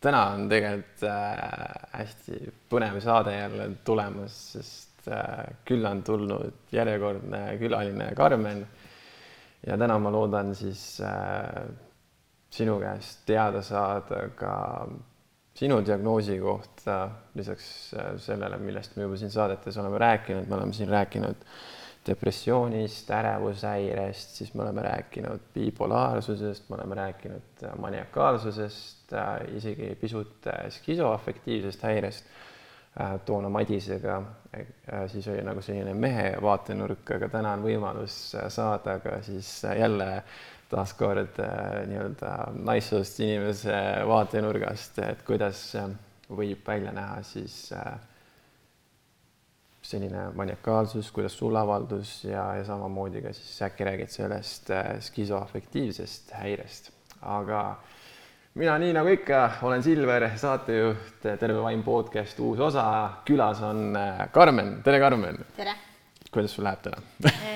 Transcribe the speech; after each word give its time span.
täna 0.00 0.22
on 0.34 0.46
tegelikult 0.50 1.02
äh, 1.08 1.88
hästi 1.98 2.52
põnev 2.70 3.00
saade 3.02 3.34
jälle 3.34 3.68
tulemas, 3.84 4.36
sest 4.54 5.08
äh, 5.10 5.44
külla 5.68 5.92
on 5.94 6.02
tulnud 6.06 6.72
järjekordne 6.72 7.42
külaline 7.58 8.12
Karmen. 8.16 8.66
ja 9.66 9.78
täna 9.78 9.98
ma 9.98 10.12
loodan 10.14 10.54
siis 10.54 11.00
äh, 11.00 11.66
sinu 12.50 12.78
käest 12.80 13.26
teada 13.26 13.62
saada 13.62 14.28
ka 14.36 14.52
sinu 15.58 15.80
diagnoosi 15.82 16.38
kohta, 16.38 17.08
lisaks 17.34 17.94
sellele, 18.22 18.60
millest 18.62 18.94
me 18.96 19.02
juba 19.02 19.16
siin 19.18 19.30
saadetes 19.34 19.76
oleme 19.76 19.98
rääkinud, 19.98 20.46
me 20.46 20.54
oleme 20.54 20.72
siin 20.72 20.88
rääkinud 20.88 21.42
depressioonist, 22.08 23.10
ärevushäirest, 23.14 24.36
siis 24.40 24.52
me 24.54 24.64
oleme 24.64 24.82
rääkinud 24.82 25.48
bipolaarsusest, 25.54 26.68
me 26.68 26.76
oleme 26.80 26.98
rääkinud 26.98 27.64
äh, 27.64 27.78
maniakaalsusest, 27.78 29.12
äh, 29.12 29.56
isegi 29.56 29.94
pisut 30.00 30.48
skisoafektiivsest 30.78 31.82
häirest 31.88 32.36
toona 33.24 33.48
Madisega, 33.48 34.22
siis 35.06 35.28
oli 35.28 35.42
nagu 35.46 35.62
selline 35.62 35.92
mehe 35.94 36.32
vaatenurk, 36.42 37.12
aga 37.14 37.28
täna 37.30 37.52
on 37.54 37.62
võimalus 37.62 38.16
saada 38.50 38.96
ka 39.04 39.20
siis 39.22 39.52
jälle 39.78 40.08
taaskord 40.68 41.38
nii-öelda 41.86 42.32
naissoost 42.58 43.20
inimese 43.22 43.76
vaatenurgast, 44.08 44.98
et 45.04 45.22
kuidas 45.28 45.62
võib 46.28 46.66
välja 46.66 46.92
näha 46.96 47.22
siis 47.22 47.68
selline 49.88 50.28
maniakaalsus, 50.36 51.10
kuidas 51.16 51.36
sul 51.38 51.56
avaldus 51.56 52.24
ja, 52.28 52.44
ja 52.58 52.64
samamoodi 52.68 53.22
ka 53.24 53.32
siis 53.36 53.62
äkki 53.64 53.86
räägid 53.88 54.12
sellest 54.12 54.72
skisoafektiivsest 55.08 56.34
häirest, 56.36 56.90
aga 57.22 57.62
mina, 58.58 58.76
nii 58.82 58.92
nagu 58.96 59.14
ikka, 59.16 59.42
olen 59.68 59.82
Silver, 59.82 60.28
saatejuht, 60.36 61.24
Terve 61.24 61.62
Vaim 61.62 61.82
podcast 61.86 62.40
uus 62.44 62.60
osa. 62.60 62.88
külas 63.24 63.62
on 63.64 63.96
Karmen, 64.32 64.80
tere, 64.84 65.00
Karmen. 65.00 65.44
tere. 65.56 65.74
kuidas 66.30 66.54
sul 66.54 66.68
läheb 66.68 66.84
täna 66.84 67.00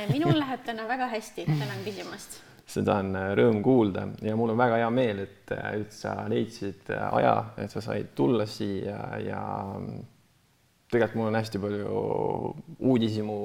minul 0.08 0.38
läheb 0.38 0.64
täna 0.64 0.88
väga 0.88 1.06
hästi, 1.12 1.44
tänan 1.46 1.84
küsimast. 1.84 2.40
seda 2.72 2.94
on 3.02 3.12
rõõm 3.36 3.60
kuulda 3.62 4.06
ja 4.24 4.36
mul 4.38 4.54
on 4.54 4.58
väga 4.58 4.78
hea 4.80 4.90
meel, 4.94 5.18
et 5.26 5.52
üldse 5.76 6.06
sa 6.06 6.14
leidsid 6.30 6.88
aja, 7.10 7.34
et 7.60 7.70
sa 7.70 7.82
said 7.84 8.14
tulla 8.16 8.46
siia 8.48 8.98
ja 9.20 9.42
tegelikult 10.92 11.20
mul 11.20 11.30
on 11.32 11.40
hästi 11.40 11.60
palju 11.62 12.02
uudishimu 12.78 13.38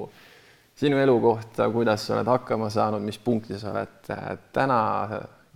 sinu 0.77 0.99
elu 1.01 1.15
kohta, 1.23 1.69
kuidas 1.73 2.05
sa 2.05 2.17
oled 2.17 2.29
hakkama 2.29 2.69
saanud, 2.73 3.01
mis 3.01 3.17
punkti 3.17 3.57
sa 3.57 3.71
oled 3.73 4.11
täna 4.53 4.79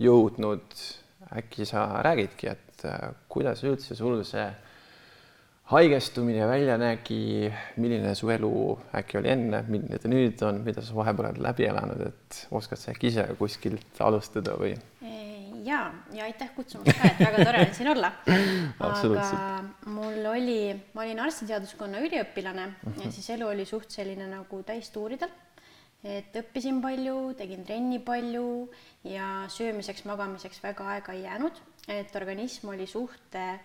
jõudnud 0.02 0.82
äkki 1.38 1.66
sa 1.68 1.86
räägidki, 2.04 2.50
et 2.50 2.84
äh, 2.88 3.12
kuidas 3.30 3.62
üldse 3.64 3.96
sul 3.96 4.20
see 4.26 4.44
haigestumine 5.72 6.46
välja 6.48 6.76
nägi, 6.80 7.48
milline 7.80 8.14
su 8.18 8.28
elu 8.34 8.52
äkki 8.98 9.20
oli 9.20 9.30
enne, 9.32 9.62
milline 9.68 10.00
ta 10.02 10.10
nüüd 10.10 10.42
on, 10.44 10.60
mida 10.66 10.84
sa 10.84 10.96
vahepeal 10.96 11.30
oled 11.30 11.44
läbi 11.46 11.68
elanud, 11.70 12.02
et 12.10 12.42
oskad 12.52 12.80
sa 12.80 12.92
äkki 12.92 13.12
ise 13.12 13.28
kuskilt 13.38 14.02
alustada 14.04 14.58
või? 14.60 14.74
Ja, 15.64 15.92
ja 16.12 16.24
aitäh 16.24 16.50
kutsumast 16.56 16.98
ka, 16.98 17.10
et 17.12 17.20
väga 17.20 17.44
tore 17.44 17.62
on 17.66 17.74
siin 17.74 17.92
olla. 17.94 18.12
aga 18.88 19.38
mul 19.86 20.26
oli, 20.32 20.58
ma 20.94 21.06
olin 21.06 21.22
arstiteaduskonna 21.26 22.02
üliõpilane 22.06 22.66
uh 22.66 22.90
-huh. 22.90 23.04
ja 23.04 23.12
siis 23.12 23.30
elu 23.30 23.48
oli 23.48 23.64
suht 23.68 23.90
selline 23.90 24.26
nagu 24.26 24.62
täistuuridel 24.62 25.30
et 26.04 26.34
õppisin 26.36 26.80
palju, 26.82 27.34
tegin 27.38 27.64
trenni 27.64 28.00
palju 28.02 28.70
ja 29.06 29.46
söömiseks-magamiseks 29.48 30.62
väga 30.62 30.88
aega 30.96 31.14
ei 31.14 31.22
jäänud, 31.22 31.60
et 31.88 32.16
organism 32.16 32.72
oli 32.74 32.86
suht 32.86 33.38
äh, 33.38 33.60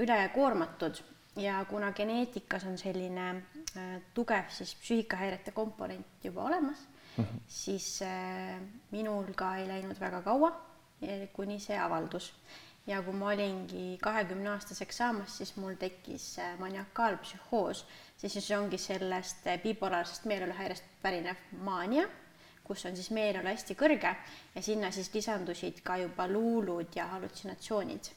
ülekoormatud 0.00 1.02
ja 1.40 1.64
kuna 1.68 1.92
geneetikas 1.92 2.64
on 2.64 2.78
selline 2.78 3.28
äh, 3.76 3.96
tugev 4.14 4.48
siis 4.54 4.74
psüühikahäirete 4.80 5.52
komponent 5.52 6.24
juba 6.24 6.44
olemas 6.48 6.86
mm, 7.16 7.24
-hmm. 7.24 7.40
siis 7.46 8.02
äh, 8.02 8.60
minul 8.90 9.34
ka 9.36 9.56
ei 9.56 9.68
läinud 9.68 10.00
väga 10.00 10.22
kaua, 10.22 10.52
kuni 11.32 11.58
see 11.60 11.78
avaldus 11.78 12.32
ja 12.86 13.02
kui 13.02 13.14
ma 13.16 13.30
olingi 13.32 13.98
kahekümne 14.02 14.50
aastaseks 14.50 14.96
saamas, 15.00 15.38
siis 15.38 15.54
mul 15.56 15.78
tekkis 15.80 16.36
maniakaalpsühhoos 16.58 17.86
siis, 18.16 18.32
siis 18.32 18.50
ongi 18.50 18.78
sellest 18.78 19.46
bipolaarsest 19.62 20.24
meeloluhäirest 20.24 20.84
pärinev 21.02 21.40
maania, 21.64 22.08
kus 22.64 22.86
on 22.86 22.96
siis 22.96 23.10
meeleolu 23.10 23.48
hästi 23.48 23.76
kõrge 23.76 24.14
ja 24.54 24.62
sinna 24.62 24.90
siis 24.94 25.10
lisandusid 25.14 25.82
ka 25.84 25.96
juba 26.00 26.28
luulud 26.28 26.96
ja 26.96 27.06
hallutsinatsioonid. 27.12 28.10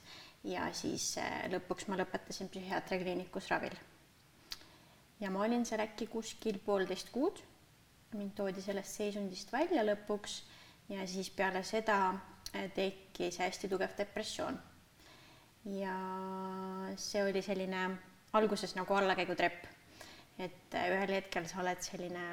ja 0.44 0.70
siis 0.74 1.18
eh, 1.18 1.48
lõpuks 1.52 1.88
ma 1.88 1.98
lõpetasin 2.00 2.50
psühhiaatriakliinikus 2.50 3.50
ravil. 3.52 3.76
ja 5.20 5.32
ma 5.32 5.44
olin 5.44 5.66
seal 5.66 5.84
äkki 5.84 6.08
kuskil 6.08 6.60
poolteist 6.66 7.10
kuud. 7.12 7.42
mind 8.14 8.36
toodi 8.36 8.62
sellest 8.62 8.96
seisundist 8.96 9.52
välja 9.52 9.84
lõpuks 9.84 10.42
ja 10.90 11.08
siis 11.08 11.30
peale 11.30 11.64
seda 11.64 11.98
eh, 12.14 12.37
tekkis 12.76 13.40
hästi 13.40 13.70
tugev 13.70 13.96
depressioon. 13.98 14.60
ja 15.78 15.96
see 16.96 17.24
oli 17.24 17.42
selline 17.42 17.90
alguses 18.34 18.76
nagu 18.76 18.94
allakäigutrepp 18.94 19.66
et 20.40 20.78
ühel 20.78 21.14
hetkel 21.18 21.48
sa 21.50 21.62
oled 21.64 21.82
selline 21.82 22.24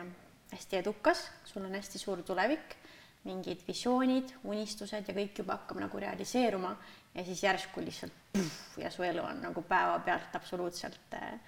hästi 0.53 0.81
edukas, 0.83 1.25
sul 1.49 1.65
on 1.65 1.75
hästi 1.75 2.01
suur 2.01 2.23
tulevik, 2.27 2.77
mingid 3.25 3.63
visioonid, 3.67 4.35
unistused 4.45 5.09
ja 5.09 5.17
kõik 5.17 5.41
juba 5.41 5.57
hakkab 5.57 5.81
nagu 5.81 6.01
realiseeruma 6.01 6.75
ja 7.15 7.25
siis 7.25 7.43
järsku 7.47 7.81
lihtsalt 7.81 8.19
puh, 8.35 8.57
ja 8.83 8.91
su 8.93 9.07
elu 9.07 9.23
on 9.25 9.41
nagu 9.47 9.63
päevapealt 9.65 10.37
absoluutselt 10.37 11.17
äh, 11.17 11.39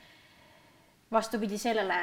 vastupidi 1.13 1.59
sellele, 1.61 2.01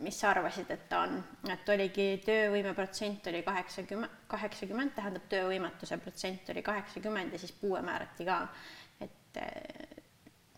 mis 0.00 0.20
sa 0.20 0.30
arvasid, 0.30 0.70
et 0.70 0.88
ta 0.90 1.02
on, 1.06 1.18
et 1.50 1.68
oligi 1.72 2.08
töövõime 2.24 2.74
protsent 2.76 3.26
oli 3.30 3.42
kaheksakümmend, 3.46 4.24
kaheksakümmend 4.28 4.94
tähendab 4.96 5.28
töövõimetuse 5.30 5.98
protsent 6.02 6.50
oli 6.52 6.64
kaheksakümmend 6.66 7.32
ja 7.32 7.40
siis 7.40 7.54
puue 7.56 7.80
määrati 7.84 8.26
ka, 8.28 8.40
et 9.00 9.40
äh, 9.40 10.02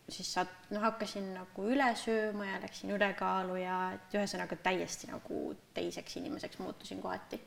siis 0.08 0.32
saad, 0.34 0.50
noh, 0.72 0.82
hakkasin 0.82 1.30
nagu 1.36 1.68
üle 1.68 1.90
sööma 1.98 2.48
ja 2.48 2.62
läksin 2.62 2.94
ülekaalu 2.96 3.60
ja 3.60 3.78
et 3.98 4.18
ühesõnaga 4.18 4.58
täiesti 4.64 5.10
nagu 5.12 5.44
teiseks 5.76 6.18
inimeseks 6.20 6.58
muutusin 6.58 7.02
kohati. 7.02 7.40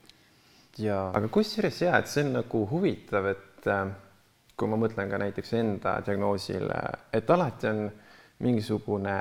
ja 0.78 1.10
aga 1.10 1.28
kusjuures 1.28 1.82
ja, 1.82 1.98
et 1.98 2.08
see 2.08 2.24
on 2.24 2.34
nagu 2.40 2.66
huvitav, 2.72 3.28
et 3.34 3.68
äh, 3.68 3.92
kui 4.56 4.72
ma 4.72 4.80
mõtlen 4.80 5.10
ka 5.12 5.20
näiteks 5.22 5.54
enda 5.60 5.98
diagnoosile, 6.06 6.82
et 7.14 7.30
alati 7.30 7.68
on 7.68 7.88
mingisugune 8.42 9.16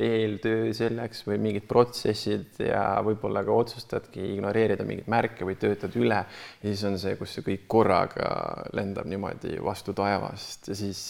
eeltöö 0.00 0.72
selleks 0.76 1.26
või 1.26 1.38
mingid 1.42 1.66
protsessid 1.68 2.60
ja 2.64 2.84
võib-olla 3.04 3.42
ka 3.44 3.56
otsustadki 3.64 4.24
ignoreerida 4.32 4.86
mingeid 4.88 5.10
märke 5.12 5.44
või 5.44 5.58
töötad 5.60 5.96
üle 6.00 6.22
ja 6.22 6.62
siis 6.62 6.84
on 6.88 6.96
see, 7.00 7.16
kus 7.20 7.36
see 7.36 7.44
kõik 7.46 7.66
korraga 7.70 8.30
lendab 8.76 9.08
niimoodi 9.10 9.58
vastu 9.62 9.92
taevast 9.96 10.70
ja 10.72 10.78
siis 10.78 11.02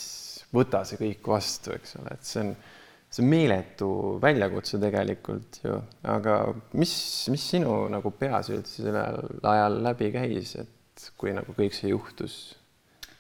võta 0.52 0.82
see 0.88 0.98
kõik 1.00 1.30
vastu, 1.34 1.76
eks 1.76 1.96
ole, 2.00 2.16
et 2.16 2.26
see 2.26 2.42
on, 2.42 2.50
see 3.08 3.22
on 3.24 3.30
meeletu 3.30 3.90
väljakutse 4.22 4.80
tegelikult 4.82 5.60
ju, 5.62 5.78
aga 6.10 6.40
mis, 6.74 6.94
mis 7.32 7.46
sinu 7.54 7.84
nagu 7.92 8.12
peas 8.18 8.50
üldse 8.52 8.88
sellel 8.88 9.46
ajal 9.54 9.78
läbi 9.86 10.10
käis, 10.16 10.56
et 10.60 11.06
kui 11.16 11.32
nagu 11.36 11.54
kõik 11.56 11.78
see 11.78 11.94
juhtus 11.94 12.40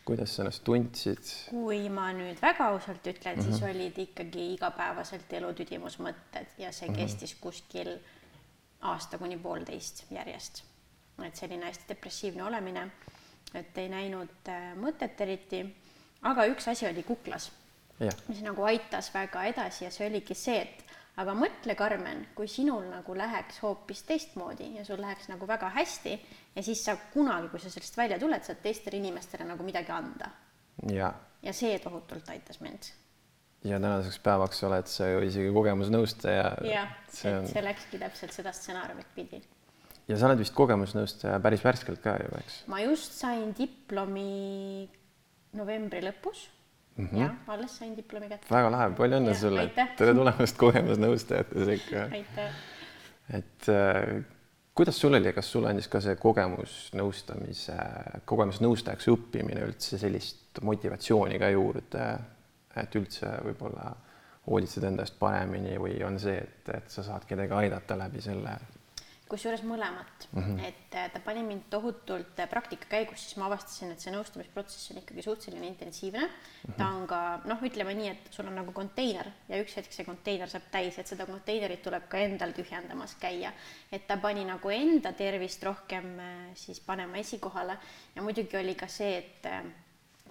kuidas 0.04 0.34
sa 0.36 0.42
ennast 0.42 0.64
tundsid? 0.66 1.22
kui 1.50 1.86
ma 1.92 2.08
nüüd 2.16 2.40
väga 2.42 2.68
ausalt 2.72 3.06
ütlen 3.06 3.36
mm, 3.36 3.40
-hmm. 3.40 3.44
siis 3.44 3.60
mhm. 3.60 3.70
olid 3.70 3.98
ikkagi 3.98 4.48
igapäevaselt 4.54 5.32
elutüdimusmõtted 5.32 6.58
ja 6.58 6.72
see 6.72 6.88
mm 6.88 6.94
-hmm. 6.94 6.98
kestis 6.98 7.34
kuskil 7.40 7.98
aasta 8.80 9.18
kuni 9.18 9.38
poolteist 9.38 10.04
järjest. 10.10 10.64
et 11.26 11.36
selline 11.36 11.66
hästi 11.66 11.84
depressiivne 11.88 12.44
olemine, 12.44 12.90
et 13.54 13.78
ei 13.78 13.88
näinud 13.88 14.48
äh, 14.48 14.72
mõtet 14.76 15.20
eriti. 15.20 15.76
aga 16.22 16.46
üks 16.46 16.68
asi 16.70 16.86
oli 16.86 17.02
kuklas, 17.02 17.52
mis 18.28 18.42
nagu 18.42 18.62
aitas 18.62 19.14
väga 19.14 19.44
edasi 19.44 19.84
ja 19.84 19.90
see 19.90 20.08
oligi 20.08 20.34
see, 20.34 20.60
et 20.62 20.91
aga 21.20 21.34
mõtle, 21.36 21.74
Karmen, 21.76 22.24
kui 22.36 22.48
sinul 22.48 22.86
nagu 22.88 23.16
läheks 23.16 23.60
hoopis 23.64 24.02
teistmoodi 24.08 24.70
ja 24.78 24.84
sul 24.86 25.00
läheks 25.02 25.28
nagu 25.28 25.46
väga 25.48 25.68
hästi 25.74 26.14
ja 26.56 26.64
siis 26.64 26.84
sa 26.86 26.96
kunagi, 27.12 27.50
kui 27.52 27.60
sa 27.60 27.72
sellest 27.72 27.98
välja 27.98 28.18
tuled, 28.20 28.44
saad 28.46 28.62
teistele 28.64 29.00
inimestele 29.00 29.46
nagu 29.48 29.66
midagi 29.66 29.92
anda. 29.92 30.30
ja, 30.88 31.12
ja 31.42 31.52
see 31.52 31.78
tohutult 31.84 32.28
aitas 32.32 32.60
mind. 32.64 32.92
ja 33.64 33.80
tänaseks 33.80 34.18
päevaks 34.24 34.64
oled 34.68 34.88
sa 34.88 35.10
ju 35.10 35.20
isegi 35.26 35.52
kogemusnõustaja. 35.52 36.46
jah, 36.68 36.96
et 37.08 37.20
on... 37.34 37.50
see 37.50 37.64
läkski 37.64 38.00
täpselt 38.00 38.32
seda 38.32 38.54
stsenaariumit 38.56 39.12
pidi. 39.14 39.42
ja 40.08 40.16
sa 40.16 40.30
oled 40.30 40.40
vist 40.40 40.56
kogemusnõustaja 40.56 41.36
päris 41.44 41.64
värskelt 41.64 42.00
ka 42.00 42.16
ju, 42.24 42.32
eks? 42.40 42.64
ma 42.72 42.80
just 42.86 43.20
sain 43.20 43.52
diplomi 43.58 44.88
novembri 45.60 46.00
lõpus 46.08 46.48
mm. 46.96 47.08
-hmm. 47.08 47.20
jah, 47.20 47.32
alles 47.46 47.78
sain 47.78 47.96
diplomi 47.96 48.28
kätte. 48.28 48.50
väga 48.50 48.70
lahe, 48.70 48.90
palju 48.98 49.18
õnne 49.20 49.34
sulle. 49.38 49.66
tere 49.96 50.14
tulemast 50.14 50.58
kogemusnõustajate 50.60 51.64
sekka. 51.70 52.04
aitäh. 52.18 52.60
et 53.38 53.68
äh, 53.68 54.24
kuidas 54.74 55.00
sul 55.00 55.14
oli, 55.14 55.32
kas 55.32 55.52
sul 55.52 55.66
andis 55.68 55.88
ka 55.88 56.00
see 56.00 56.16
kogemusnõustamise, 56.20 57.78
kogemusnõustajaks 58.24 59.10
õppimine 59.12 59.66
üldse 59.68 59.98
sellist 60.00 60.62
motivatsiooni 60.62 61.38
ka 61.38 61.50
juurde, 61.52 62.06
et 62.76 62.96
üldse 62.96 63.34
võib-olla 63.44 63.92
hoolitsed 64.46 64.84
enda 64.84 65.04
eest 65.06 65.18
paremini 65.20 65.76
või 65.78 65.98
on 66.06 66.18
see, 66.18 66.38
et, 66.40 66.70
et 66.74 66.88
sa 66.90 67.04
saad 67.06 67.26
kedagi 67.28 67.54
aidata 67.64 67.98
läbi 67.98 68.22
selle? 68.24 68.56
Kusjuures 69.32 69.62
mõlemat 69.64 70.26
mm, 70.30 70.42
-hmm. 70.42 70.64
et 70.68 70.96
äh, 70.98 71.08
ta 71.12 71.20
pani 71.24 71.42
mind 71.46 71.68
tohutult 71.72 72.40
äh, 72.40 72.48
praktika 72.48 72.88
käigus, 72.90 73.24
siis 73.24 73.38
ma 73.40 73.48
avastasin, 73.48 73.94
et 73.94 74.04
see 74.04 74.12
nõustamisprotsess 74.12 74.92
on 74.92 75.00
ikkagi 75.00 75.24
suhteliselt 75.24 75.68
intensiivne 75.68 76.24
mm. 76.26 76.32
-hmm. 76.66 76.76
ta 76.78 76.88
on 76.96 77.06
ka 77.08 77.20
noh, 77.48 77.62
ütleme 77.68 77.94
nii, 77.96 78.10
et 78.12 78.28
sul 78.30 78.50
on 78.50 78.58
nagu 78.60 78.72
konteiner 78.76 79.30
ja 79.48 79.60
üks 79.62 79.76
hetk 79.80 79.92
see 79.92 80.08
konteiner 80.08 80.52
saab 80.52 80.68
täis, 80.70 80.98
et 80.98 81.08
seda 81.08 81.26
konteinerit 81.26 81.82
tuleb 81.82 82.08
ka 82.08 82.20
endal 82.20 82.52
tühjendamas 82.56 83.16
käia. 83.20 83.52
et 83.92 84.06
ta 84.06 84.16
pani 84.16 84.44
nagu 84.44 84.70
enda 84.70 85.12
tervist 85.12 85.62
rohkem 85.62 86.18
äh, 86.18 86.50
siis 86.54 86.80
panema 86.80 87.16
esikohale 87.16 87.78
ja 88.16 88.22
muidugi 88.22 88.56
oli 88.56 88.74
ka 88.74 88.86
see, 88.86 89.16
et 89.18 89.48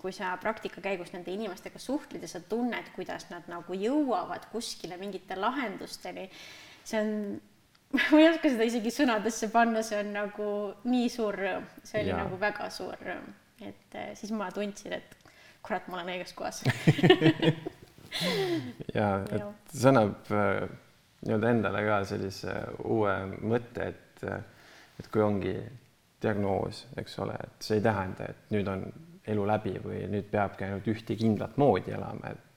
kui 0.01 0.13
sa 0.13 0.37
praktika 0.41 0.81
käigus 0.81 1.13
nende 1.13 1.31
inimestega 1.31 1.79
suhtled 1.79 2.21
ja 2.21 2.27
sa 2.27 2.39
tunned, 2.39 2.89
kuidas 2.95 3.29
nad 3.29 3.45
nagu 3.47 3.73
jõuavad 3.73 4.47
kuskile 4.51 4.97
mingite 4.97 5.35
lahendusteni, 5.35 6.29
see 6.83 7.01
on 7.01 7.41
ma 7.93 8.19
ei 8.19 8.29
oska 8.29 8.51
seda 8.51 8.67
isegi 8.67 8.93
sõnadesse 8.93 9.49
panna, 9.53 9.83
see 9.85 9.99
on 10.03 10.13
nagu 10.15 10.49
nii 10.87 11.09
suur 11.11 11.37
rõõm, 11.37 11.65
see 11.83 12.03
oli 12.03 12.13
ja. 12.13 12.21
nagu 12.23 12.39
väga 12.41 12.69
suur 12.73 12.95
rõõm, 12.99 13.33
et 13.63 13.97
äh, 13.99 14.13
siis 14.19 14.33
ma 14.35 14.51
tundsin, 14.53 14.95
et 14.99 15.17
kurat, 15.65 15.87
ma 15.87 15.99
olen 15.99 16.15
õiges 16.15 16.35
kohas. 16.37 16.63
Ja 18.91 19.21
et 19.31 19.71
see 19.71 19.87
annab 19.87 20.27
äh, 20.35 20.65
nii-öelda 21.23 21.51
endale 21.53 21.83
ka 21.85 22.01
sellise 22.09 22.55
uue 22.83 23.13
mõtte, 23.39 23.85
et, 23.93 24.23
äh, 24.27 24.41
et 24.99 25.07
kui 25.13 25.23
ongi 25.23 25.53
diagnoos, 26.21 26.85
eks 26.99 27.15
ole, 27.23 27.37
et 27.39 27.63
see 27.63 27.79
ei 27.79 27.85
tähenda, 27.85 28.27
et 28.33 28.51
nüüd 28.53 28.67
on 28.67 28.83
elu 29.31 29.45
läbi 29.47 29.77
või 29.83 30.01
nüüd 30.11 30.27
peabki 30.31 30.67
ainult 30.67 30.89
ühte 30.91 31.15
kindlat 31.17 31.55
moodi 31.61 31.95
elama, 31.95 32.33
et 32.33 32.50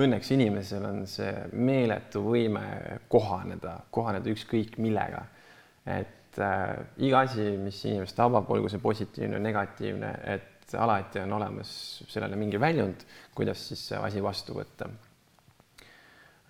õnneks 0.00 0.30
inimesel 0.32 0.84
on 0.88 1.04
see 1.10 1.32
meeletu 1.52 2.22
võime 2.24 2.64
kohaneda, 3.12 3.78
kohaneda 3.90 4.32
ükskõik 4.32 4.78
millega. 4.80 5.26
et 5.86 6.38
äh, 6.38 6.78
iga 7.02 7.24
asi, 7.26 7.56
mis 7.58 7.84
inimest 7.84 8.16
tabab, 8.16 8.50
olgu 8.50 8.68
see 8.70 8.80
positiivne 8.80 9.40
negatiivne, 9.42 10.12
et 10.24 10.74
alati 10.78 11.20
on 11.20 11.32
olemas 11.36 11.72
sellele 12.08 12.36
mingi 12.38 12.60
väljund, 12.60 13.02
kuidas 13.34 13.66
siis 13.68 13.82
see 13.90 13.98
asi 13.98 14.22
vastu 14.22 14.54
võtta 14.56 14.88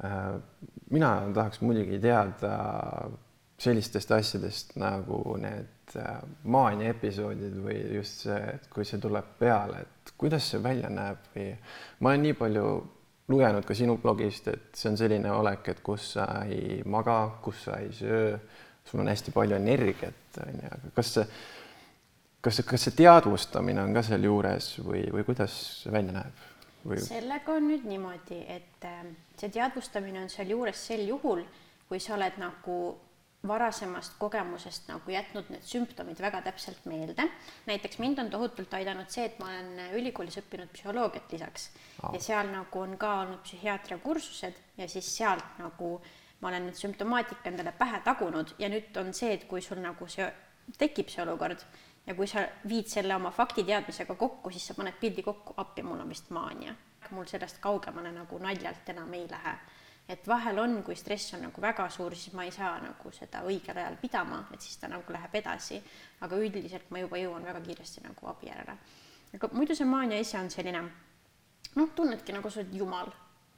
äh,. 0.05 0.39
mina 0.91 1.11
tahaks 1.35 1.63
muidugi 1.65 1.99
teada 1.99 2.53
sellistest 3.63 4.11
asjadest 4.17 4.75
nagu 4.81 5.37
need 5.41 5.95
äh, 6.01 6.17
maania 6.51 6.91
episoodid 6.93 7.55
või 7.63 7.79
just 7.99 8.25
see, 8.27 8.41
et 8.57 8.67
kui 8.73 8.87
see 8.89 9.01
tuleb 9.03 9.37
peale, 9.39 9.85
et 9.85 10.13
kuidas 10.19 10.49
see 10.51 10.63
välja 10.63 10.91
näeb 10.91 11.31
või 11.35 11.47
ma 12.01 12.13
olen 12.13 12.27
nii 12.27 12.37
palju 12.39 12.67
lugenud 13.33 13.67
ka 13.67 13.77
sinu 13.77 13.97
blogist, 14.03 14.49
et 14.51 14.77
see 14.77 14.91
on 14.91 14.99
selline 14.99 15.31
olek, 15.33 15.69
et 15.73 15.83
kus 15.85 16.13
sa 16.17 16.27
ei 16.45 16.83
maga, 16.89 17.19
kus 17.45 17.65
sa 17.69 17.79
ei 17.81 17.93
söö, 17.95 18.37
sul 18.85 19.03
on 19.03 19.11
hästi 19.13 19.35
palju 19.35 19.57
energiat, 19.57 20.41
on 20.43 20.59
ju, 20.59 20.73
aga 20.77 20.95
kas 20.97 21.13
see, 21.17 21.27
kas 22.43 22.59
see, 22.59 22.67
kas 22.73 22.89
see 22.89 22.97
teadvustamine 22.99 23.85
on 23.85 23.95
ka 23.95 24.03
sealjuures 24.07 24.73
või, 24.83 25.05
või 25.15 25.27
kuidas 25.29 25.55
see 25.85 25.95
välja 25.95 26.19
näeb? 26.19 26.49
Või... 26.83 26.99
sellega 26.99 27.55
on 27.55 27.69
nüüd 27.71 27.87
niimoodi, 27.87 28.43
et 28.51 28.89
äh, 28.89 29.07
see 29.39 29.55
teadvustamine 29.55 30.25
on 30.25 30.31
sealjuures 30.33 30.87
sel 30.91 31.07
juhul, 31.07 31.45
kui 31.87 32.03
sa 32.03 32.17
oled 32.17 32.43
nagu 32.43 32.79
varasemast 33.49 34.15
kogemusest 34.19 34.87
nagu 34.91 35.11
jätnud 35.11 35.49
need 35.51 35.65
sümptomid 35.67 36.21
väga 36.23 36.43
täpselt 36.47 36.85
meelde. 36.87 37.27
näiteks 37.67 37.99
mind 37.99 38.19
on 38.19 38.31
tohutult 38.31 38.75
aidanud 38.75 39.11
see, 39.11 39.25
et 39.25 39.39
ma 39.43 39.51
olen 39.51 39.97
ülikoolis 39.99 40.39
õppinud 40.39 40.71
psühholoogiat 40.73 41.33
lisaks 41.33 41.71
oh. 42.03 42.15
ja 42.15 42.21
seal 42.21 42.53
nagu 42.53 42.81
on 42.81 42.97
ka 42.99 43.15
olnud 43.23 43.43
psühhiaatria 43.43 43.99
kursused 43.99 44.61
ja 44.79 44.89
siis 44.89 45.11
sealt 45.17 45.59
nagu 45.59 45.97
ma 46.41 46.49
olen 46.49 46.69
nüüd 46.69 46.79
sümptomaatika 46.79 47.51
endale 47.51 47.73
pähe 47.79 48.01
tagunud 48.07 48.55
ja 48.59 48.71
nüüd 48.71 48.95
on 49.03 49.11
see, 49.15 49.33
et 49.35 49.49
kui 49.51 49.63
sul 49.63 49.83
nagu 49.83 50.07
see 50.11 50.31
tekib 50.79 51.11
see 51.11 51.23
olukord 51.27 51.67
ja 52.07 52.15
kui 52.15 52.27
sa 52.31 52.47
viid 52.69 52.89
selle 52.91 53.15
oma 53.15 53.31
faktiteadmisega 53.35 54.15
kokku, 54.19 54.51
siis 54.51 54.67
sa 54.71 54.75
paned 54.75 54.99
pildi 55.01 55.23
kokku, 55.23 55.55
appi, 55.57 55.83
mul 55.87 56.01
on 56.03 56.09
vist 56.09 56.31
maania. 56.31 56.75
mul 57.11 57.27
sellest 57.29 57.59
kaugemale 57.61 58.13
nagu 58.13 58.39
naljalt 58.39 58.89
enam 58.89 59.11
ei 59.13 59.27
lähe 59.31 59.53
et 60.13 60.27
vahel 60.29 60.59
on, 60.61 60.79
kui 60.87 60.97
stress 60.99 61.35
on 61.37 61.47
nagu 61.47 61.63
väga 61.63 61.87
suur, 61.91 62.15
siis 62.17 62.35
ma 62.37 62.45
ei 62.45 62.53
saa 62.55 62.75
nagu 62.83 63.13
seda 63.15 63.43
õigel 63.49 63.79
ajal 63.81 63.97
pidama, 64.01 64.43
et 64.53 64.61
siis 64.61 64.77
ta 64.81 64.91
nagu 64.93 65.15
läheb 65.15 65.39
edasi, 65.41 65.81
aga 66.21 66.41
üldiselt 66.41 66.91
ma 66.91 67.01
juba 67.03 67.21
jõuan 67.21 67.47
väga 67.49 67.63
kiiresti 67.65 68.05
nagu 68.05 68.29
abi 68.33 68.51
järele. 68.51 68.77
aga 69.35 69.49
muidu 69.53 69.75
see 69.75 69.89
maania 69.89 70.19
ise 70.21 70.39
on 70.39 70.51
selline 70.51 70.83
noh, 70.83 71.89
tunnedki 71.97 72.35
nagu 72.37 72.51
sa 72.51 72.61
oled 72.61 72.75
jumal 72.75 73.07
mm 73.07 73.15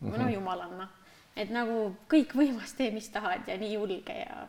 -hmm. 0.09 0.13
või 0.13 0.25
mhm. 0.25 0.35
jumalanna, 0.35 0.89
et 1.37 1.51
nagu 1.51 1.97
kõikvõimas, 2.09 2.77
tee 2.77 2.91
mis 2.91 3.09
tahad 3.09 3.49
ja 3.49 3.59
nii 3.59 3.73
julge 3.75 4.19
ja 4.19 4.49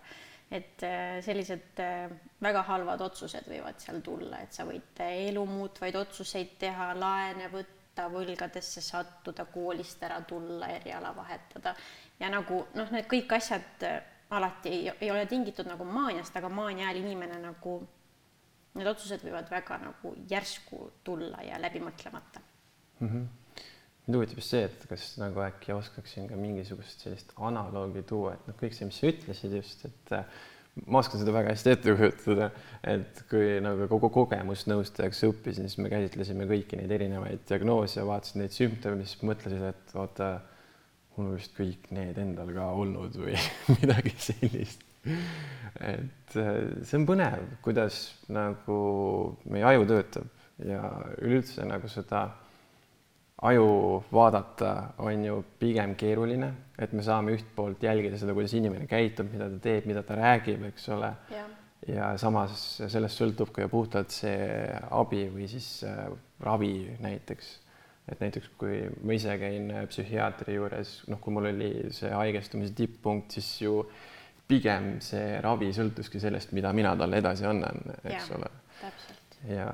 et 0.51 0.83
äh, 0.83 1.23
sellised 1.25 1.79
äh, 1.79 2.11
väga 2.41 2.61
halvad 2.61 3.01
otsused 3.01 3.47
võivad 3.49 3.79
seal 3.81 4.01
tulla, 4.01 4.39
et 4.43 4.53
sa 4.53 4.65
võid 4.65 4.99
elu 4.99 5.45
muutvaid 5.45 5.95
otsuseid 5.95 6.57
teha, 6.59 6.93
laene 6.93 7.49
võtta, 7.49 7.74
võtta, 7.95 8.09
võlgadesse 8.11 8.81
sattuda, 8.81 9.45
koolist 9.45 10.03
ära 10.03 10.21
tulla, 10.27 10.67
eriala 10.67 11.13
vahetada 11.15 11.75
ja 12.19 12.29
nagu 12.29 12.65
noh, 12.75 12.91
need 12.91 13.07
kõik 13.07 13.31
asjad 13.35 13.83
äh, 13.83 14.01
alati 14.29 14.69
ei, 14.69 14.91
ei 15.01 15.11
ole 15.11 15.25
tingitud 15.25 15.67
nagu 15.67 15.85
maaniast, 15.85 16.35
aga 16.35 16.49
maania 16.49 16.89
ajal 16.89 17.03
inimene 17.03 17.39
nagu, 17.39 17.79
need 18.75 18.87
otsused 18.87 19.23
võivad 19.23 19.49
väga 19.49 19.77
nagu 19.79 20.15
järsku 20.29 20.91
tulla 21.03 21.41
ja 21.43 21.59
läbimõtlemata 21.59 22.41
mm. 22.99 23.07
-hmm 23.07 23.25
mind 24.05 24.19
huvitab 24.19 24.37
just 24.37 24.51
see, 24.53 24.61
et 24.61 24.83
kas 24.85 25.03
nagu 25.17 25.39
äkki 25.41 25.73
oskaksin 25.73 26.27
ka 26.29 26.35
mingisugust 26.37 26.99
sellist 27.01 27.31
analoogi 27.41 28.03
tuua, 28.05 28.35
et 28.35 28.43
noh, 28.45 28.53
kõik 28.59 28.75
see, 28.77 28.85
mis 28.85 28.99
sa 29.01 29.07
ütlesid 29.09 29.55
just, 29.57 29.85
et 29.85 30.11
äh, 30.13 30.43
ma 30.83 30.99
oskan 30.99 31.21
seda 31.21 31.33
väga 31.35 31.53
hästi 31.53 31.71
ette 31.71 31.93
kujutada, 31.95 32.49
et 32.83 33.21
kui 33.29 33.55
nagu 33.63 33.87
kogu 33.91 34.09
kogemusnõustajaks 34.17 35.23
õppisin, 35.29 35.69
siis 35.69 35.79
me 35.79 35.91
käsitlesime 35.91 36.47
kõiki 36.49 36.79
neid 36.79 36.91
erinevaid 36.91 37.45
diagnoose 37.47 38.03
vaatasin 38.07 38.43
neid 38.43 38.55
sümptomeid, 38.55 39.07
siis 39.07 39.23
mõtlesin, 39.27 39.63
et 39.71 39.95
oota, 39.95 40.31
mul 41.15 41.31
on 41.31 41.37
vist 41.39 41.55
kõik 41.55 41.89
need 41.95 42.19
endal 42.21 42.51
ka 42.55 42.67
olnud 42.75 43.15
või 43.21 43.37
midagi 43.79 44.15
sellist. 44.19 44.83
et 45.05 46.39
äh, 46.41 46.55
see 46.83 46.99
on 46.99 47.07
põnev, 47.07 47.43
kuidas 47.63 48.07
nagu 48.27 48.79
meie 49.47 49.67
aju 49.71 49.87
töötab 49.93 50.31
ja 50.65 50.81
üleüldse 51.21 51.67
nagu 51.67 51.87
seda 51.91 52.27
aju 53.41 54.03
vaadata 54.11 54.71
on 54.97 55.25
ju 55.25 55.43
pigem 55.59 55.95
keeruline, 55.99 56.51
et 56.79 56.93
me 56.95 57.03
saame 57.03 57.35
üht 57.35 57.47
poolt 57.55 57.83
jälgida 57.83 58.17
seda, 58.19 58.33
kuidas 58.35 58.55
inimene 58.55 58.87
käitub, 58.87 59.27
mida 59.33 59.49
ta 59.51 59.59
teeb, 59.67 59.89
mida 59.89 60.03
ta 60.07 60.17
räägib, 60.19 60.63
eks 60.71 60.89
ole. 60.95 61.11
ja 61.85 62.15
samas 62.17 62.79
sellest 62.89 63.19
sõltub 63.19 63.51
ka 63.53 63.61
ju 63.61 63.69
puhtalt 63.69 64.09
see 64.09 64.47
abi 64.97 65.27
või 65.29 65.45
siis 65.51 65.83
äh, 65.85 66.07
ravi 66.41 66.95
näiteks. 67.03 67.51
et 68.09 68.19
näiteks 68.21 68.49
kui 68.57 68.79
ma 69.03 69.13
ise 69.13 69.35
käin 69.37 69.69
psühhiaatri 69.89 70.55
juures, 70.55 70.95
noh, 71.09 71.19
kui 71.19 71.33
mul 71.33 71.49
oli 71.51 71.71
see 71.93 72.09
haigestumise 72.09 72.73
tipppunkt, 72.73 73.37
siis 73.37 73.61
ju 73.61 73.83
pigem 74.47 74.99
see 75.01 75.39
ravi 75.41 75.71
sõltuski 75.73 76.21
sellest, 76.21 76.53
mida 76.53 76.73
mina 76.73 76.95
talle 76.97 77.17
edasi 77.21 77.45
annan, 77.49 77.81
eks 78.03 78.29
ja, 78.29 78.37
ole. 78.39 78.51
ja 79.49 79.69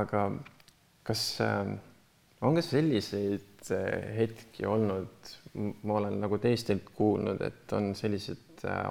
aga 0.00 0.30
kas 1.06 1.24
äh, 1.44 1.76
on 2.46 2.56
ka 2.56 2.64
selliseid 2.64 3.70
äh, 3.74 4.06
hetki 4.16 4.66
olnud, 4.68 5.34
ma 5.56 5.98
olen 6.00 6.18
nagu 6.22 6.38
teistelt 6.42 6.90
kuulnud, 6.96 7.42
et 7.46 7.76
on 7.76 7.92
sellised 7.98 8.64
äh, 8.68 8.86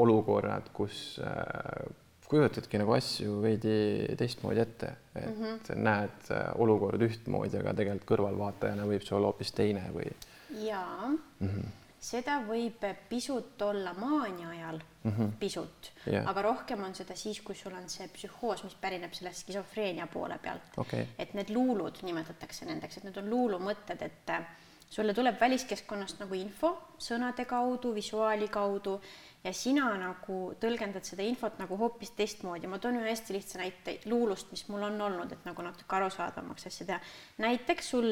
olukorrad, 0.00 0.70
kus 0.76 1.20
äh, 1.22 1.86
kujutadki 2.26 2.80
nagu 2.82 2.96
asju 2.96 3.40
veidi 3.42 3.76
teistmoodi 4.18 4.62
ette, 4.62 4.92
et 5.14 5.28
mm 5.30 5.42
-hmm. 5.44 5.82
näed 5.86 6.30
olukorda 6.58 7.06
ühtmoodi, 7.06 7.60
aga 7.60 7.74
tegelikult 7.78 8.08
kõrvalvaatajana 8.10 8.86
võib 8.88 9.06
see 9.06 9.16
olla 9.16 9.30
hoopis 9.30 9.52
teine 9.52 9.84
või? 9.94 10.10
jaa 10.66 11.08
mm. 11.08 11.48
-hmm 11.48 11.85
seda 12.06 12.36
võib 12.46 12.84
pisut 13.08 13.62
olla 13.66 13.92
maania 13.98 14.50
ajal 14.52 14.78
mm, 14.78 15.12
-hmm. 15.12 15.32
pisut 15.40 15.90
yeah., 16.06 16.28
aga 16.30 16.42
rohkem 16.42 16.84
on 16.86 16.94
seda 16.94 17.16
siis, 17.18 17.40
kui 17.40 17.54
sul 17.58 17.74
on 17.74 17.88
see 17.90 18.08
psühhoos, 18.14 18.64
mis 18.64 18.76
pärineb 18.80 19.14
sellest 19.16 19.46
skisofreenia 19.46 20.06
poole 20.12 20.38
pealt 20.42 20.78
okay.. 20.82 21.06
et 21.18 21.34
need 21.34 21.50
luulud 21.54 22.02
nimetatakse 22.02 22.68
nendeks, 22.68 22.98
et 22.98 23.08
need 23.08 23.18
on 23.22 23.30
luulumõtted, 23.30 24.02
et 24.06 24.34
äh, 24.34 24.46
sulle 24.90 25.14
tuleb 25.14 25.40
väliskeskkonnast 25.40 26.20
nagu 26.22 26.34
info 26.38 26.72
sõnade 27.08 27.44
kaudu, 27.48 27.94
visuaali 27.94 28.48
kaudu 28.48 29.00
ja 29.44 29.52
sina 29.54 29.90
nagu 29.98 30.38
tõlgendad 30.62 31.06
seda 31.06 31.26
infot 31.26 31.58
nagu 31.58 31.78
hoopis 31.78 32.14
teistmoodi. 32.18 32.66
ma 32.66 32.78
toon 32.78 33.00
ühe 33.00 33.10
hästi 33.10 33.34
lihtsa 33.36 33.58
näite 33.62 33.98
luulust, 34.10 34.50
mis 34.50 34.66
mul 34.68 34.82
on 34.88 35.00
olnud, 35.00 35.32
et 35.32 35.44
nagu 35.46 35.62
natuke 35.62 35.96
arusaadavamaks 35.96 36.66
asja 36.70 36.86
teha. 36.86 37.00
näiteks 37.38 37.90
sul 37.90 38.10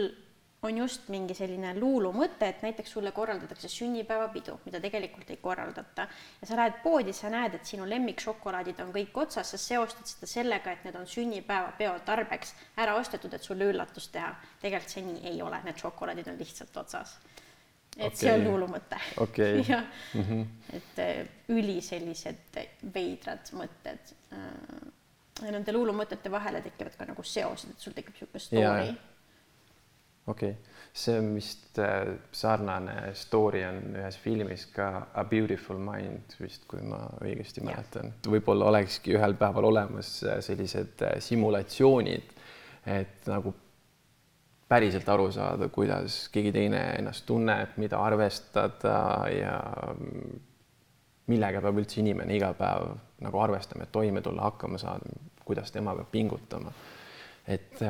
on 0.65 0.79
just 0.79 1.09
mingi 1.13 1.35
selline 1.37 1.75
luulumõte, 1.77 2.49
et 2.49 2.63
näiteks 2.65 2.95
sulle 2.97 3.13
korraldatakse 3.13 3.69
sünnipäevapidu, 3.69 4.57
mida 4.65 4.81
tegelikult 4.81 5.31
ei 5.31 5.37
korraldata. 5.43 6.07
ja 6.41 6.49
sa 6.49 6.57
lähed 6.57 6.81
poodi, 6.83 7.13
sa 7.13 7.31
näed, 7.31 7.59
et 7.59 7.69
sinu 7.69 7.89
lemmikšokolaadid 7.89 8.81
on 8.81 8.93
kõik 8.95 9.21
otsas, 9.27 9.51
sa 9.51 9.61
seostad 9.61 10.09
seda 10.09 10.31
sellega, 10.31 10.73
et 10.73 10.89
need 10.89 10.97
on 10.97 11.07
sünnipäevapeo 11.07 11.99
tarbeks 12.09 12.55
ära 12.81 12.97
ostetud, 12.97 13.35
et 13.35 13.43
sulle 13.43 13.69
üllatust 13.73 14.13
teha. 14.13 14.35
tegelikult 14.63 14.97
see 14.97 15.05
nii 15.05 15.33
ei 15.33 15.43
ole, 15.43 15.61
need 15.65 15.81
šokolaadid 15.81 16.33
on 16.33 16.39
lihtsalt 16.41 16.77
otsas. 16.77 17.17
et 17.97 18.07
okay. 18.07 18.17
see 18.17 18.33
on 18.33 18.45
luulumõte 18.49 18.99
okay. 19.23 19.63
jah 19.69 19.85
mm, 20.15 20.23
-hmm. 20.29 20.47
et 20.73 20.99
äh, 20.99 21.27
üli 21.49 21.81
sellised 21.81 22.61
veidrad 22.95 23.53
mõtted. 23.53 24.15
ja 25.43 25.51
nende 25.51 25.73
luulumõtete 25.73 26.31
vahele 26.31 26.61
tekivad 26.63 26.97
ka 26.97 27.05
nagu 27.05 27.23
seosed, 27.23 27.71
et 27.71 27.79
sul 27.79 27.93
tekib 27.93 28.15
niisugune 28.15 28.41
story 28.41 28.95
okei 30.27 30.51
okay., 30.51 30.75
see 30.95 31.19
on 31.19 31.35
vist 31.35 31.79
äh, 31.79 32.15
sarnane 32.33 33.15
story 33.19 33.65
on 33.67 33.97
ühes 33.99 34.17
filmis 34.23 34.67
ka 34.71 34.87
A 35.15 35.25
Beautiful 35.27 35.81
Mind 35.83 36.37
vist, 36.41 36.69
kui 36.71 36.85
ma 36.87 37.01
õigesti 37.25 37.65
mäletan, 37.67 38.13
võib-olla 38.31 38.71
olekski 38.71 39.17
ühel 39.17 39.35
päeval 39.39 39.69
olemas 39.73 40.17
äh, 40.23 40.39
sellised 40.45 41.03
äh, 41.03 41.19
simulatsioonid, 41.25 42.31
et 42.95 43.27
nagu 43.27 43.55
päriselt 44.71 45.09
aru 45.11 45.29
saada, 45.35 45.69
kuidas 45.69 46.29
keegi 46.33 46.53
teine 46.55 46.85
ennast 46.99 47.27
tunneb, 47.27 47.75
mida 47.83 47.99
arvestada 48.01 48.99
ja 49.35 49.57
mm, 49.93 50.39
millega 51.31 51.63
peab 51.65 51.81
üldse 51.83 52.01
inimene 52.05 52.37
iga 52.39 52.53
päev 52.57 52.95
nagu 53.25 53.41
arvestama, 53.43 53.85
et 53.85 53.93
toime 53.93 54.23
tulla, 54.23 54.47
hakkama 54.47 54.79
saada, 54.79 55.11
kuidas 55.45 55.75
tema 55.75 55.95
peab 55.99 56.11
pingutama. 56.13 56.73
et 57.49 57.83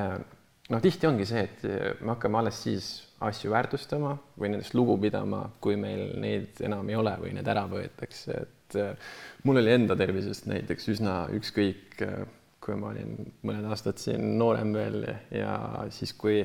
noh, 0.72 0.80
tihti 0.84 1.08
ongi 1.08 1.26
see, 1.28 1.44
et 1.44 1.64
me 2.00 2.14
hakkame 2.14 2.40
alles 2.40 2.60
siis 2.66 2.92
asju 3.24 3.52
väärtustama 3.52 4.14
või 4.40 4.52
nendest 4.52 4.74
lugu 4.76 4.96
pidama, 5.00 5.44
kui 5.62 5.76
meil 5.80 6.14
neid 6.20 6.60
enam 6.64 6.88
ei 6.90 6.98
ole 6.98 7.14
või 7.20 7.32
need 7.36 7.48
ära 7.50 7.64
võetakse, 7.70 8.38
et 8.44 8.78
äh, 8.80 9.10
mul 9.44 9.60
oli 9.60 9.74
enda 9.74 9.96
tervisest 9.98 10.48
näiteks 10.50 10.90
üsna 10.96 11.16
ükskõik, 11.36 11.98
äh, 12.04 12.22
kui 12.64 12.76
ma 12.80 12.92
olin 12.92 13.16
mõned 13.44 13.66
aastad 13.68 14.00
siin 14.00 14.38
noorem 14.40 14.72
veel 14.76 15.02
ja 15.34 15.56
siis, 15.92 16.14
kui 16.16 16.40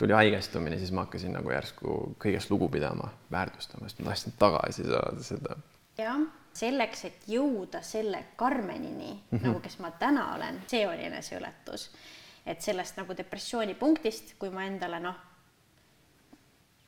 tuli 0.00 0.16
haigestumine, 0.16 0.78
siis 0.80 0.92
ma 0.94 1.04
hakkasin 1.04 1.36
nagu 1.36 1.52
järsku 1.52 1.98
kõigest 2.22 2.50
lugu 2.50 2.70
pidama, 2.72 3.10
väärtustama, 3.30 3.90
sest 3.90 4.00
ma 4.00 4.10
tahtsin 4.10 4.38
tagasi 4.40 4.86
saada 4.88 5.26
seda. 5.26 5.58
jah, 6.00 6.24
selleks, 6.56 7.04
et 7.08 7.28
jõuda 7.28 7.84
selle 7.84 8.24
Karmenini 8.36 9.12
mm, 9.12 9.20
-hmm. 9.30 9.46
nagu 9.46 9.60
kes 9.60 9.78
ma 9.84 9.92
täna 10.00 10.32
olen, 10.34 10.62
see 10.66 10.82
oli 10.88 11.06
eneseületus 11.06 11.90
et 12.46 12.62
sellest 12.62 12.96
nagu 12.98 13.16
depressioonipunktist, 13.16 14.36
kui 14.38 14.50
ma 14.50 14.66
endale 14.66 15.00
noh, 15.00 15.18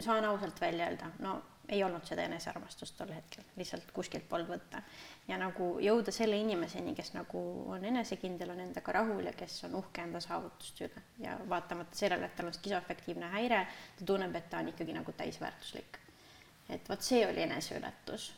saan 0.01 0.25
ausalt 0.25 0.61
välja 0.61 0.89
öelda, 0.91 1.11
no 1.23 1.41
ei 1.69 1.85
olnud 1.85 2.05
seda 2.05 2.27
enesearmastust 2.29 2.97
tol 2.99 3.13
hetkel, 3.15 3.45
lihtsalt 3.57 3.89
kuskilt 3.97 4.27
polnud 4.29 4.51
võtta. 4.51 4.83
ja 5.29 5.39
nagu 5.41 5.79
jõuda 5.81 6.13
selle 6.13 6.37
inimeseni, 6.37 6.93
kes 6.95 7.15
nagu 7.15 7.41
on 7.73 7.85
enesekindel, 7.85 8.51
on 8.53 8.61
endaga 8.67 8.93
rahul 8.99 9.25
ja 9.25 9.33
kes 9.33 9.63
on 9.69 9.79
uhke 9.81 10.05
enda 10.05 10.21
saavutuste 10.21 10.89
üle 10.91 11.05
ja 11.25 11.39
vaatamata 11.49 11.97
sellele, 11.97 12.27
et 12.27 12.37
tal 12.37 12.51
on 12.51 12.57
skisoafektiivne 12.57 13.31
häire, 13.33 13.65
ta 13.99 14.05
tunneb, 14.13 14.37
et 14.37 14.51
ta 14.51 14.61
on 14.61 14.69
ikkagi 14.75 14.93
nagu 14.93 15.13
täisväärtuslik. 15.13 15.99
et 16.69 16.89
vot 16.89 17.03
see 17.03 17.25
oli 17.27 17.43
eneseületus. 17.43 18.33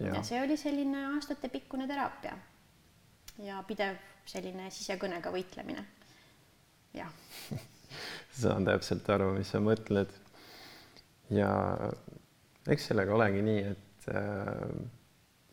ja 0.00 0.22
see 0.22 0.42
oli 0.42 0.56
selline 0.56 1.06
aastatepikkune 1.14 1.86
teraapia 1.86 2.38
ja 3.42 3.62
pidev 3.66 3.96
selline 4.26 4.70
sisekõnega 4.70 5.32
võitlemine 5.34 5.86
jah 6.98 7.10
saan 8.42 8.68
täpselt 8.68 9.08
aru, 9.14 9.32
mis 9.38 9.50
sa 9.52 9.62
mõtled. 9.62 10.12
ja 11.34 11.50
eks 12.68 12.90
sellega 12.90 13.14
olegi 13.16 13.42
nii, 13.44 13.64
et 13.72 14.08
äh, 14.12 14.78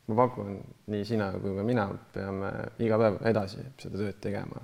ma 0.07 0.19
pakun, 0.21 0.59
nii 0.91 1.07
sina 1.07 1.31
kui 1.39 1.55
ka 1.57 1.65
mina 1.65 1.87
peame 2.13 2.51
iga 2.83 2.99
päev 3.01 3.19
edasi 3.31 3.63
seda 3.81 3.97
tööd 3.97 4.21
tegema, 4.23 4.61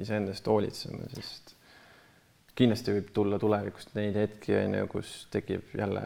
iseendast 0.00 0.46
hoolitsema, 0.50 1.08
sest 1.16 1.54
kindlasti 2.56 2.94
võib 2.96 3.12
tulla 3.16 3.40
tulevikust 3.40 3.92
neid 3.96 4.16
hetki, 4.16 4.54
on 4.60 4.78
ju, 4.78 4.88
kus 4.92 5.12
tekib 5.32 5.74
jälle 5.76 6.02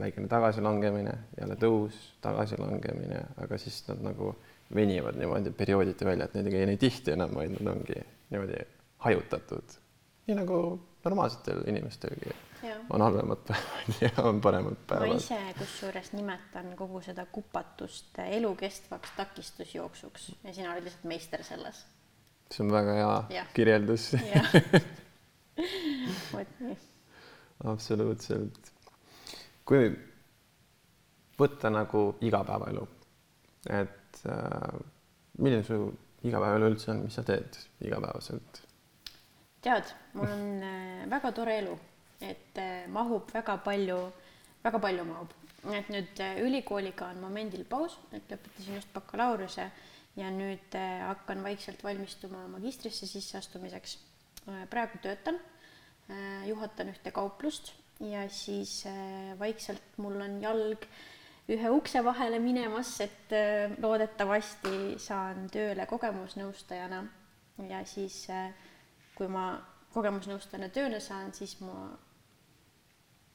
väikene 0.00 0.30
tagasilangemine, 0.30 1.14
jälle 1.40 1.56
tõus, 1.60 1.96
tagasilangemine, 2.24 3.24
aga 3.44 3.58
siis 3.60 3.82
nad 3.88 4.00
nagu 4.04 4.34
venivad 4.74 5.18
niimoodi 5.18 5.52
periooditi 5.56 6.06
välja, 6.06 6.28
et 6.28 6.36
neid 6.36 6.48
ei 6.48 6.54
käi 6.54 6.68
nii 6.70 6.80
tihti 6.80 7.16
enam, 7.16 7.34
vaid 7.36 7.56
nad 7.56 7.72
ongi 7.74 7.98
niimoodi 8.30 8.60
hajutatud, 9.04 9.76
nii 10.26 10.36
nagu 10.36 10.60
normaalsetel 11.04 11.62
inimestelgi 11.66 12.32
ja. 12.62 12.76
on 12.90 13.02
halvemad 13.02 13.38
päevad 13.48 13.94
ja 14.00 14.24
on 14.24 14.40
paremad 14.40 14.76
päevad. 14.86 15.08
ma 15.08 15.14
ise 15.14 15.38
kusjuures 15.58 16.12
nimetan 16.12 16.76
kogu 16.76 17.00
seda 17.00 17.26
kupatust 17.26 18.18
elukestvaks 18.26 19.12
takistusjooksuks 19.16 20.32
ja 20.44 20.54
sina 20.54 20.72
oled 20.72 20.84
lihtsalt 20.84 21.04
meister 21.04 21.44
selles. 21.44 21.86
see 22.50 22.66
on 22.66 22.72
väga 22.72 22.94
hea 22.98 23.24
ja. 23.38 23.46
kirjeldus 23.54 24.12
vot 26.32 26.60
nii. 26.60 26.78
absoluutselt. 27.64 28.72
kui 29.64 29.90
võtta 31.40 31.70
nagu 31.72 32.04
igapäevaelu, 32.20 32.88
et 33.72 34.24
äh, 34.28 34.80
milline 35.38 35.64
su 35.64 35.78
igapäevaelu 36.22 36.74
üldse 36.74 36.90
on, 36.92 37.06
mis 37.06 37.16
sa 37.16 37.24
teed 37.24 37.56
igapäevaselt? 37.80 38.66
Tead, 39.62 39.92
mul 40.16 40.30
on 40.30 40.62
äh, 40.64 41.04
väga 41.10 41.32
tore 41.36 41.58
elu, 41.60 41.76
et 42.24 42.58
äh, 42.60 42.86
mahub 42.92 43.30
väga 43.34 43.58
palju, 43.64 43.98
väga 44.64 44.80
palju 44.82 45.04
mahub, 45.08 45.34
et 45.76 45.90
nüüd 45.92 46.22
äh, 46.24 46.40
ülikooliga 46.44 47.10
on 47.12 47.20
momendil 47.24 47.66
paus, 47.68 47.98
et 48.12 48.24
lõpetasin 48.32 48.78
just 48.78 48.92
bakalaureuse 48.96 49.68
ja 50.18 50.30
nüüd 50.34 50.74
hakkan 50.74 51.44
vaikselt 51.44 51.84
valmistuma 51.86 52.42
magistrisse 52.50 53.06
sisseastumiseks. 53.06 53.98
praegu 54.70 54.98
töötan, 55.02 55.38
juhatan 56.48 56.90
ühte 56.90 57.12
kauplust 57.14 57.70
ja 58.02 58.24
siis 58.28 58.82
vaikselt 59.38 59.98
mul 60.02 60.18
on 60.20 60.40
jalg 60.42 60.88
ühe 61.48 61.70
ukse 61.70 62.02
vahele 62.04 62.40
minemas, 62.42 62.90
et 63.00 63.32
loodetavasti 63.78 64.98
saan 64.98 65.46
tööle 65.52 65.86
kogemusnõustajana 65.86 67.04
ja 67.68 67.84
siis 67.86 68.24
äh, 68.30 68.50
kui 69.20 69.28
ma 69.28 69.50
kogemusnõustajana 69.92 70.70
tööle 70.72 71.00
saan, 71.04 71.34
siis 71.36 71.58
ma 71.60 71.90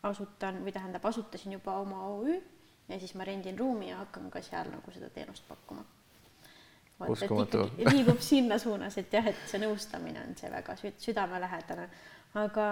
asutan 0.10 0.64
või 0.66 0.74
tähendab, 0.74 1.06
asutasin 1.06 1.54
juba 1.54 1.78
oma 1.82 2.08
OÜ 2.10 2.40
ja 2.90 2.98
siis 3.02 3.14
ma 3.18 3.26
rendin 3.28 3.58
ruumi 3.60 3.92
ja 3.92 4.00
hakkan 4.02 4.32
ka 4.34 4.42
seal 4.46 4.72
nagu 4.74 4.94
seda 4.94 5.12
teenust 5.14 5.46
pakkuma. 5.50 5.86
uskumatu. 7.08 7.68
liigub 7.94 8.22
sinna 8.24 8.58
suunas, 8.62 8.98
et 8.98 9.14
jah, 9.14 9.28
et 9.30 9.42
see 9.50 9.62
nõustamine 9.62 10.22
on 10.26 10.34
see 10.40 10.50
väga 10.52 10.78
süd 10.80 10.98
südamelähedane, 11.06 11.90
aga 12.42 12.68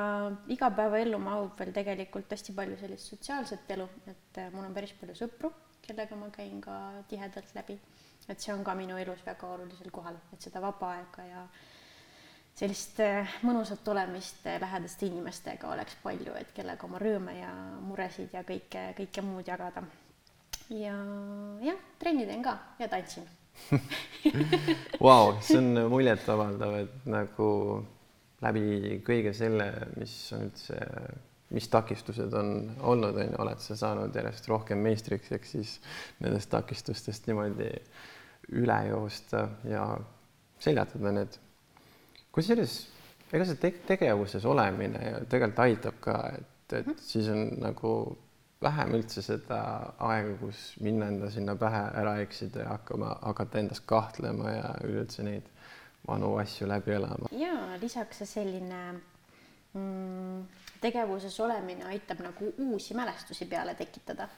igapäevaellu 0.56 1.20
mahub 1.20 1.60
veel 1.60 1.74
tegelikult 1.76 2.32
hästi 2.32 2.56
palju 2.56 2.80
sellist 2.80 3.14
sotsiaalset 3.14 3.76
elu, 3.78 3.90
et 4.08 4.42
äh, 4.42 4.50
mul 4.56 4.66
on 4.70 4.74
päris 4.74 4.96
palju 5.00 5.18
sõpru, 5.22 5.52
kellega 5.84 6.18
ma 6.18 6.32
käin 6.34 6.62
ka 6.64 6.80
tihedalt 7.12 7.54
läbi, 7.58 7.78
et 8.30 8.40
see 8.40 8.56
on 8.56 8.64
ka 8.64 8.78
minu 8.80 8.98
elus 8.98 9.26
väga 9.26 9.54
olulisel 9.58 9.92
kohal, 9.92 10.18
et 10.34 10.50
seda 10.50 10.64
vaba 10.64 10.96
aega 10.98 11.28
ja 11.28 11.46
sellist 12.58 13.00
äh, 13.02 13.36
mõnusat 13.46 13.88
olemist 13.90 14.46
äh, 14.48 14.60
lähedaste 14.62 15.08
inimestega 15.10 15.72
oleks 15.74 15.98
palju, 16.04 16.36
et 16.38 16.54
kellega 16.56 16.88
oma 16.88 17.02
rõõme 17.02 17.38
ja 17.40 17.52
muresid 17.82 18.34
ja 18.36 18.44
kõike, 18.48 18.92
kõike 18.98 19.26
muud 19.26 19.48
jagada. 19.48 19.84
ja 20.70 20.98
jah, 21.66 21.80
trenni 22.00 22.28
teen 22.30 22.44
ka 22.44 22.58
ja 22.80 22.90
tantsin 22.92 23.26
Vau, 25.04 25.36
see 25.46 25.60
on 25.60 25.84
muljetavaldav, 25.92 26.78
et 26.84 27.06
nagu 27.10 27.50
läbi 28.44 28.98
kõige 29.06 29.34
selle, 29.38 29.68
mis 29.98 30.16
on 30.36 30.48
üldse, 30.48 30.80
mis 31.54 31.70
takistused 31.70 32.34
on 32.38 32.56
olnud, 32.82 33.18
on 33.18 33.30
ju, 33.30 33.38
oled 33.46 33.62
sa 33.62 33.78
saanud 33.78 34.16
järjest 34.16 34.50
rohkem 34.50 34.82
meistriks, 34.84 35.32
ehk 35.36 35.46
siis 35.48 35.78
nendest 36.24 36.50
takistustest 36.54 37.30
niimoodi 37.30 37.70
üle 38.58 38.80
joosta 38.90 39.46
ja 39.70 39.86
seljatada 40.64 41.14
need 41.16 41.38
kusjuures 42.34 42.76
ega 43.34 43.46
see 43.50 43.60
te 43.62 43.72
tegevuses 43.88 44.46
olemine 44.46 45.02
ju 45.08 45.24
tegelikult 45.30 45.64
aitab 45.66 45.98
ka, 46.04 46.18
et, 46.38 46.74
et 46.74 46.88
-hmm. 46.88 47.00
siis 47.02 47.30
on 47.34 47.48
nagu 47.62 47.94
vähem 48.64 48.94
üldse 48.98 49.22
seda 49.22 49.60
aega, 50.00 50.36
kus 50.40 50.60
minna 50.80 51.10
enda 51.12 51.30
sinna 51.32 51.56
pähe 51.60 51.82
ära 52.02 52.18
eksida 52.24 52.64
ja 52.64 52.70
hakkama, 52.76 53.18
hakata 53.22 53.60
endas 53.60 53.80
kahtlema 53.80 54.52
ja 54.52 54.76
üleüldse 54.84 55.24
neid 55.24 55.50
vanu 56.08 56.36
asju 56.38 56.68
läbi 56.68 56.92
elama. 56.92 57.32
ja 57.32 57.78
lisaks 57.82 58.18
see 58.18 58.26
selline 58.28 58.82
mm, 59.74 60.46
tegevuses 60.82 61.40
olemine 61.40 61.86
aitab 61.86 62.24
nagu 62.24 62.54
uusi 62.58 62.94
mälestusi 62.94 63.46
peale 63.46 63.76
tekitada. 63.76 64.30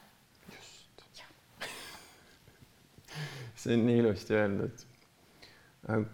just. 0.55 1.05
see 3.61 3.73
on 3.73 3.85
nii 3.85 3.97
ilusti 3.97 4.33
öeldud. 4.33 4.85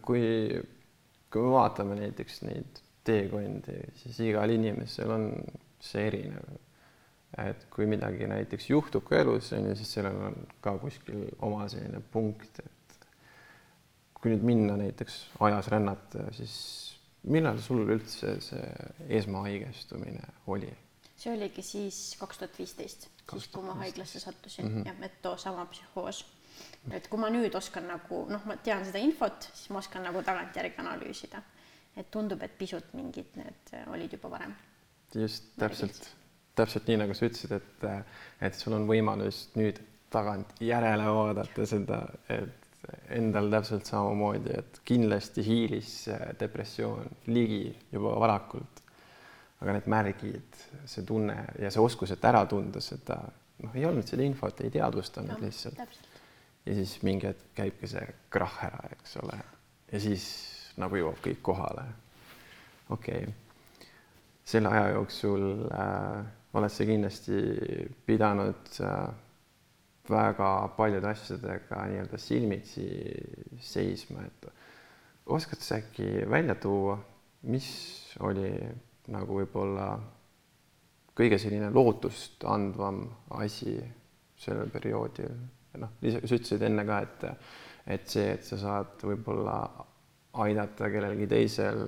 kui 0.01 0.21
kui 1.31 1.43
me 1.45 1.53
vaatame 1.53 1.95
näiteks 1.99 2.41
neid 2.47 2.81
teekondi, 3.07 3.77
siis 4.01 4.19
igal 4.27 4.51
inimesel 4.53 5.13
on 5.15 5.31
see 5.81 6.05
erinev. 6.09 6.59
et 7.39 7.63
kui 7.71 7.85
midagi 7.87 8.27
näiteks 8.27 8.69
juhtub 8.69 9.05
ka 9.07 9.21
elus, 9.21 9.53
on 9.55 9.69
ju, 9.69 9.75
siis 9.79 9.93
sellel 9.95 10.17
on 10.27 10.35
ka 10.61 10.73
kuskil 10.81 11.29
oma 11.47 11.67
selline 11.71 12.01
punkt, 12.11 12.59
et 12.59 13.05
kui 14.13 14.33
nüüd 14.33 14.43
minna 14.45 14.75
näiteks 14.77 15.21
ajas 15.47 15.69
rännata, 15.71 16.27
siis 16.35 16.55
millal 17.31 17.61
sul 17.63 17.85
üldse 17.87 18.35
see 18.43 18.65
esmahaigestumine 19.21 20.27
oli? 20.51 20.69
see 21.21 21.33
oligi 21.35 21.63
siis 21.65 21.97
kaks 22.19 22.41
tuhat 22.41 22.55
viisteist, 22.57 23.07
siis 23.29 23.47
kui 23.53 23.63
ma 23.63 23.75
haiglasse 23.79 24.19
sattusin 24.19 24.65
mm 24.65 24.77
-hmm. 24.77 24.87
jah, 24.87 25.03
et 25.05 25.21
too 25.21 25.37
sama 25.37 25.65
psühhoos. 25.65 26.25
Et 26.91 27.07
kui 27.07 27.19
ma 27.19 27.29
nüüd 27.29 27.55
oskan 27.55 27.87
nagu 27.87 28.25
noh, 28.29 28.45
ma 28.45 28.57
tean 28.63 28.85
seda 28.85 29.01
infot, 29.01 29.49
siis 29.53 29.69
ma 29.69 29.81
oskan 29.83 30.03
nagu 30.07 30.23
tagantjärgi 30.23 30.81
analüüsida. 30.81 31.43
et 31.95 32.07
tundub, 32.11 32.41
et 32.41 32.57
pisut 32.57 32.93
mingid 32.93 33.35
need 33.35 33.75
olid 33.91 34.13
juba 34.13 34.29
varem. 34.31 34.55
just 35.15 35.51
täpselt 35.59 36.11
täpselt 36.55 36.89
nii, 36.89 36.99
nagu 37.01 37.15
sa 37.15 37.27
ütlesid, 37.27 37.53
et, 37.57 37.85
et 38.43 38.57
sul 38.57 38.75
on 38.75 38.87
võimalus 38.89 39.45
nüüd 39.55 39.79
tagant 40.11 40.57
järele 40.63 41.07
vaadata 41.07 41.65
seda, 41.69 42.01
et 42.31 42.57
endal 43.15 43.49
täpselt 43.53 43.87
samamoodi, 43.87 44.55
et 44.57 44.81
kindlasti 44.87 45.43
hiilis 45.45 45.93
depressioon 46.39 47.11
ligi 47.31 47.69
juba 47.93 48.17
varakult. 48.19 48.79
aga 49.61 49.75
need 49.75 49.87
märgid, 49.93 50.55
see 50.89 51.03
tunne 51.05 51.35
ja 51.61 51.69
see 51.69 51.83
oskus, 51.83 52.09
et 52.15 52.23
ära 52.25 52.39
tunda 52.49 52.81
seda, 52.81 53.19
noh, 53.61 53.75
ei 53.77 53.83
olnud 53.85 54.07
seda 54.09 54.25
infot, 54.25 54.63
ei 54.65 54.71
teadvustanud 54.73 55.35
no, 55.35 55.43
lihtsalt. 55.45 55.99
Ja 56.65 56.75
siis 56.77 56.97
mingi 57.03 57.27
hetk 57.29 57.53
käibki 57.57 57.89
see 57.89 58.03
krahh 58.33 58.65
ära, 58.67 58.83
eks 58.95 59.17
ole, 59.23 59.37
ja 59.91 60.01
siis 60.01 60.25
nagu 60.81 60.99
jõuab 60.99 61.19
kõik 61.23 61.41
kohale. 61.45 61.85
okei 62.89 63.23
okay., 63.23 63.33
selle 64.51 64.69
aja 64.73 64.93
jooksul 64.95 65.43
äh, 65.71 66.23
oled 66.57 66.73
sa 66.73 66.85
kindlasti 66.87 67.41
pidanud 68.05 68.71
äh, 68.83 69.11
väga 70.11 70.49
paljude 70.75 71.07
asjadega 71.07 71.85
nii-öelda 71.87 72.17
silmitsi 72.19 72.87
seisma, 73.63 74.25
et 74.25 74.49
oskad 75.31 75.61
sa 75.63 75.77
äkki 75.79 76.25
välja 76.29 76.55
tuua, 76.59 76.97
mis 77.47 77.69
oli 78.19 78.51
nagu 79.11 79.39
võib-olla 79.39 79.93
kõige 81.17 81.39
selline 81.41 81.69
lootust 81.73 82.43
andvam 82.49 83.03
asi 83.37 83.77
sellel 84.41 84.71
perioodil, 84.73 85.33
noh, 85.79 85.93
sa 86.01 86.35
ütlesid 86.35 86.61
enne 86.67 86.85
ka, 86.85 87.01
et 87.07 87.27
et 87.91 88.07
see, 88.07 88.27
et 88.35 88.43
sa 88.45 88.57
saad 88.61 89.01
võib-olla 89.01 89.55
aidata 90.43 90.89
kellelgi 90.93 91.27
teisel 91.27 91.81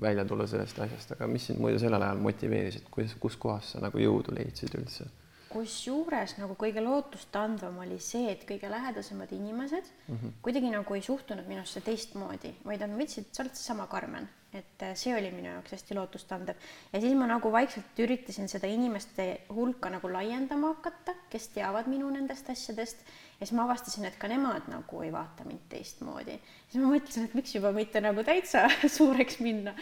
välja 0.00 0.24
tulla 0.24 0.46
sellest 0.46 0.78
asjast, 0.78 1.14
aga 1.14 1.26
mis 1.30 1.46
sind 1.46 1.60
muidu 1.62 1.78
sellel 1.82 2.02
ajal 2.02 2.20
motiveeris, 2.22 2.80
et 2.80 2.90
kuidas, 2.90 3.14
kuskohast 3.22 3.74
sa 3.74 3.82
nagu 3.82 3.98
jõudu 4.02 4.34
leidsid 4.36 4.76
üldse? 4.78 5.08
kusjuures 5.50 6.36
nagu 6.38 6.54
kõige 6.54 6.82
lootustandvam 6.84 7.80
oli 7.82 7.96
see, 7.98 8.28
et 8.30 8.44
kõige 8.46 8.68
lähedasemad 8.70 9.32
inimesed 9.34 9.88
mm 10.06 10.14
-hmm. 10.16 10.34
kuidagi 10.42 10.70
nagu 10.70 10.94
ei 10.94 11.02
suhtunud 11.02 11.48
minusse 11.48 11.80
teistmoodi, 11.80 12.52
vaid 12.64 12.84
nad 12.84 12.94
võtsid, 12.94 13.32
sa 13.32 13.42
oled 13.42 13.56
seesama 13.58 13.86
Karmen, 13.90 14.28
et 14.52 14.82
äh, 14.82 14.94
see 14.98 15.14
oli 15.14 15.30
minu 15.30 15.46
jaoks 15.52 15.76
hästi 15.76 15.94
lootustandev 15.94 16.58
ja 16.92 17.00
siis 17.00 17.14
ma 17.14 17.28
nagu 17.30 17.52
vaikselt 17.52 17.98
üritasin 18.02 18.48
seda 18.50 18.66
inimeste 18.70 19.26
hulka 19.54 19.92
nagu 19.94 20.10
laiendama 20.10 20.72
hakata, 20.74 21.14
kes 21.30 21.48
teavad 21.54 21.86
minu 21.90 22.10
nendest 22.10 22.50
asjadest 22.50 23.04
ja 23.40 23.46
siis 23.46 23.54
ma 23.56 23.64
avastasin, 23.68 24.08
et 24.08 24.18
ka 24.20 24.28
nemad 24.30 24.66
nagu 24.72 25.02
ei 25.06 25.12
vaata 25.14 25.46
mind 25.46 25.68
teistmoodi. 25.70 26.34
siis 26.68 26.82
ma 26.82 26.90
mõtlesin, 26.90 27.28
et 27.28 27.38
miks 27.38 27.54
juba 27.54 27.72
mitte 27.76 28.02
nagu 28.02 28.24
täitsa 28.26 28.66
suureks 28.98 29.40
minna. 29.44 29.74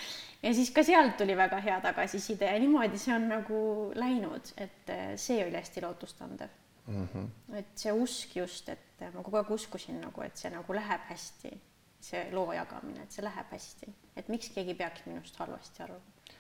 ja 0.43 0.55
siis 0.55 0.71
ka 0.75 0.85
sealt 0.85 1.17
tuli 1.17 1.37
väga 1.37 1.61
hea 1.65 1.81
tagasiside 1.85 2.53
ja 2.53 2.59
niimoodi 2.61 3.01
see 3.01 3.15
on 3.17 3.29
nagu 3.33 3.61
läinud, 3.97 4.53
et 4.57 4.95
eh, 4.95 5.13
see 5.17 5.41
oli 5.47 5.57
hästi 5.57 5.87
lootustandev 5.87 6.53
mm. 6.87 7.09
-hmm. 7.15 7.57
et 7.57 7.73
see 7.75 7.93
usk 7.93 8.37
just, 8.37 8.69
et 8.69 9.09
ma 9.15 9.23
kogu 9.23 9.37
aeg 9.41 9.51
uskusin 9.51 10.01
nagu, 10.01 10.23
et 10.23 10.37
see 10.37 10.51
nagu 10.53 10.75
läheb 10.75 11.09
hästi, 11.09 11.53
see 12.01 12.29
loo 12.33 12.53
jagamine, 12.53 13.03
et 13.03 13.13
see 13.13 13.25
läheb 13.25 13.51
hästi, 13.53 13.91
et 14.17 14.29
miks 14.29 14.53
keegi 14.55 14.75
peaks 14.79 15.07
minust 15.07 15.37
halvasti 15.41 15.83
arvama. 15.83 16.37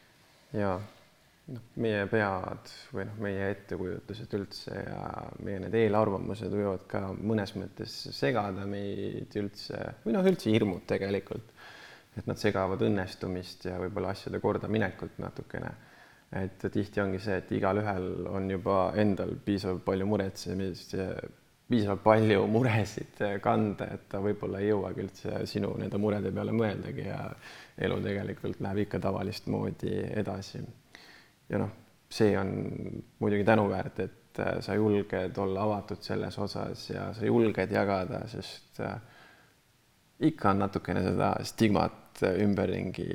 jaa 0.53 0.79
noh, 1.55 1.65
meie 1.83 2.05
pead 2.11 2.71
või 2.95 3.07
noh, 3.09 3.19
meie 3.25 3.51
ettekujutused 3.55 4.35
üldse 4.39 4.75
ja 4.77 5.01
meie 5.45 5.63
need 5.65 5.77
eelarvamused 5.81 6.53
võivad 6.53 6.85
ka 6.91 7.03
mõnes 7.17 7.55
mõttes 7.57 7.95
segada 8.17 8.67
meid 8.69 9.35
üldse 9.41 9.81
või 10.05 10.17
noh, 10.17 10.29
üldse 10.29 10.53
hirmud 10.53 10.85
tegelikult. 10.91 11.55
et 12.19 12.27
nad 12.27 12.39
segavad 12.41 12.81
õnnestumist 12.83 13.69
ja 13.69 13.77
võib-olla 13.79 14.11
asjade 14.11 14.41
kordaminekut 14.43 15.21
natukene. 15.23 15.71
et 16.33 16.65
tihti 16.73 17.01
ongi 17.01 17.21
see, 17.25 17.39
et 17.41 17.53
igalühel 17.57 18.27
on 18.29 18.51
juba 18.51 18.93
endal 18.97 19.37
piisavalt 19.45 19.85
palju 19.85 20.07
muretsemist 20.07 20.95
ja 20.99 21.13
piisavalt 21.69 22.03
palju 22.03 22.47
muresid 22.49 23.21
kanda, 23.45 23.91
et 23.93 24.09
ta 24.09 24.23
võib-olla 24.25 24.63
ei 24.63 24.71
jõuagi 24.71 25.05
üldse 25.05 25.41
sinu 25.47 25.75
nende 25.77 26.01
murede 26.01 26.33
peale 26.33 26.55
mõeldagi 26.57 27.05
ja 27.11 27.23
elu 27.85 27.99
tegelikult 28.05 28.63
läheb 28.65 28.87
ikka 28.87 29.03
tavalist 29.05 29.51
moodi 29.53 29.93
edasi 30.23 30.63
ja 31.49 31.61
noh, 31.61 31.71
see 32.11 32.39
on 32.39 32.51
muidugi 33.19 33.45
tänuväärt, 33.45 34.01
et 34.01 34.41
äh, 34.41 34.59
sa 34.65 34.75
julged 34.75 35.39
olla 35.39 35.65
avatud 35.65 36.03
selles 36.05 36.39
osas 36.39 36.89
ja 36.91 37.13
sa 37.15 37.27
julged 37.27 37.73
jagada, 37.73 38.23
sest 38.29 38.81
äh, 38.81 38.97
ikka 40.29 40.51
on 40.51 40.65
natukene 40.65 41.03
seda 41.05 41.33
stigmat 41.47 42.23
ümberringi 42.43 43.11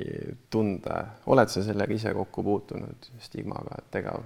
tunda. 0.50 1.04
oled 1.26 1.50
sa 1.52 1.62
sellega 1.62 1.94
ise 1.94 2.14
kokku 2.16 2.42
puutunud, 2.42 3.10
stigmaga 3.20 3.82
tegav 3.92 4.22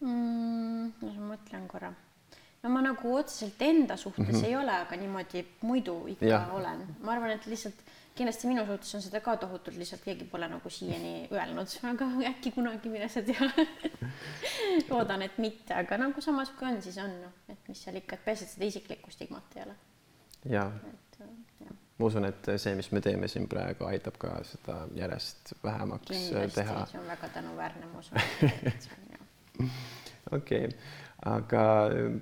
mm,? 0.00 0.90
ma 1.02 1.30
mõtlen 1.34 1.68
korra. 1.70 1.92
No 2.66 2.72
ma 2.74 2.82
nagu 2.82 3.14
otseselt 3.14 3.62
enda 3.62 3.96
suhtes 3.96 4.26
mm 4.26 4.40
-hmm. 4.40 4.46
ei 4.48 4.56
ole, 4.56 4.72
aga 4.84 4.96
niimoodi 4.96 5.44
muidu 5.62 6.00
ikka 6.14 6.26
ja. 6.26 6.46
olen. 6.52 6.82
ma 7.00 7.12
arvan, 7.12 7.30
et 7.30 7.46
lihtsalt 7.46 7.86
kindlasti 8.16 8.48
minu 8.48 8.64
suhtes 8.66 8.94
on 8.94 9.02
seda 9.04 9.20
ka 9.20 9.36
tohutult, 9.36 9.76
lihtsalt 9.76 10.04
keegi 10.04 10.24
pole 10.30 10.48
nagu 10.48 10.70
siiani 10.72 11.28
öelnud, 11.32 11.72
aga 11.92 12.08
äkki 12.30 12.52
kunagi, 12.56 12.92
mine 12.92 13.08
sa 13.12 13.22
tea 13.22 13.48
loodan, 14.90 15.22
et 15.26 15.38
mitte, 15.42 15.74
aga 15.76 15.98
nagu 16.00 16.24
samas, 16.24 16.52
kui 16.58 16.68
on, 16.68 16.80
siis 16.82 16.98
on, 17.02 17.12
noh, 17.22 17.34
et 17.52 17.68
mis 17.68 17.82
seal 17.84 18.00
ikka, 18.00 18.18
et 18.18 18.24
peaasi, 18.28 18.48
et 18.48 18.54
seda 18.56 18.70
isiklikku 18.72 19.12
stigmat 19.14 19.56
ei 19.56 19.66
ole. 19.66 19.76
ja, 20.56 20.70
ja., 21.20 21.74
ma 21.98 22.10
usun, 22.10 22.28
et 22.28 22.52
see, 22.56 22.74
mis 22.78 22.90
me 22.92 23.00
teeme 23.04 23.28
siin 23.32 23.48
praegu, 23.52 23.84
aitab 23.88 24.16
ka 24.20 24.36
seda 24.48 24.82
järjest 24.96 25.54
vähemaks 25.64 26.12
kindlasti, 26.12 26.60
teha. 26.60 26.84
see 26.92 27.02
on 27.02 27.10
väga 27.12 27.32
tänuväärne, 27.36 27.92
ma 27.92 27.98
usun. 27.98 28.18
okei, 30.38 30.68
aga 31.24 31.62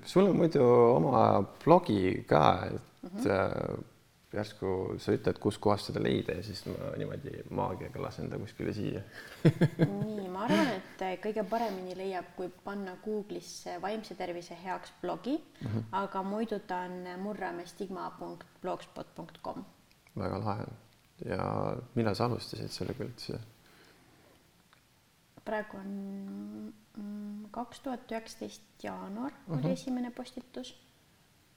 sul 0.05 0.29
on 0.29 0.37
muidu 0.37 0.63
oma 0.63 1.43
blogi 1.63 2.23
ka, 2.27 2.69
et 2.71 2.81
mm 3.03 3.19
-hmm 3.19 3.83
järsku 4.35 4.97
sa 5.01 5.15
ütled, 5.15 5.37
kuskohast 5.41 5.87
seda 5.89 6.01
leida 6.03 6.35
ja 6.37 6.43
siis 6.45 6.61
ma 6.67 6.75
niimoodi 6.99 7.31
maagiaga 7.55 8.01
lasen 8.03 8.29
ta 8.31 8.35
kuskile 8.41 8.71
siia 8.75 9.01
nii, 9.79 10.27
ma 10.33 10.39
arvan, 10.47 10.69
et 10.75 10.99
kõige 11.23 11.43
paremini 11.49 11.93
leiab, 11.97 12.25
kui 12.37 12.47
panna 12.65 12.93
Google'isse 13.05 13.71
vaimse 13.83 14.13
tervise 14.19 14.55
heaks 14.63 14.89
blogi 15.01 15.35
mm, 15.37 15.43
-hmm. 15.67 15.83
aga 16.03 16.19
muidu 16.23 16.57
ta 16.67 16.75
on 16.87 16.95
murramestigma.blogspot.com. 17.23 19.59
väga 20.15 20.37
lahe. 20.45 20.65
ja 21.25 21.75
millal 21.95 22.15
sa 22.15 22.25
alustasid 22.25 22.71
sellega 22.71 23.03
üldse? 23.03 23.39
praegu 25.45 25.77
on 25.77 26.73
kaks 27.51 27.79
tuhat 27.79 28.11
üheksateist 28.11 28.83
jaanuar 28.83 29.31
mm 29.31 29.37
-hmm. 29.37 29.53
oli 29.53 29.61
mhm. 29.61 29.71
esimene 29.71 30.11
postitus. 30.11 30.75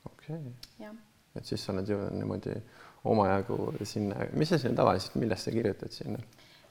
okei 0.06 0.36
okay.. 0.36 0.94
et 1.36 1.44
siis 1.44 1.64
sa 1.64 1.72
oled 1.72 1.88
jõudnud 1.88 2.18
niimoodi 2.18 2.54
omajagu 3.04 3.72
sinna, 3.84 4.26
mis 4.32 4.48
sa 4.48 4.58
sinna 4.58 4.76
tavaliselt, 4.76 5.14
millest 5.14 5.44
sa 5.44 5.50
kirjutad 5.50 5.94
sinna? 5.94 6.18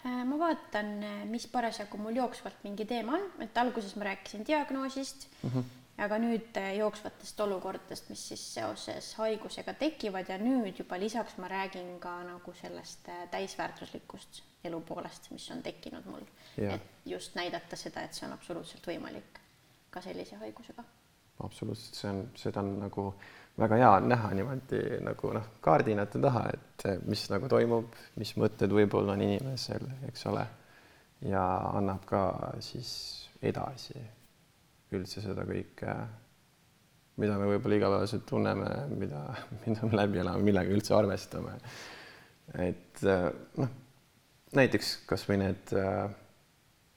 Äh, 0.05 0.23
ma 0.25 0.37
vaatan, 0.39 0.91
äh, 1.03 1.25
mis 1.25 1.47
parasjagu 1.51 1.97
mul 1.97 2.15
jooksvalt 2.15 2.63
mingi 2.63 2.85
teema 2.85 3.17
on, 3.17 3.25
et 3.43 3.57
alguses 3.57 3.95
ma 3.95 4.05
rääkisin 4.11 4.45
diagnoosist 4.47 5.27
mm, 5.43 5.49
-hmm. 5.49 5.63
aga 6.05 6.19
nüüd 6.21 6.57
äh, 6.57 6.75
jooksvatest 6.77 7.39
olukordadest, 7.39 8.09
mis 8.09 8.27
siis 8.27 8.43
seoses 8.53 9.13
haigusega 9.17 9.73
tekivad 9.73 10.29
ja 10.29 10.37
nüüd 10.37 10.79
juba 10.79 10.99
lisaks 10.99 11.37
ma 11.37 11.47
räägin 11.47 11.99
ka 11.99 12.23
nagu 12.23 12.53
sellest 12.61 13.09
täisväärtuslikust 13.31 14.43
elu 14.69 14.81
poolest, 14.87 15.31
mis 15.31 15.49
on 15.55 15.63
tekkinud 15.65 16.05
mul. 16.11 16.23
et 16.57 17.05
just 17.05 17.35
näidata 17.35 17.75
seda, 17.79 18.03
et 18.03 18.13
see 18.13 18.27
on 18.27 18.35
absoluutselt 18.35 18.87
võimalik 18.87 19.41
ka 19.91 20.01
sellise 20.01 20.39
haigusega. 20.43 20.83
absoluutselt, 21.43 21.95
see 21.95 22.09
on, 22.11 22.23
seda 22.35 22.63
on 22.63 22.79
nagu 22.85 23.11
väga 23.57 23.79
hea 23.81 23.89
on 23.91 24.09
näha 24.09 24.33
niimoodi 24.37 24.81
nagu 25.05 25.31
noh, 25.33 25.47
kaardinate 25.65 26.21
taha, 26.21 26.43
et 26.53 26.87
mis 27.09 27.23
nagu 27.33 27.49
toimub, 27.49 27.95
mis 28.21 28.35
mõtted 28.37 28.73
võib-olla 28.73 29.15
on 29.17 29.23
inimesel, 29.25 29.87
eks 30.09 30.27
ole, 30.31 30.45
ja 31.25 31.43
annab 31.73 32.05
ka 32.09 32.21
siis 32.63 32.91
edasi 33.41 33.97
üldse 34.93 35.23
seda 35.23 35.43
kõike, 35.47 35.95
mida 37.21 37.37
me 37.41 37.49
võib-olla 37.49 37.79
igapäevaselt 37.79 38.27
tunneme, 38.29 38.69
mida, 38.93 39.23
mida 39.65 39.89
me 39.89 40.01
läbi 40.03 40.21
elame, 40.23 40.45
millega 40.45 40.73
üldse 40.77 40.95
arvestame. 40.97 41.57
et 42.61 43.03
noh, 43.57 43.73
näiteks 44.55 44.93
kasvõi 45.09 45.39
need 45.41 45.73
äh, 45.75 46.07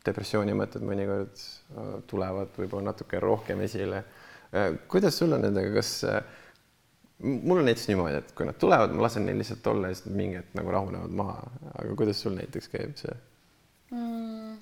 depressiooni 0.07 0.55
mõtted 0.57 0.85
mõnikord 0.87 1.41
äh, 1.41 1.89
tulevad 2.11 2.55
võib-olla 2.59 2.93
natuke 2.93 3.21
rohkem 3.23 3.65
esile 3.67 4.05
äh,. 4.55 4.77
kuidas 4.89 5.19
sul 5.19 5.33
on 5.37 5.45
nendega, 5.47 5.73
kas 5.81 5.93
äh, 6.09 6.23
mul 7.23 7.61
on 7.61 7.69
näiteks 7.69 7.89
niimoodi, 7.91 8.23
et 8.23 8.33
kui 8.37 8.49
nad 8.49 8.59
tulevad, 8.61 8.95
ma 8.95 9.05
lasen 9.07 9.27
neil 9.29 9.41
lihtsalt 9.43 9.67
olla 9.73 9.91
ja 9.91 9.99
siis 9.99 10.15
mingi 10.15 10.41
hetk 10.41 10.55
nagu 10.59 10.73
rahunevad 10.77 11.19
maha, 11.23 11.43
aga 11.75 11.99
kuidas 11.99 12.23
sul 12.23 12.39
näiteks 12.39 12.73
käib 12.73 12.97
see 13.01 13.17
mm,? 13.91 14.57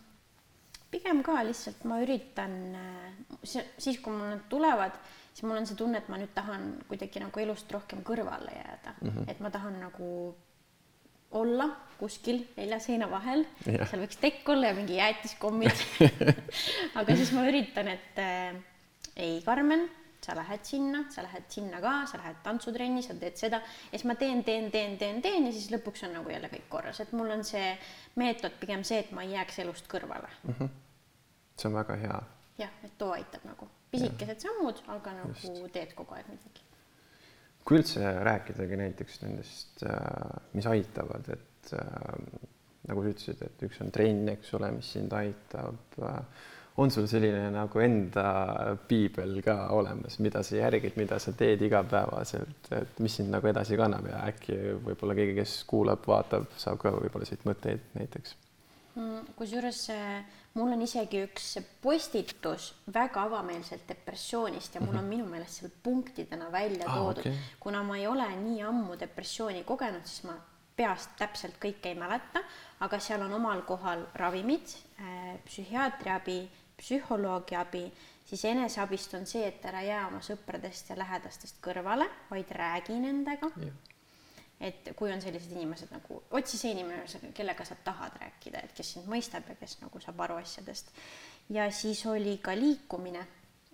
pigem 0.91 1.23
ka 1.23 1.43
lihtsalt 1.45 1.85
ma 1.89 2.01
üritan, 2.03 2.59
äh, 2.75 3.39
siis 3.45 4.01
kui 4.01 4.13
mul 4.15 4.33
nad 4.33 4.45
tulevad, 4.51 4.97
siis 5.33 5.45
mul 5.47 5.61
on 5.61 5.69
see 5.69 5.79
tunne, 5.79 6.01
et 6.01 6.09
ma 6.09 6.19
nüüd 6.21 6.33
tahan 6.35 6.71
kuidagi 6.89 7.23
nagu 7.23 7.45
elust 7.45 7.71
rohkem 7.73 8.01
kõrvale 8.07 8.55
jääda 8.57 8.95
mm, 8.97 9.09
-hmm. 9.09 9.31
et 9.31 9.41
ma 9.45 9.51
tahan 9.55 9.81
nagu 9.85 10.09
olla 11.37 11.69
kuskil 11.99 12.45
nelja 12.57 12.79
seina 12.81 13.09
vahel, 13.11 13.45
seal 13.65 14.03
võiks 14.05 14.19
tekk 14.23 14.49
olla 14.55 14.71
ja 14.71 14.77
mingi 14.77 14.99
jäätiskommid 15.01 15.81
aga 17.01 17.17
siis 17.19 17.33
ma 17.35 17.47
üritan, 17.51 17.91
et 17.91 18.21
äh, 18.23 18.59
ei, 19.19 19.41
Karmen, 19.45 19.89
sa 20.23 20.37
lähed 20.39 20.63
sinna, 20.67 21.03
sa 21.11 21.25
lähed 21.27 21.49
sinna 21.51 21.81
ka, 21.83 21.95
sa 22.11 22.21
lähed 22.23 22.39
tantsutrenni, 22.45 23.03
sa 23.03 23.17
teed 23.19 23.39
seda 23.41 23.61
ja 23.63 23.93
siis 23.97 24.07
ma 24.09 24.15
teen, 24.19 24.45
teen, 24.47 24.71
teen, 24.75 24.95
teen, 25.01 25.19
teen 25.25 25.49
ja 25.49 25.55
siis 25.55 25.73
lõpuks 25.75 26.07
on 26.07 26.15
nagu 26.21 26.31
jälle 26.31 26.51
kõik 26.53 26.69
korras, 26.71 27.03
et 27.03 27.13
mul 27.19 27.35
on 27.35 27.43
see 27.47 27.73
meetod 28.21 28.55
pigem 28.63 28.87
see, 28.87 29.03
et 29.03 29.11
ma 29.15 29.27
ei 29.27 29.35
jääks 29.35 29.59
elust 29.67 29.91
kõrvale 29.91 30.31
mm. 30.45 30.55
-hmm. 30.55 30.79
see 31.59 31.71
on 31.71 31.79
väga 31.81 31.99
hea. 32.05 32.23
jah, 32.63 32.79
et 32.85 32.95
too 32.99 33.11
aitab 33.19 33.45
nagu 33.49 33.69
pisikesed 33.91 34.47
sammud, 34.47 34.83
aga 34.87 35.19
nagu 35.23 35.35
Just. 35.35 35.73
teed 35.75 35.95
kogu 35.99 36.15
aeg 36.15 36.31
midagi 36.31 36.68
kui 37.69 37.83
üldse 37.83 38.13
rääkidagi 38.25 38.79
näiteks 38.81 39.19
nendest, 39.27 39.83
äh, 39.85 40.39
mis 40.57 40.67
aitavad, 40.71 41.27
et 41.35 41.73
äh, 41.77 42.47
nagu 42.89 43.03
sa 43.05 43.11
ütlesid, 43.13 43.43
et 43.45 43.67
üks 43.69 43.83
on 43.85 43.93
trenn, 43.93 44.31
eks 44.33 44.55
ole, 44.57 44.71
mis 44.79 44.89
sind 44.97 45.13
aitab. 45.17 45.99
Äh, 46.01 46.23
on 46.79 46.93
sul 46.95 47.09
selline 47.11 47.49
nagu 47.51 47.81
enda 47.83 48.25
piibel 48.89 49.41
ka 49.43 49.57
olemas, 49.75 50.21
mida 50.23 50.45
sa 50.47 50.61
järgid, 50.61 50.95
mida 50.97 51.19
sa 51.21 51.35
teed 51.37 51.65
igapäevaselt, 51.67 52.71
et 52.79 53.01
mis 53.03 53.19
sind 53.19 53.35
nagu 53.35 53.51
edasi 53.51 53.77
kannab 53.77 54.07
ja 54.07 54.23
äkki 54.31 54.59
võib-olla 54.87 55.19
keegi, 55.19 55.35
kes 55.41 55.57
kuulab, 55.69 56.07
vaatab, 56.07 56.47
saab 56.57 56.79
ka 56.85 56.95
võib-olla 56.95 57.27
siit 57.27 57.43
mõtteid 57.49 57.83
näiteks? 57.99 58.37
Kusjuures 59.37 59.87
mul 60.59 60.75
on 60.75 60.83
isegi 60.83 61.23
üks 61.27 61.49
postitus 61.83 62.69
väga 62.95 63.25
avameelselt 63.29 63.87
depressioonist 63.89 64.75
ja 64.75 64.83
mul 64.83 64.97
on 64.97 65.05
mhm. 65.05 65.11
minu 65.13 65.27
meelest 65.31 65.61
seal 65.61 65.75
punktidena 65.83 66.51
välja 66.53 66.87
toodud 66.87 67.27
ah,, 67.27 67.33
okay. 67.33 67.57
kuna 67.61 67.83
ma 67.87 67.99
ei 67.99 68.07
ole 68.11 68.29
nii 68.37 68.63
ammu 68.67 68.99
depressiooni 69.01 69.65
kogenud, 69.69 70.07
siis 70.07 70.27
ma 70.29 70.37
peast 70.79 71.17
täpselt 71.19 71.59
kõike 71.63 71.91
ei 71.91 71.99
mäleta, 71.99 72.43
aga 72.87 73.01
seal 73.03 73.25
on 73.27 73.35
omal 73.35 73.65
kohal 73.67 74.05
ravimid, 74.21 74.77
äh, 75.03 75.35
psühhiaatri 75.47 76.13
abi, 76.15 76.39
psühholoogi 76.79 77.59
abi, 77.59 77.85
siis 78.29 78.45
eneseabist 78.47 79.19
on 79.19 79.27
see, 79.27 79.43
et 79.49 79.65
ära 79.67 79.83
jää 79.83 80.07
oma 80.07 80.23
sõpradest 80.23 80.93
ja 80.93 80.99
lähedastest 81.01 81.59
kõrvale, 81.65 82.07
vaid 82.31 82.55
räägi 82.63 82.99
nendega 83.03 83.51
yeah 83.59 83.88
et 84.61 84.91
kui 84.99 85.13
on 85.13 85.21
sellised 85.23 85.53
inimesed 85.55 85.93
nagu, 85.95 86.23
otsi 86.35 86.59
see 86.59 86.73
inimene, 86.75 87.31
kellega 87.35 87.65
sa 87.65 87.77
tahad 87.85 88.17
rääkida, 88.19 88.65
et 88.67 88.73
kes 88.75 88.95
sind 88.97 89.11
mõistab 89.11 89.47
ja 89.47 89.55
kes 89.61 89.79
nagu 89.85 90.01
saab 90.03 90.21
aru 90.27 90.39
asjadest. 90.41 90.91
ja 91.55 91.71
siis 91.71 92.05
oli 92.07 92.39
ka 92.43 92.57
liikumine, 92.59 93.27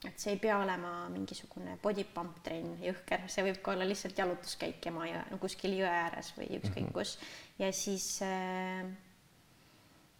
et 0.04 0.18
see 0.20 0.34
ei 0.34 0.40
pea 0.40 0.58
olema 0.60 1.08
mingisugune 1.08 1.78
body 1.82 2.04
pump 2.04 2.42
trenn, 2.44 2.76
jõhker, 2.84 3.24
see 3.32 3.46
võib 3.46 3.62
ka 3.64 3.72
olla 3.72 3.88
lihtsalt 3.88 4.18
jalutuskäik 4.18 4.86
Emajõe 4.92 5.24
no, 5.30 5.40
kuskil 5.40 5.78
jõe 5.78 5.88
ääres 5.88 6.34
või 6.36 6.50
ükskõik 6.58 6.84
mm 6.84 6.90
-hmm. 6.90 6.92
kus. 6.92 7.18
ja 7.58 7.72
siis 7.72 8.08
äh, 8.22 8.84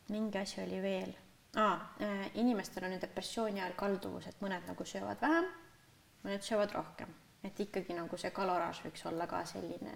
mingi 0.09 0.38
asi 0.38 0.62
oli 0.62 0.83
veel 0.83 1.12
ah,, 1.57 1.92
äh, 2.00 2.31
inimestel 2.35 2.85
on 2.85 2.96
ju 2.96 3.00
depressiooni 3.00 3.61
ajal 3.61 3.77
kalduvus, 3.77 4.27
et 4.27 4.40
mõned 4.40 4.64
nagu 4.66 4.85
söövad 4.85 5.20
vähem, 5.20 5.50
mõned 6.24 6.42
söövad 6.42 6.72
rohkem, 6.72 7.14
et 7.44 7.61
ikkagi 7.61 7.92
nagu 7.92 8.16
see 8.16 8.31
kaloraaž 8.31 8.81
võiks 8.87 9.05
olla 9.07 9.27
ka 9.27 9.44
selline 9.44 9.92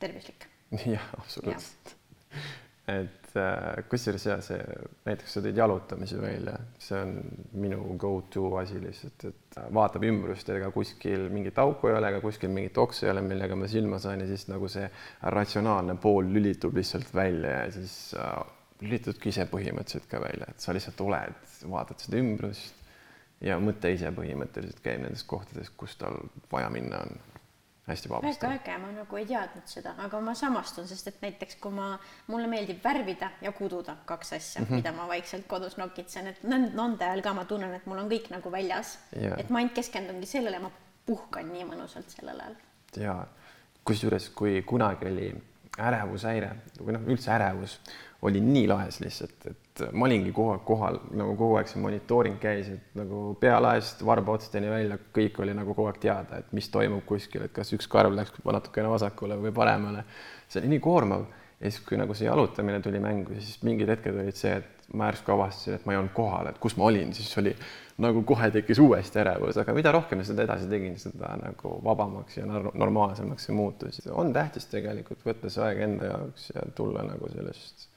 tervislik. 0.00 0.46
jah, 0.94 1.08
absoluutselt. 1.18 1.96
Et 2.90 3.36
äh, 3.38 3.82
kusjuures 3.90 4.24
ja 4.26 4.36
see 4.42 4.58
näiteks 5.06 5.36
sa 5.36 5.42
tõid 5.44 5.58
jalutamise 5.60 6.18
välja, 6.18 6.56
see 6.82 6.98
on 6.98 7.12
minu 7.62 7.94
go-to 8.00 8.48
asi 8.58 8.80
lihtsalt, 8.82 9.26
et 9.28 9.58
vaatab 9.76 10.06
ümbrust 10.08 10.48
ja 10.50 10.56
ega 10.58 10.72
kuskil 10.74 11.28
mingit 11.30 11.58
auku 11.62 11.90
ei 11.90 11.98
ole, 11.98 12.10
ega 12.10 12.22
kuskil 12.24 12.50
mingit 12.50 12.80
oksa 12.82 13.06
ei 13.06 13.12
ole, 13.12 13.22
millega 13.26 13.58
ma 13.58 13.68
silma 13.70 14.00
saan 14.02 14.24
ja 14.24 14.30
siis 14.30 14.48
nagu 14.50 14.70
see 14.72 14.88
ratsionaalne 15.36 15.94
pool 16.02 16.32
lülitub 16.34 16.74
lihtsalt 16.80 17.14
välja 17.14 17.60
ja 17.60 17.70
siis 17.76 17.94
äh, 18.18 18.34
lülitudki 18.82 19.30
ise 19.30 19.46
põhimõtteliselt 19.52 20.10
ka 20.10 20.22
välja, 20.24 20.50
et 20.50 20.64
sa 20.64 20.74
lihtsalt 20.74 21.04
oled, 21.04 21.40
vaatad 21.70 22.02
seda 22.02 22.18
ümbrust 22.24 22.80
ja 23.44 23.60
mõte 23.62 23.92
ise 23.94 24.10
põhimõtteliselt 24.16 24.82
käib 24.84 25.04
nendes 25.04 25.22
kohtades, 25.28 25.70
kus 25.76 25.94
tal 26.00 26.18
vaja 26.50 26.72
minna 26.72 27.04
on 27.04 27.29
hästi 27.90 28.10
vabastav. 28.10 28.50
väga 28.50 28.60
äge, 28.60 28.78
ma 28.82 28.92
nagu 28.94 29.20
ei 29.20 29.26
teadnud 29.28 29.70
seda, 29.70 29.94
aga 30.04 30.20
ma 30.24 30.34
samastun, 30.38 30.88
sest 30.88 31.10
et 31.10 31.20
näiteks 31.24 31.58
kui 31.62 31.74
ma, 31.74 31.90
mulle 32.30 32.48
meeldib 32.50 32.82
värvida 32.84 33.30
ja 33.44 33.52
kududa, 33.56 33.96
kaks 34.06 34.32
asja 34.38 34.60
mm, 34.60 34.66
-hmm. 34.66 34.80
mida 34.80 34.92
ma 34.96 35.08
vaikselt 35.08 35.46
kodus 35.50 35.76
nokitsen, 35.76 36.26
et 36.32 36.42
nende 36.42 37.04
ajal 37.04 37.22
ka 37.22 37.34
ma 37.34 37.44
tunnen, 37.44 37.74
et 37.74 37.86
mul 37.86 37.98
on 37.98 38.10
kõik 38.10 38.30
nagu 38.30 38.52
väljas 38.52 38.98
yeah.. 39.16 39.38
et 39.40 39.50
ma 39.50 39.58
ainult 39.58 39.74
keskendungi 39.74 40.26
sellele, 40.26 40.58
ma 40.58 40.70
puhkan 41.06 41.52
nii 41.52 41.64
mõnusalt 41.64 42.10
sellel 42.16 42.40
ajal. 42.40 42.56
ja 42.96 43.16
kusjuures, 43.84 44.28
kui 44.30 44.62
kunagi 44.62 45.06
oli 45.06 45.30
ärevushäire 45.80 46.50
või 46.80 46.96
noh, 46.96 47.06
üldse 47.08 47.32
ärevus 47.32 47.78
oli 48.22 48.40
nii 48.44 48.66
laes 48.68 49.00
lihtsalt, 49.00 49.46
et 49.46 49.69
ma 49.92 50.06
olingi 50.06 50.32
kogu 50.36 50.54
aeg 50.54 50.64
kohal, 50.68 51.00
nagu 51.16 51.34
kogu 51.38 51.58
aeg 51.60 51.70
see 51.70 51.82
monitooring 51.82 52.38
käis, 52.42 52.70
et 52.74 52.96
nagu 52.98 53.22
pealaest 53.40 54.04
varbaotsteni 54.06 54.70
välja, 54.72 54.98
kõik 55.16 55.40
oli 55.44 55.56
nagu 55.56 55.74
kogu 55.74 55.90
aeg 55.90 56.00
teada, 56.02 56.40
et 56.40 56.54
mis 56.56 56.68
toimub 56.72 57.04
kuskil, 57.08 57.46
et 57.46 57.54
kas 57.56 57.72
üks 57.76 57.88
karv 57.90 58.16
läks 58.16 58.40
natukene 58.44 58.90
vasakule 58.92 59.38
või 59.40 59.54
paremale. 59.56 60.04
see 60.48 60.60
oli 60.62 60.74
nii 60.74 60.82
koormav 60.82 61.26
ja 61.60 61.70
siis, 61.70 61.82
kui 61.86 61.98
nagu 62.00 62.14
see 62.16 62.26
jalutamine 62.26 62.80
tuli 62.80 63.00
mängu, 63.02 63.36
siis 63.38 63.60
mingid 63.66 63.90
hetked 63.92 64.16
olid 64.16 64.36
see, 64.36 64.56
et 64.62 64.94
ma 64.96 65.10
järsku 65.10 65.32
avastasin, 65.34 65.76
et 65.76 65.86
ma 65.86 65.94
ei 65.94 66.00
olnud 66.00 66.14
kohal, 66.16 66.48
et 66.50 66.58
kus 66.62 66.74
ma 66.80 66.88
olin, 66.88 67.12
siis 67.14 67.30
oli 67.38 67.52
nagu 68.00 68.22
kohe 68.26 68.48
tekkis 68.54 68.80
uuesti 68.82 69.20
ärevus, 69.20 69.58
aga 69.60 69.74
mida 69.76 69.92
rohkem 69.94 70.24
seda 70.26 70.46
edasi 70.46 70.66
tegin, 70.70 70.96
seda 70.98 71.34
nagu 71.42 71.76
vabamaks 71.84 72.40
ja 72.40 72.46
normaalsemaks 72.48 73.48
see 73.48 73.56
muutus. 73.56 74.00
on 74.10 74.32
tähtis 74.32 74.66
tegelikult 74.72 75.22
võtta 75.26 75.52
see 75.52 75.64
aeg 75.66 75.84
enda 75.86 76.10
jaoks 76.14 76.50
ja 76.54 76.64
tulla 76.74 77.04
nagu 77.06 77.28
sellest 77.32 77.89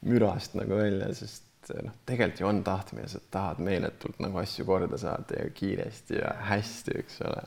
mürast 0.00 0.54
nagu 0.54 0.78
välja, 0.78 1.10
sest 1.14 1.72
noh, 1.82 1.92
tegelikult 2.06 2.40
ju 2.40 2.48
on 2.48 2.62
tahtmine, 2.64 3.08
sa 3.08 3.20
tahad 3.30 3.60
meeletult 3.64 4.20
nagu 4.22 4.38
asju 4.40 4.66
korda 4.66 4.98
saada 4.98 5.42
ja 5.42 5.50
kiiresti 5.54 6.20
ja 6.20 6.32
hästi, 6.48 6.96
eks 7.02 7.20
ole. 7.26 7.42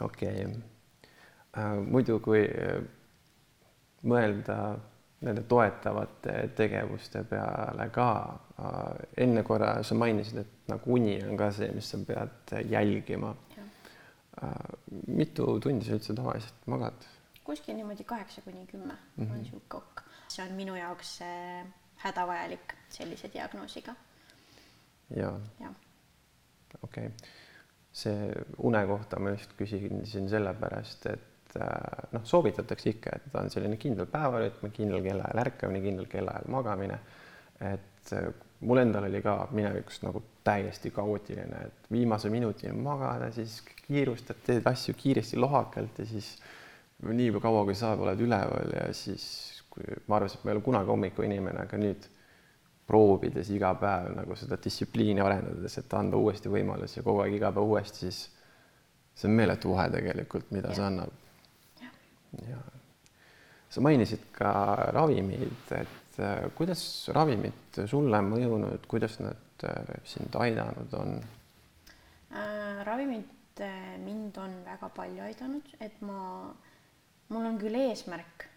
okei 0.00 0.44
okay. 0.44 0.54
äh,. 1.56 1.74
muidu, 1.86 2.20
kui 2.24 2.44
äh, 2.46 2.80
mõelda 4.02 4.58
nende 5.20 5.42
toetavate 5.48 6.36
tegevuste 6.56 7.24
peale 7.28 7.88
ka 7.94 8.10
äh,. 8.58 9.06
enne 9.26 9.44
korra 9.46 9.78
sa 9.82 9.94
mainisid, 9.98 10.44
et 10.44 10.74
nagu 10.74 10.94
uni 10.94 11.18
on 11.24 11.36
ka 11.40 11.50
see, 11.54 11.72
mis 11.74 11.90
sa 11.90 11.98
pead 12.06 12.54
jälgima. 12.70 13.34
Äh, 14.40 14.52
mitu 15.06 15.58
tundi 15.60 15.84
sa 15.84 15.96
üldse 15.98 16.14
tavaliselt 16.16 16.70
magad? 16.70 17.08
kuskil 17.44 17.74
niimoodi 17.74 18.04
kaheksa 18.06 18.42
kuni 18.44 18.66
kümme 18.66 18.94
mm 18.94 19.24
-hmm. 19.24 19.32
on 19.32 19.38
niisugune 19.38 19.64
kokk 19.68 20.02
see 20.30 20.46
on 20.46 20.56
minu 20.56 20.76
jaoks 20.78 21.18
hädavajalik 22.04 22.74
sellise 22.88 23.30
diagnoosiga. 23.34 23.94
ja, 25.16 25.32
ja., 25.60 25.72
okei 26.82 27.06
okay., 27.06 27.30
see 27.92 28.32
une 28.62 28.86
kohta 28.86 29.18
ma 29.18 29.30
just 29.34 29.56
küsisin 29.58 30.28
sellepärast, 30.30 31.06
et 31.10 31.56
äh, 31.58 32.04
noh, 32.12 32.22
soovitatakse 32.24 32.94
ikka, 32.94 33.16
et 33.16 33.34
on 33.34 33.50
selline 33.50 33.78
kindel 33.82 34.06
päevarütm, 34.10 34.70
kindlal 34.74 35.02
kellaajal 35.04 35.42
ärkamine, 35.44 35.82
kindlal 35.84 36.06
kellaajal 36.10 36.52
magamine. 36.54 37.00
et 37.60 38.12
äh, 38.12 38.30
mul 38.60 38.78
endal 38.78 39.04
oli 39.08 39.22
ka 39.22 39.48
minevikus 39.50 40.00
nagu 40.02 40.22
täiesti 40.44 40.90
kaootiline, 40.90 41.64
et 41.66 41.92
viimase 41.92 42.30
minutini 42.30 42.72
magada, 42.72 43.30
siis 43.32 43.60
kiirustad, 43.86 44.40
teed 44.46 44.66
asju 44.66 44.94
kiiresti 44.96 45.36
lohakalt 45.36 45.98
ja 45.98 46.06
siis 46.06 46.36
nii 47.02 47.32
kaua, 47.40 47.64
kui 47.64 47.74
saab, 47.74 48.04
oled 48.04 48.20
üleval 48.20 48.72
ja 48.76 48.86
siis 48.94 49.26
kui 49.70 49.86
ma 50.06 50.18
arvasin, 50.18 50.40
et 50.40 50.44
ma 50.44 50.50
ei 50.50 50.58
ole 50.58 50.64
kunagi 50.66 50.90
hommikuinimene, 50.90 51.62
aga 51.62 51.78
nüüd 51.80 52.08
proovides 52.90 53.52
iga 53.54 53.70
päev 53.78 54.10
nagu 54.16 54.36
seda 54.38 54.58
distsipliini 54.62 55.22
arendades, 55.22 55.78
et 55.78 55.94
anda 55.94 56.18
uuesti 56.18 56.50
võimalus 56.50 56.96
ja 56.96 57.06
kogu 57.06 57.22
aeg 57.24 57.38
iga 57.38 57.52
päev 57.54 57.70
uuesti, 57.76 58.08
siis 58.08 58.20
see 59.14 59.30
on 59.30 59.36
meeletu 59.38 59.74
vahe 59.74 59.88
tegelikult, 59.94 60.50
mida 60.54 60.72
ja. 60.72 60.78
see 60.78 60.86
annab. 60.88 61.16
ja 62.48 62.58
sa 63.70 63.82
mainisid 63.86 64.26
ka 64.34 64.52
ravimeid, 64.96 65.74
et 65.78 66.18
äh, 66.18 66.48
kuidas 66.58 66.82
ravimid 67.14 67.82
sulle 67.90 68.18
mõjunud, 68.26 68.86
kuidas 68.90 69.20
nad 69.22 69.66
äh, 69.66 69.94
sind 70.04 70.34
aidanud 70.34 70.96
on 70.98 71.20
äh,? 72.34 72.82
ravimid 72.86 73.62
äh, 73.62 73.94
mind 74.02 74.38
on 74.42 74.58
väga 74.66 74.90
palju 74.96 75.22
aidanud, 75.28 75.74
et 75.78 76.02
ma, 76.02 76.50
mul 77.30 77.50
on 77.52 77.60
küll 77.62 77.78
eesmärk 77.78 78.49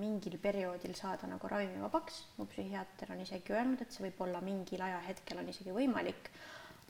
mingil 0.00 0.38
perioodil 0.40 0.94
saada 0.96 1.28
nagu 1.28 1.48
ravimivabaks, 1.48 2.22
mu 2.38 2.46
psühhiaater 2.48 3.12
on 3.12 3.20
isegi 3.20 3.52
öelnud, 3.52 3.82
et 3.84 3.92
see 3.92 4.06
võib 4.06 4.22
olla 4.24 4.40
mingil 4.40 4.80
ajahetkel 4.86 5.42
on 5.42 5.50
isegi 5.52 5.74
võimalik, 5.76 6.30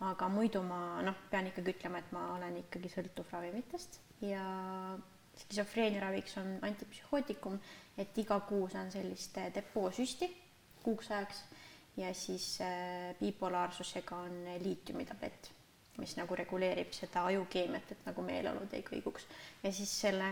aga 0.07 0.29
muidu 0.31 0.63
ma 0.63 1.03
noh, 1.03 1.19
pean 1.31 1.51
ikkagi 1.51 1.75
ütlema, 1.75 1.99
et 1.99 2.15
ma 2.15 2.29
olen 2.37 2.61
ikkagi 2.63 2.93
sõltuv 2.93 3.33
ravimitest. 3.35 3.99
Ja 4.23 4.45
skisofreenia 5.43 6.05
raviks 6.05 6.37
on 6.41 6.55
antipsühhootikum, 6.69 7.59
et 7.99 8.19
iga 8.23 8.39
kuu 8.47 8.69
saan 8.73 8.93
sellist 8.95 9.39
depoosüsti 9.55 10.31
kuuks 10.87 11.11
ajaks. 11.11 11.43
Ja 11.97 12.13
siis 12.15 12.59
äh, 12.61 13.17
bipolaarsusega 13.21 14.17
on 14.17 14.45
liitiumitablett, 14.61 15.51
mis 15.99 16.13
nagu 16.19 16.37
reguleerib 16.37 16.93
seda 16.93 17.25
ajukeemiat, 17.31 17.93
et 17.95 18.07
nagu 18.07 18.23
meeleolud 18.23 18.75
ei 18.77 18.85
kõiguks. 18.85 19.25
Ja 19.65 19.73
siis 19.73 19.95
selle 20.05 20.29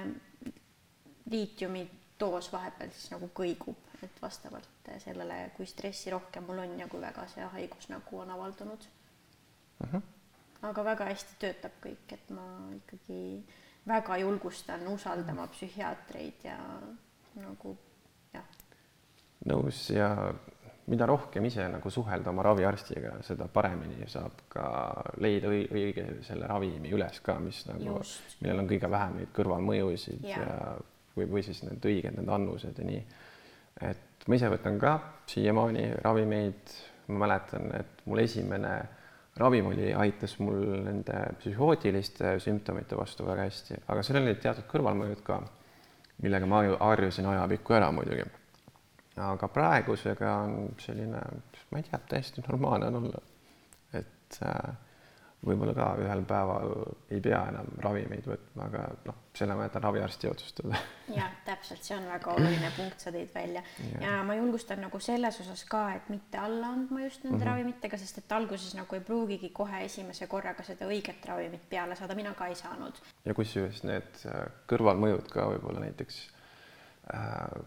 liitiumi 1.33 1.87
doos 2.20 2.53
vahepeal 2.53 2.92
siis 2.94 3.11
nagu 3.14 3.29
kõigub, 3.35 3.79
et 4.03 4.22
vastavalt 4.22 4.90
sellele, 5.03 5.38
kui 5.57 5.66
stressi 5.66 6.12
rohkem 6.14 6.46
mul 6.46 6.62
on 6.64 6.79
ja 6.79 6.88
kui 6.88 7.00
väga 7.03 7.27
see 7.33 7.46
haigus 7.57 7.88
nagu 7.90 8.20
on 8.20 8.31
avaldunud 8.31 8.87
uh. 9.85 9.92
-huh. 9.92 10.03
aga 10.70 10.85
väga 10.85 11.11
hästi 11.11 11.38
töötab 11.38 11.79
kõik, 11.83 12.12
et 12.12 12.31
ma 12.31 12.46
ikkagi 12.77 13.44
väga 13.87 14.16
julgustan 14.16 14.87
usaldama 14.88 15.46
psühhiaatreid 15.46 16.44
ja 16.44 16.59
nagu 17.35 17.77
jah. 18.33 18.44
nõus 19.46 19.90
ja 19.90 20.35
mida 20.87 21.07
rohkem 21.07 21.44
ise 21.44 21.68
nagu 21.68 21.90
suhelda 21.90 22.31
oma 22.31 22.42
raviarstiga, 22.42 23.16
seda 23.24 23.48
paremini 23.48 24.09
saab 24.09 24.44
ka 24.48 24.66
leida 25.20 25.48
õige 25.48 26.22
selle 26.22 26.46
ravimi 26.46 26.92
üles 26.92 27.20
ka, 27.24 27.38
mis 27.40 27.62
nagu, 27.66 28.00
millel 28.40 28.59
on 28.59 28.68
kõige 28.68 28.90
vähem 28.90 29.16
neid 29.20 29.33
kõrvalmõjusid 29.37 30.27
ja, 30.29 30.40
ja 30.40 30.59
või, 31.16 31.29
või 31.31 31.44
siis 31.46 31.62
need 31.66 31.85
õiged, 31.85 32.18
need 32.18 32.33
annused 32.37 32.79
ja 32.79 32.88
nii. 32.88 33.00
et 33.90 34.29
ma 34.29 34.38
ise 34.38 34.50
võtan 34.53 34.79
ka 34.81 34.94
siiamaani 35.31 35.88
ravimeid, 36.05 36.77
ma 37.09 37.24
mäletan, 37.27 37.70
et 37.79 38.05
mul 38.09 38.22
esimene 38.24 38.77
ravim 39.37 39.72
oli, 39.72 39.90
aitas 39.98 40.38
mul 40.38 40.61
nende 40.87 41.18
psühhootiliste 41.40 42.37
sümptomite 42.40 42.96
vastu 42.96 43.27
väga 43.27 43.48
hästi, 43.48 43.83
aga 43.88 44.07
sellel 44.07 44.31
olid 44.31 44.40
teatud 44.42 44.68
kõrvalmõjud 44.70 45.27
ka, 45.27 45.42
millega 46.22 46.46
ma 46.46 46.62
harjusin 46.79 47.27
ajapikku 47.33 47.74
ära 47.74 47.90
muidugi 47.92 48.24
aga 49.22 49.48
praegusega 49.48 50.31
on 50.42 50.74
selline, 50.81 51.20
ma 51.70 51.79
ei 51.79 51.87
tea, 51.87 52.00
täiesti 52.09 52.42
normaalne 52.48 52.87
on 52.90 52.96
olla. 53.03 53.20
et 53.94 54.38
äh, 54.42 54.74
võib-olla 55.46 55.74
ka 55.77 55.90
ühel 56.03 56.24
päeval 56.27 56.72
ei 57.11 57.20
pea 57.22 57.44
enam 57.53 57.68
ravimeid 57.85 58.27
võtma, 58.27 58.66
aga 58.66 58.88
noh, 59.07 59.20
selle 59.35 59.55
ma 59.55 59.66
jätan 59.66 59.83
raviarsti 59.83 60.29
otsustada. 60.29 60.77
jah, 61.14 61.31
täpselt, 61.44 61.83
see 61.83 61.97
on 61.97 62.07
väga 62.07 62.33
oluline 62.33 62.70
punkt, 62.77 63.03
sa 63.03 63.11
tõid 63.14 63.33
välja 63.35 63.62
ja. 63.90 64.01
ja 64.07 64.23
ma 64.27 64.37
julgustan 64.38 64.81
nagu 64.85 65.01
selles 65.03 65.40
osas 65.42 65.64
ka, 65.70 65.83
et 65.99 66.09
mitte 66.12 66.38
alla 66.38 66.70
andma 66.77 67.03
just 67.05 67.25
nende 67.25 67.38
mm 67.38 67.42
-hmm. 67.42 67.51
ravimitega, 67.51 67.99
sest 67.99 68.18
et 68.18 68.33
alguses 68.33 68.75
nagu 68.79 68.94
ei 68.94 69.01
pruugigi 69.01 69.51
kohe 69.51 69.85
esimese 69.85 70.27
korraga 70.27 70.62
seda 70.62 70.87
õiget 70.87 71.27
ravimit 71.27 71.68
peale 71.70 71.97
saada, 71.97 72.14
mina 72.14 72.35
ka 72.35 72.47
ei 72.47 72.55
saanud. 72.55 73.01
ja 73.25 73.35
kusjuures 73.35 73.83
need 73.85 74.27
äh, 74.27 74.47
kõrvalmõjud 74.68 75.29
ka 75.31 75.49
võib-olla 75.51 75.81
näiteks 75.81 76.29
äh, 77.14 77.64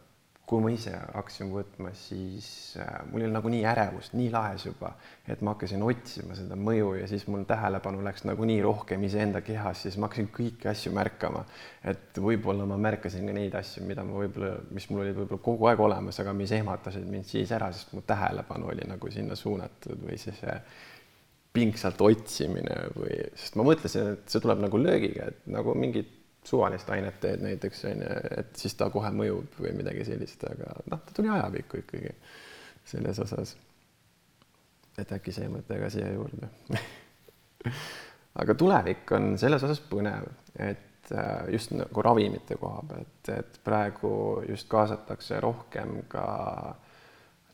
kui 0.48 0.64
ma 0.64 0.70
ise 0.72 0.94
hakkasin 0.96 1.50
võtma, 1.52 1.90
siis 1.98 2.48
äh, 2.80 3.02
mul 3.12 3.26
oli 3.26 3.34
nagu 3.34 3.50
nii 3.52 3.66
ärevust, 3.68 4.14
nii 4.16 4.30
laes 4.32 4.64
juba, 4.64 4.94
et 5.28 5.42
ma 5.44 5.54
hakkasin 5.54 5.84
otsima 5.84 6.38
seda 6.40 6.56
mõju 6.56 6.94
ja 7.02 7.10
siis 7.12 7.26
mul 7.28 7.44
tähelepanu 7.50 8.00
läks 8.06 8.24
nagu 8.30 8.48
nii 8.48 8.62
rohkem 8.64 9.04
iseenda 9.04 9.42
kehas, 9.44 9.84
siis 9.84 9.98
ma 10.00 10.08
hakkasin 10.08 10.30
kõiki 10.32 10.72
asju 10.72 10.94
märkama. 10.96 11.44
et 11.84 12.20
võib-olla 12.24 12.66
ma 12.68 12.80
märkasin 12.80 13.28
ka 13.28 13.36
neid 13.36 13.60
asju, 13.60 13.84
mida 13.88 14.08
ma 14.08 14.22
võib-olla, 14.24 14.54
mis 14.72 14.88
mul 14.90 15.04
olid 15.04 15.20
võib-olla 15.20 15.44
kogu 15.50 15.68
aeg 15.68 15.84
olemas, 15.84 16.20
aga 16.24 16.34
mis 16.34 16.56
ehmatasid 16.56 17.08
mind 17.12 17.28
siis 17.28 17.52
ära, 17.52 17.68
sest 17.76 17.92
mu 17.92 18.06
tähelepanu 18.08 18.72
oli 18.72 18.88
nagu 18.88 19.12
sinna 19.12 19.36
suunatud 19.36 20.00
või 20.08 20.16
siis 20.22 20.40
pingsalt 21.58 22.02
otsimine 22.06 22.86
või, 22.96 23.20
sest 23.36 23.60
ma 23.60 23.68
mõtlesin, 23.68 24.14
et 24.16 24.32
see 24.32 24.44
tuleb 24.44 24.64
nagu 24.64 24.80
löögiga, 24.80 25.32
et 25.34 25.52
nagu 25.52 25.76
mingid 25.76 26.17
suvalist 26.48 26.90
ainet 26.96 27.20
teed 27.24 27.44
näiteks 27.44 27.86
on 27.90 28.04
ju, 28.04 28.18
et 28.40 28.60
siis 28.60 28.76
ta 28.80 28.90
kohe 28.94 29.12
mõjub 29.14 29.60
või 29.60 29.74
midagi 29.78 30.06
sellist, 30.08 30.44
aga 30.48 30.76
noh, 30.92 31.04
ta 31.04 31.16
tuli 31.16 31.32
ajapikku 31.34 31.82
ikkagi 31.84 32.14
selles 32.88 33.20
osas. 33.20 33.56
et 34.98 35.12
äkki 35.14 35.34
see 35.36 35.50
mõte 35.52 35.78
ka 35.82 35.90
siia 35.94 36.10
juurde 36.14 36.50
aga 38.42 38.56
tulevik 38.58 39.12
on 39.18 39.36
selles 39.40 39.64
osas 39.68 39.82
põnev, 39.92 40.30
et 40.60 41.12
äh, 41.12 41.48
just 41.54 41.74
nagu 41.76 42.04
ravimite 42.06 42.58
koha 42.60 42.84
pealt, 42.90 43.32
et 43.34 43.60
praegu 43.64 44.12
just 44.48 44.70
kaasatakse 44.72 45.42
rohkem 45.44 46.04
ka 46.12 46.28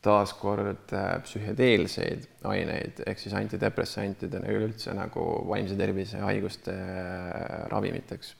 taaskord 0.03 0.91
äh, 0.93 1.10
psühhedeelseid 1.23 2.27
aineid 2.51 3.03
ehk 3.08 3.21
siis 3.21 3.36
antidepressantidena 3.39 4.51
üleüldse 4.51 4.95
nagu 4.97 5.25
vaimse 5.47 5.77
tervise 5.79 6.21
haiguste 6.25 6.75
äh, 6.75 7.63
ravimiteks 7.71 8.36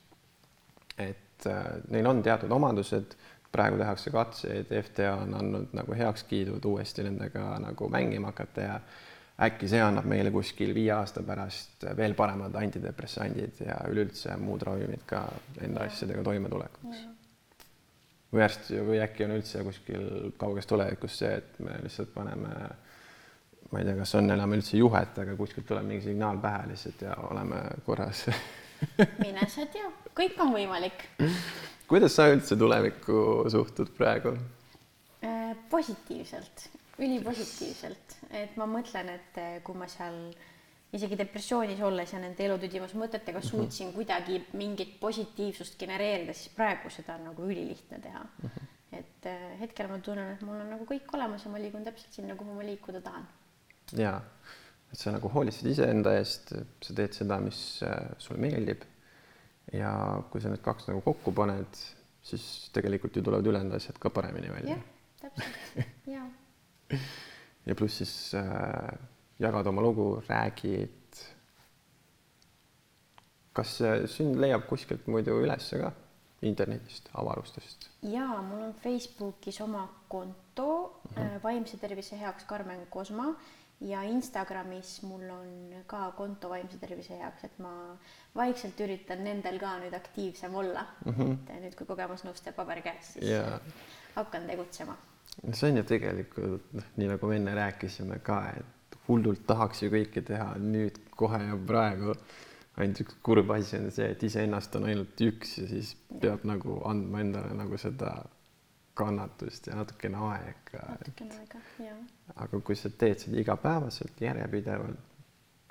et 0.97 1.47
äh, 1.47 1.63
neil 1.89 2.08
on 2.08 2.21
teatud 2.23 2.51
omadused, 2.51 3.15
praegu 3.53 3.77
tehakse 3.77 4.12
katseid, 4.13 4.71
FDA 4.82 5.15
on 5.21 5.34
andnud 5.38 5.73
nagu 5.77 5.97
heakskiidud 5.97 6.65
uuesti 6.65 7.03
nendega 7.06 7.51
nagu 7.62 7.89
mängima 7.93 8.32
hakata 8.32 8.62
ja 8.62 8.79
äkki 9.41 9.67
see 9.69 9.82
annab 9.82 10.06
meile 10.10 10.32
kuskil 10.34 10.73
viie 10.73 10.91
aasta 10.93 11.23
pärast 11.25 11.86
veel 11.97 12.13
paremad 12.17 12.56
antidepressandid 12.58 13.62
ja 13.65 13.77
üleüldse 13.89 14.38
muud 14.41 14.65
ravimid 14.65 15.06
ka 15.10 15.25
enda 15.62 15.86
asjadega 15.88 16.23
toimetulekuks. 16.25 17.03
või 18.34 18.41
äärsti 18.41 18.82
või 18.88 19.01
äkki 19.06 19.25
on 19.25 19.36
üldse 19.38 19.63
kuskil 19.65 20.08
kauges 20.38 20.65
tulevikus 20.69 21.17
see, 21.21 21.36
et 21.38 21.60
me 21.60 21.77
lihtsalt 21.84 22.13
paneme 22.13 22.53
ma 23.71 23.79
ei 23.79 23.86
tea, 23.86 23.97
kas 23.97 24.15
on 24.15 24.29
enam 24.34 24.53
üldse 24.53 24.77
juhet, 24.77 25.17
aga 25.17 25.36
kuskilt 25.38 25.65
tuleb 25.69 25.86
mingi 25.86 26.06
signaal 26.10 26.41
pähe 26.41 26.67
lihtsalt 26.73 27.01
ja 27.01 27.15
oleme 27.29 27.62
korras 27.86 28.25
mine 29.24 29.50
sa 29.50 29.65
tea, 29.72 29.89
kõik 30.17 30.39
on 30.43 30.54
võimalik. 30.56 31.06
kuidas 31.89 32.15
sa 32.15 32.30
üldse 32.32 32.58
tulevikku 32.60 33.50
suhtud 33.54 33.91
praegu? 33.98 34.36
Äh, 35.24 35.54
positiivselt, 35.69 36.69
ülipositiivselt, 37.00 38.17
et 38.32 38.58
ma 38.60 38.67
mõtlen, 38.69 39.13
et 39.13 39.39
äh, 39.39 39.54
kui 39.63 39.78
ma 39.78 39.88
seal 39.91 40.17
isegi 40.93 41.17
depressioonis 41.17 41.82
olles 41.82 42.12
ja 42.13 42.19
nende 42.22 42.46
elutüdimus 42.46 42.93
mõtetega 42.98 43.39
mhm. 43.39 43.48
suutsin 43.48 43.88
mm 43.88 43.91
-hmm. 43.91 43.96
kuidagi 43.96 44.58
mingit 44.60 45.00
positiivsust 45.00 45.80
genereerida, 45.80 46.34
siis 46.34 46.54
praegu 46.54 46.89
seda 46.89 47.15
on 47.15 47.24
nagu 47.32 47.43
ülilihtne 47.43 48.00
teha 48.00 48.24
mm. 48.24 48.50
-hmm. 48.50 48.67
et 49.00 49.26
äh, 49.26 49.60
hetkel 49.60 49.88
ma 49.88 49.98
tunnen, 50.00 50.34
et 50.34 50.41
mul 50.41 50.60
on 50.60 50.69
nagu 50.69 50.86
kõik 50.86 51.13
olemas 51.13 51.46
ja 51.46 51.52
ma 51.52 51.58
liigun 51.58 51.84
täpselt 51.84 52.13
sinna, 52.13 52.36
kuhu 52.36 52.54
ma 52.54 52.63
liikuda 52.63 53.02
tahan. 53.02 53.28
ja 53.98 54.22
et 54.93 55.01
sa 55.01 55.13
nagu 55.13 55.29
hoolitsed 55.34 55.67
iseenda 55.71 56.13
eest, 56.19 56.53
sa 56.86 56.95
teed 56.95 57.15
seda, 57.17 57.39
mis 57.41 57.60
äh, 57.86 58.12
sulle 58.21 58.41
meeldib. 58.43 58.86
ja 59.73 59.93
kui 60.29 60.41
sa 60.43 60.51
need 60.51 60.62
kaks 60.62 60.89
nagu 60.89 60.99
kokku 61.01 61.32
paned, 61.34 61.79
siis 62.23 62.69
tegelikult 62.75 63.15
ju 63.15 63.23
tulevad 63.23 63.47
ülejäänud 63.47 63.77
asjad 63.77 63.97
ka 63.99 64.12
paremini 64.13 64.51
välja. 64.53 64.75
jah, 64.75 64.84
täpselt, 65.21 65.88
ja. 66.13 66.27
ja 67.67 67.75
pluss 67.79 68.03
siis 68.03 68.13
äh, 68.38 68.93
jagad 69.39 69.67
oma 69.71 69.82
lugu, 69.82 70.08
räägid. 70.29 70.99
kas 73.53 73.75
sind 74.10 74.38
leiab 74.41 74.65
kuskilt 74.69 75.08
muidu 75.08 75.41
ülesse 75.41 75.82
ka? 75.82 75.91
internetist, 76.43 77.10
avarustest? 77.15 77.89
jaa, 78.01 78.41
mul 78.43 78.67
on 78.67 78.73
Facebookis 78.84 79.62
oma 79.62 79.88
konto 80.08 80.69
uh 80.84 81.17
-huh. 81.17 81.43
Vaimse 81.43 81.77
tervise 81.77 82.19
heaks 82.19 82.43
Karmen 82.43 82.88
Kosma 82.89 83.36
ja 83.84 84.04
Instagramis 84.08 85.02
mul 85.04 85.30
on 85.30 85.50
ka 85.88 86.12
konto 86.17 86.50
vaimse 86.50 86.78
tervise 86.82 87.17
heaks, 87.19 87.48
et 87.48 87.58
ma 87.63 87.72
vaikselt 88.36 88.80
üritan 88.86 89.24
nendel 89.26 89.60
ka 89.62 89.76
nüüd 89.82 89.96
aktiivsem 89.98 90.56
olla 90.56 90.86
mm. 91.06 91.13
-hmm. 91.13 91.34
et 91.48 91.65
nüüd, 91.65 91.76
kui 91.80 91.88
kogemusnõustaja 91.89 92.56
paber 92.56 92.82
käes, 92.82 93.13
siis 93.13 93.26
yeah. 93.26 93.60
hakkan 94.15 94.48
tegutsema. 94.48 94.98
see 95.52 95.72
on 95.72 95.78
ju 95.78 95.84
tegelikult 95.84 96.74
noh, 96.74 96.89
nii 96.96 97.08
nagu 97.15 97.28
me 97.28 97.36
enne 97.36 97.56
rääkisime 97.56 98.19
ka, 98.19 98.39
et 98.58 98.98
hullult 99.08 99.48
tahaks 99.48 99.84
ju 99.84 99.91
kõike 99.91 100.24
teha 100.26 100.54
nüüd 100.58 101.00
kohe 101.15 101.43
ja 101.43 101.58
praegu. 101.67 102.15
ainult 102.78 103.00
üks 103.02 103.17
kurb 103.22 103.52
asi 103.52 103.78
on 103.78 103.91
see, 103.91 104.08
et 104.12 104.24
iseennast 104.24 104.76
on 104.76 104.86
ainult 104.89 105.22
üks 105.22 105.58
ja 105.58 105.67
siis 105.67 105.96
peab 106.22 106.39
ja. 106.41 106.54
nagu 106.56 106.80
andma 106.89 107.19
endale 107.22 107.54
nagu 107.54 107.78
seda 107.78 108.15
kannatust 108.93 109.67
ja 109.67 109.75
natukene 109.75 110.17
aega. 110.17 110.84
natukene 110.89 111.38
aega, 111.39 111.62
jah. 111.82 112.01
aga 112.36 112.60
kui 112.60 112.75
sa 112.77 112.89
teed 112.89 113.23
seda 113.25 113.39
igapäevaselt, 113.41 114.21
järjepidevalt, 114.21 114.99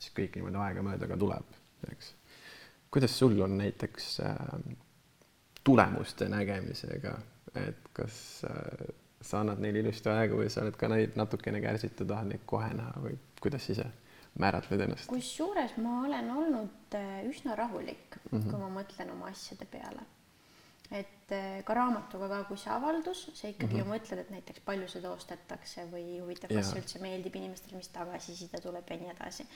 siis 0.00 0.14
kõik 0.16 0.38
niimoodi 0.38 0.62
aegamööda 0.64 1.11
ka 1.11 1.18
tuleb, 1.20 1.58
eks. 1.92 2.14
kuidas 2.90 3.18
sul 3.18 3.38
on 3.46 3.56
näiteks 3.61 4.08
äh, 4.26 4.40
tulemuste 5.64 6.28
nägemisega, 6.28 7.14
et 7.62 7.90
kas 7.94 8.16
äh, 8.48 8.87
sa 9.22 9.42
annad 9.42 9.62
neile 9.62 9.85
ilusti 9.85 10.11
aega 10.11 10.38
või 10.38 10.50
sa 10.50 10.64
oled 10.64 10.78
ka 10.78 10.90
neid 10.90 11.18
natukene 11.18 11.61
kärsitud, 11.62 12.08
tahad 12.11 12.32
neid 12.32 12.42
kohe 12.46 12.72
näha 12.74 13.04
või 13.04 13.18
kuidas 13.42 13.68
ise 13.70 13.87
määratled 14.42 14.82
ennast? 14.87 15.06
kusjuures 15.12 15.76
ma 15.85 16.00
olen 16.08 16.30
olnud 16.35 16.98
äh, 16.98 17.22
üsna 17.28 17.54
rahulik 17.58 18.18
mm, 18.18 18.32
-hmm. 18.32 18.50
kui 18.50 18.61
ma 18.64 18.72
mõtlen 18.80 19.14
oma 19.14 19.30
asjade 19.30 19.68
peale 19.70 20.06
et 21.33 21.59
eh, 21.59 21.62
ka 21.64 21.75
raamatuga 21.77 22.29
ka, 22.29 22.38
kui 22.49 22.59
see 22.61 22.71
avaldus, 22.73 23.23
sa 23.35 23.49
ikkagi 23.49 23.77
mm 23.77 23.81
-hmm. 23.81 23.87
ju 23.87 23.92
mõtled, 23.92 24.18
et 24.21 24.31
näiteks 24.31 24.61
palju 24.66 24.88
seda 24.88 25.11
ostetakse 25.12 25.85
või 25.92 26.21
huvitav, 26.21 26.51
kas 26.53 26.71
see 26.71 26.81
üldse 26.81 27.01
meeldib 27.01 27.37
inimestele, 27.37 27.77
mis 27.77 27.88
tagasiside 27.88 28.61
tuleb 28.61 28.90
ja 28.90 28.97
nii 29.01 29.11
edasi. 29.14 29.47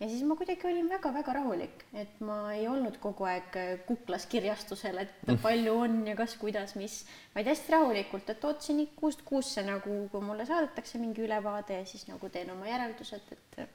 ja 0.00 0.08
siis 0.08 0.22
ma 0.22 0.36
kuidagi 0.36 0.66
olin 0.66 0.88
väga-väga 0.88 1.32
rahulik, 1.32 1.84
et 1.92 2.20
ma 2.20 2.52
ei 2.52 2.68
olnud 2.68 2.96
kogu 2.98 3.24
aeg 3.24 3.56
eh, 3.56 3.78
kuklas 3.86 4.26
kirjastusel, 4.26 4.98
et 4.98 5.12
mm. 5.26 5.38
palju 5.42 5.74
on 5.78 6.06
ja 6.06 6.16
kas, 6.16 6.36
kuidas, 6.36 6.76
mis, 6.76 7.04
vaid 7.34 7.46
hästi 7.46 7.72
rahulikult, 7.72 8.30
et 8.30 8.44
ootasin 8.44 8.86
kuust 8.96 9.22
kuusse 9.22 9.62
nagu, 9.62 10.08
kui 10.08 10.20
mulle 10.20 10.46
saadetakse 10.46 10.98
mingi 10.98 11.22
ülevaade 11.22 11.80
ja 11.80 11.84
siis 11.84 12.08
nagu 12.08 12.28
teen 12.28 12.50
oma 12.50 12.68
järeldused, 12.68 13.32
et 13.32 13.58
eh, 13.58 13.68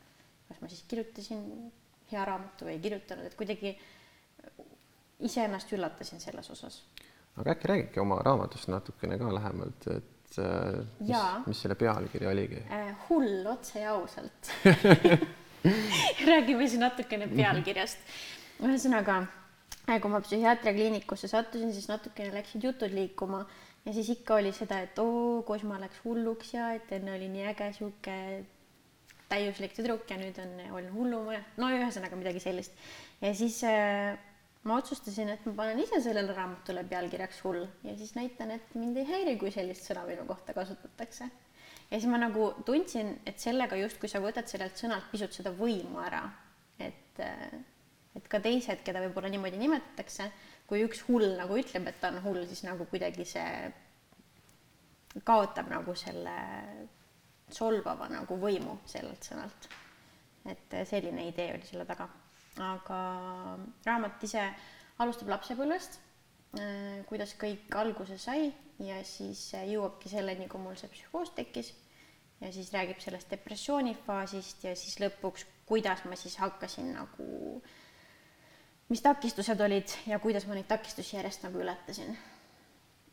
kas 0.47 0.61
ma 0.61 0.67
siis 0.67 0.83
kirjutasin 0.87 1.71
hea 2.11 2.25
raamatu 2.25 2.65
või 2.65 2.73
ei 2.77 2.79
kirjutanud, 2.79 3.25
et 3.25 3.35
kuidagi 3.35 3.77
iseennast 5.19 5.71
üllatasin 5.71 6.19
selles 6.19 6.49
osas 6.49 6.81
aga 7.37 7.53
äkki 7.55 7.71
räägidki 7.71 8.01
oma 8.03 8.19
raamatust 8.25 8.71
natukene 8.71 9.17
ka 9.21 9.33
lähemalt, 9.35 9.87
et 9.87 10.39
äh, 10.39 10.81
mis, 10.99 11.27
mis 11.47 11.61
selle 11.63 11.77
pealkiri 11.79 12.27
oligi 12.31 12.63
äh,? 12.67 12.91
hull 13.09 13.47
otse 13.51 13.83
ja 13.85 13.95
ausalt 13.95 14.51
räägime 16.31 16.67
siis 16.67 16.79
natukene 16.81 17.27
pealkirjast. 17.31 17.99
ühesõnaga, 18.61 19.21
äh, 19.89 19.99
kui 20.01 20.11
ma 20.11 20.21
psühhiaatriakliinikusse 20.21 21.29
sattusin, 21.31 21.73
siis 21.73 21.87
natukene 21.89 22.33
läksid 22.35 22.63
jutud 22.67 22.93
liikuma 22.93 23.45
ja 23.85 23.93
siis 23.93 24.09
ikka 24.13 24.37
oli 24.41 24.51
seda, 24.53 24.81
et 24.85 24.99
oo, 25.01 25.41
Kosma 25.47 25.79
läks 25.81 26.01
hulluks 26.05 26.53
ja 26.53 26.71
et 26.77 26.91
enne 26.97 27.15
oli 27.15 27.29
nii 27.31 27.47
äge 27.53 27.71
sihuke 27.77 28.17
täiuslik 29.31 29.73
tüdruk 29.77 30.09
ja 30.11 30.17
nüüd 30.19 30.37
on, 30.43 30.57
on 30.75 30.89
hullumaja, 30.95 31.41
no 31.61 31.71
ühesõnaga 31.71 32.19
midagi 32.19 32.43
sellist. 32.43 32.75
ja 33.21 33.33
siis 33.37 33.61
äh, 33.67 34.17
ma 34.63 34.77
otsustasin, 34.77 35.31
et 35.33 35.45
ma 35.47 35.53
panen 35.57 35.79
ise 35.81 36.01
sellele 36.03 36.35
raamatule 36.37 36.83
pealkirjaks 36.89 37.39
hull 37.45 37.63
ja 37.87 37.95
siis 37.97 38.13
näitan, 38.17 38.53
et 38.57 38.75
mind 38.77 38.99
ei 39.01 39.07
häiri, 39.09 39.37
kui 39.41 39.53
sellist 39.53 39.87
sõna 39.89 40.03
minu 40.05 40.25
kohta 40.29 40.53
kasutatakse. 40.53 41.29
ja 41.89 41.97
siis 41.97 42.09
ma 42.11 42.19
nagu 42.21 42.51
tundsin, 42.65 43.15
et 43.25 43.41
sellega 43.41 43.79
justkui 43.81 44.09
sa 44.11 44.21
võtad 44.21 44.49
sellelt 44.51 44.77
sõnalt 44.77 45.09
pisut 45.11 45.33
seda 45.33 45.53
võimu 45.57 46.03
ära, 46.05 46.21
et, 46.79 47.23
et 48.15 48.29
ka 48.29 48.39
teised, 48.43 48.85
keda 48.85 49.01
võib-olla 49.07 49.33
niimoodi 49.33 49.57
nimetatakse, 49.61 50.29
kui 50.69 50.85
üks 50.85 51.01
hull 51.09 51.33
nagu 51.39 51.57
ütleb, 51.57 51.89
et 51.89 51.99
ta 51.99 52.13
on 52.13 52.21
hull, 52.27 52.45
siis 52.47 52.61
nagu 52.67 52.85
kuidagi 52.93 53.25
see 53.25 53.71
kaotab 55.25 55.73
nagu 55.73 55.95
selle 55.97 56.37
solvava 57.51 58.07
nagu 58.13 58.37
võimu 58.39 58.77
sellelt 58.87 59.25
sõnalt. 59.25 59.71
et 60.45 60.73
selline 60.89 61.27
idee 61.27 61.51
oli 61.53 61.67
selle 61.67 61.85
taga 61.85 62.07
aga 62.59 62.99
raamat 63.85 64.23
ise 64.27 64.43
alustab 64.99 65.31
lapsepõlvest, 65.31 65.99
äh, 66.59 66.99
kuidas 67.09 67.35
kõik 67.39 67.71
alguse 67.79 68.17
sai 68.21 68.51
ja 68.83 68.99
siis 69.07 69.53
äh, 69.55 69.69
jõuabki 69.71 70.11
selleni, 70.11 70.49
kui 70.51 70.61
mul 70.61 70.75
see 70.79 70.91
psühhoos 70.91 71.31
tekkis 71.37 71.71
ja 72.41 72.51
siis 72.51 72.71
räägib 72.73 72.99
sellest 72.99 73.31
depressioonifaasist 73.31 74.65
ja 74.65 74.75
siis 74.75 74.99
lõpuks, 75.01 75.45
kuidas 75.69 76.03
ma 76.09 76.17
siis 76.19 76.35
hakkasin 76.41 76.91
nagu, 76.97 77.61
mis 78.89 79.01
takistused 79.05 79.61
olid 79.61 79.95
ja 80.09 80.19
kuidas 80.19 80.47
ma 80.49 80.57
neid 80.57 80.67
takistusi 80.69 81.15
järjest 81.15 81.47
nagu 81.47 81.61
ületasin. 81.61 82.17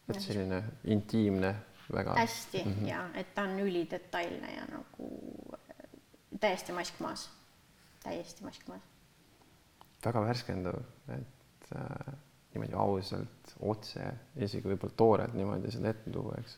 et 0.09 0.21
selline 0.25 0.63
intiimne 0.85 1.55
väga. 1.93 2.15
hästi 2.19 2.63
mm 2.65 2.75
-hmm. 2.75 2.89
ja 2.89 3.09
et 3.15 3.35
ta 3.35 3.43
on 3.43 3.61
ülidetailne 3.61 4.55
ja 4.55 4.67
nagu 4.67 5.09
äh, 5.55 5.91
täiesti 6.41 6.73
mask 6.73 7.01
maas, 7.01 7.31
täiesti 8.03 8.45
mask 8.45 8.69
maas 8.69 8.98
väga 10.05 10.23
värskendav, 10.23 10.79
et 11.15 11.73
äh, 11.75 12.13
niimoodi 12.55 12.77
ausalt, 12.79 13.57
otse, 13.61 14.05
isegi 14.41 14.71
võib-olla 14.71 14.97
toorelt 14.99 15.35
niimoodi 15.37 15.73
seda 15.75 15.93
ette 15.93 16.13
tuua, 16.15 16.39
eks. 16.41 16.57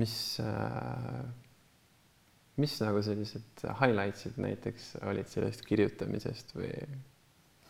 mis 0.00 0.16
äh,, 0.42 1.22
mis 2.60 2.74
nagu 2.82 3.00
sellised 3.04 3.64
highlights'id 3.80 4.36
näiteks 4.42 4.92
olid 5.08 5.30
sellest 5.30 5.64
kirjutamisest 5.66 6.52
või 6.56 6.72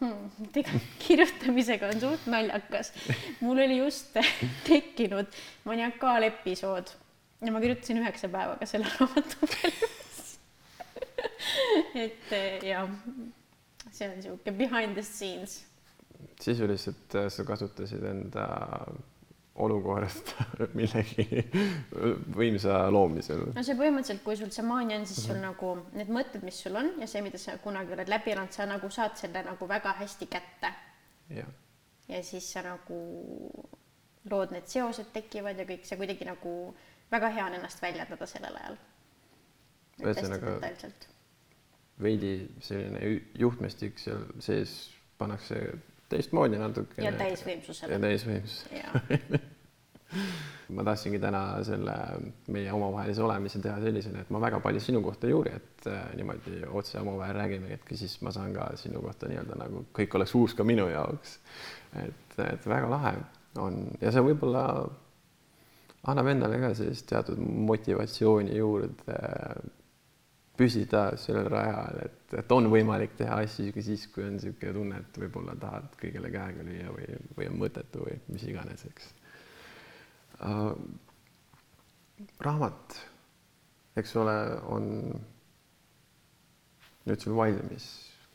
hmm,? 0.00 0.32
tegelikult 0.56 0.98
kirjutamisega 1.06 1.92
on 1.92 2.02
suht 2.02 2.26
naljakas. 2.32 2.92
mul 3.40 3.62
oli 3.62 3.78
just 3.78 4.16
tekkinud 4.68 5.30
maniakaalepisood 5.68 6.94
ja 7.42 7.54
ma 7.54 7.62
kirjutasin 7.62 8.02
üheksa 8.02 8.30
päevaga 8.32 8.66
selle 8.70 8.90
raamatu 8.96 9.52
peale 9.54 9.90
et 12.02 12.34
jah 12.66 12.90
see 13.90 14.08
on 14.08 14.14
niisugune 14.16 14.56
behind 14.58 14.94
the 14.94 15.02
scenes. 15.02 15.64
sisuliselt 16.40 17.14
äh, 17.14 17.28
sa 17.28 17.44
kasutasid 17.44 18.04
enda 18.04 18.46
olukorrast 19.54 20.32
millegi 20.78 21.26
võimsa 22.36 22.86
loomisel. 22.92 23.48
no 23.54 23.64
see 23.64 23.76
põhimõtteliselt, 23.76 24.22
kui 24.24 24.38
sul 24.38 24.52
see 24.54 24.64
maania 24.66 25.00
on, 25.00 25.06
siis 25.06 25.26
sul 25.26 25.36
mm 25.36 25.42
-hmm. 25.42 25.48
nagu 25.50 25.98
need 25.98 26.14
mõtted, 26.18 26.44
mis 26.46 26.62
sul 26.62 26.76
on 26.76 26.92
ja 27.00 27.06
see, 27.06 27.22
mida 27.22 27.38
sa 27.38 27.58
kunagi 27.58 27.92
oled 27.92 28.08
läbi 28.08 28.32
elanud, 28.32 28.52
sa 28.52 28.66
nagu 28.66 28.90
saad 28.90 29.16
selle 29.16 29.42
nagu 29.42 29.68
väga 29.68 29.92
hästi 30.00 30.26
kätte. 30.26 30.72
ja 32.08 32.22
siis 32.22 32.52
sa 32.52 32.62
nagu 32.62 32.98
lood 34.30 34.50
need 34.52 34.66
seosed 34.66 35.12
tekivad 35.12 35.58
ja 35.58 35.64
kõik 35.64 35.84
see 35.84 35.96
kuidagi 35.96 36.24
nagu 36.24 36.74
väga 37.10 37.28
hea 37.28 37.46
on 37.46 37.54
ennast 37.54 37.82
väljendada 37.82 38.26
sellel 38.26 38.56
ajal. 38.56 38.76
ühesõnaga 40.02 40.58
veidi 42.02 42.34
selline 42.60 43.20
juhtmestik 43.38 43.98
seal 44.00 44.24
sees 44.40 44.92
pannakse 45.18 45.60
teistmoodi 46.12 46.60
natukene. 46.60 47.06
ja 47.06 47.12
täisvõimsusele. 47.18 47.92
ja 47.92 48.00
täisvõimsusele 48.02 49.42
ma 50.76 50.84
tahtsingi 50.84 51.18
täna 51.20 51.42
selle 51.66 51.94
meie 52.52 52.72
omavahelise 52.72 53.22
olemise 53.24 53.60
teha 53.64 53.78
sellisena, 53.82 54.22
et 54.22 54.32
ma 54.32 54.40
väga 54.42 54.60
palju 54.64 54.80
sinu 54.80 55.02
kohta 55.04 55.28
ei 55.28 55.36
uuri, 55.36 55.52
et 55.56 55.86
äh, 55.90 56.02
niimoodi 56.18 56.62
otse 56.68 57.00
omavahel 57.00 57.36
räägime, 57.36 57.76
et 57.76 57.94
siis 57.98 58.18
ma 58.24 58.32
saan 58.34 58.54
ka 58.56 58.70
sinu 58.80 59.02
kohta 59.04 59.28
nii-öelda 59.30 59.58
nagu 59.64 59.84
kõik 59.96 60.16
oleks 60.18 60.34
uus 60.38 60.56
ka 60.58 60.66
minu 60.68 60.88
jaoks. 60.92 61.38
et, 62.04 62.36
et 62.46 62.66
väga 62.68 62.90
lahe 62.90 63.14
on 63.60 63.84
ja 64.00 64.12
see 64.12 64.24
võib-olla 64.24 64.64
annab 66.08 66.32
endale 66.32 66.60
ka 66.62 66.72
sellist 66.74 67.06
teatud 67.10 67.40
motivatsiooni 67.68 68.56
juurde 68.56 69.18
püsida 70.56 71.04
sellel 71.20 71.48
rajal, 71.48 72.00
et, 72.04 72.34
et 72.42 72.52
on 72.52 72.68
võimalik 72.72 73.14
teha 73.16 73.38
asju 73.40 73.70
isegi 73.70 73.84
siis, 73.86 74.04
kui 74.12 74.24
on 74.26 74.36
niisugune 74.36 74.74
tunne, 74.76 75.00
et 75.00 75.20
võib-olla 75.24 75.54
tahad 75.60 75.94
kõigele 76.00 76.30
käega 76.32 76.66
lüüa 76.66 76.92
või, 76.92 77.06
või 77.38 77.48
on 77.48 77.58
mõttetu 77.62 78.04
või 78.04 78.18
mis 78.28 78.44
iganes, 78.50 78.84
eks 78.90 79.08
uh,. 80.44 80.74
raamat, 82.44 82.98
eks 84.02 84.16
ole, 84.20 84.36
on 84.68 84.90
nüüd 87.08 87.24
sul 87.24 87.36
valmis, 87.38 87.88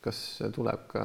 kas 0.04 0.24
tuleb 0.56 0.88
ka 0.90 1.04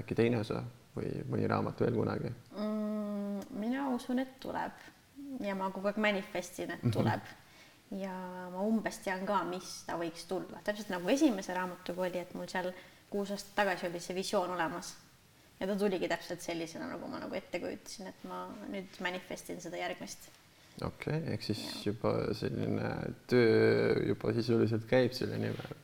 äkki 0.00 0.16
teine 0.18 0.40
osa 0.40 0.62
või 0.96 1.12
mõni 1.28 1.50
raamat 1.50 1.84
veel 1.84 2.00
kunagi 2.00 2.32
mm,? 2.32 3.44
mina 3.60 3.90
usun, 3.92 4.24
et 4.24 4.38
tuleb 4.40 4.88
ja 5.44 5.54
ma 5.58 5.68
kogu 5.74 5.92
aeg 5.92 6.00
manifestin, 6.00 6.72
et 6.78 6.88
tuleb 6.88 7.20
mm. 7.20 7.28
-hmm 7.28 7.39
ja 7.98 8.14
ma 8.52 8.62
umbes 8.62 9.00
tean 9.04 9.24
ka, 9.26 9.40
mis 9.48 9.68
ta 9.86 9.96
võiks 9.98 10.26
tulla, 10.30 10.62
täpselt 10.66 10.92
nagu 10.92 11.10
esimese 11.10 11.54
raamatuga 11.56 12.06
oli, 12.06 12.22
et 12.22 12.34
mul 12.38 12.50
seal 12.50 12.70
kuus 13.10 13.32
aastat 13.34 13.56
tagasi 13.58 13.88
oli 13.88 14.02
see 14.02 14.14
visioon 14.14 14.54
olemas. 14.54 14.94
ja 15.60 15.66
ta 15.66 15.76
tuligi 15.76 16.08
täpselt 16.08 16.40
sellisena, 16.40 16.86
nagu 16.88 17.08
ma 17.10 17.18
nagu 17.20 17.34
ette 17.36 17.60
kujutasin, 17.60 18.06
et 18.12 18.22
ma 18.28 18.44
nüüd 18.70 19.00
manifestin 19.02 19.60
seda 19.60 19.80
järgmist. 19.82 20.30
okei 20.82 21.18
okay,, 21.18 21.34
ehk 21.34 21.42
siis 21.42 21.64
ja. 21.66 21.76
juba 21.90 22.14
selline 22.38 22.92
töö 23.26 24.06
juba 24.12 24.34
sisuliselt 24.38 24.86
käib 24.90 25.16
selle 25.16 25.38
nimel. 25.42 25.74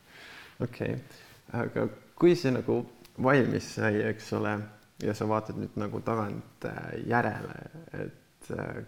okei 0.61 0.95
okay., 0.95 1.25
aga 1.63 1.89
kui 2.15 2.37
see 2.39 2.55
nagu 2.55 2.85
valmis 3.23 3.75
sai, 3.79 3.99
eks 4.13 4.31
ole, 4.37 4.55
ja 5.03 5.15
sa 5.17 5.27
vaatad 5.29 5.59
nüüd 5.59 5.75
nagu 5.81 6.01
tagant 6.05 6.69
järele, 7.09 7.59
et 7.99 8.23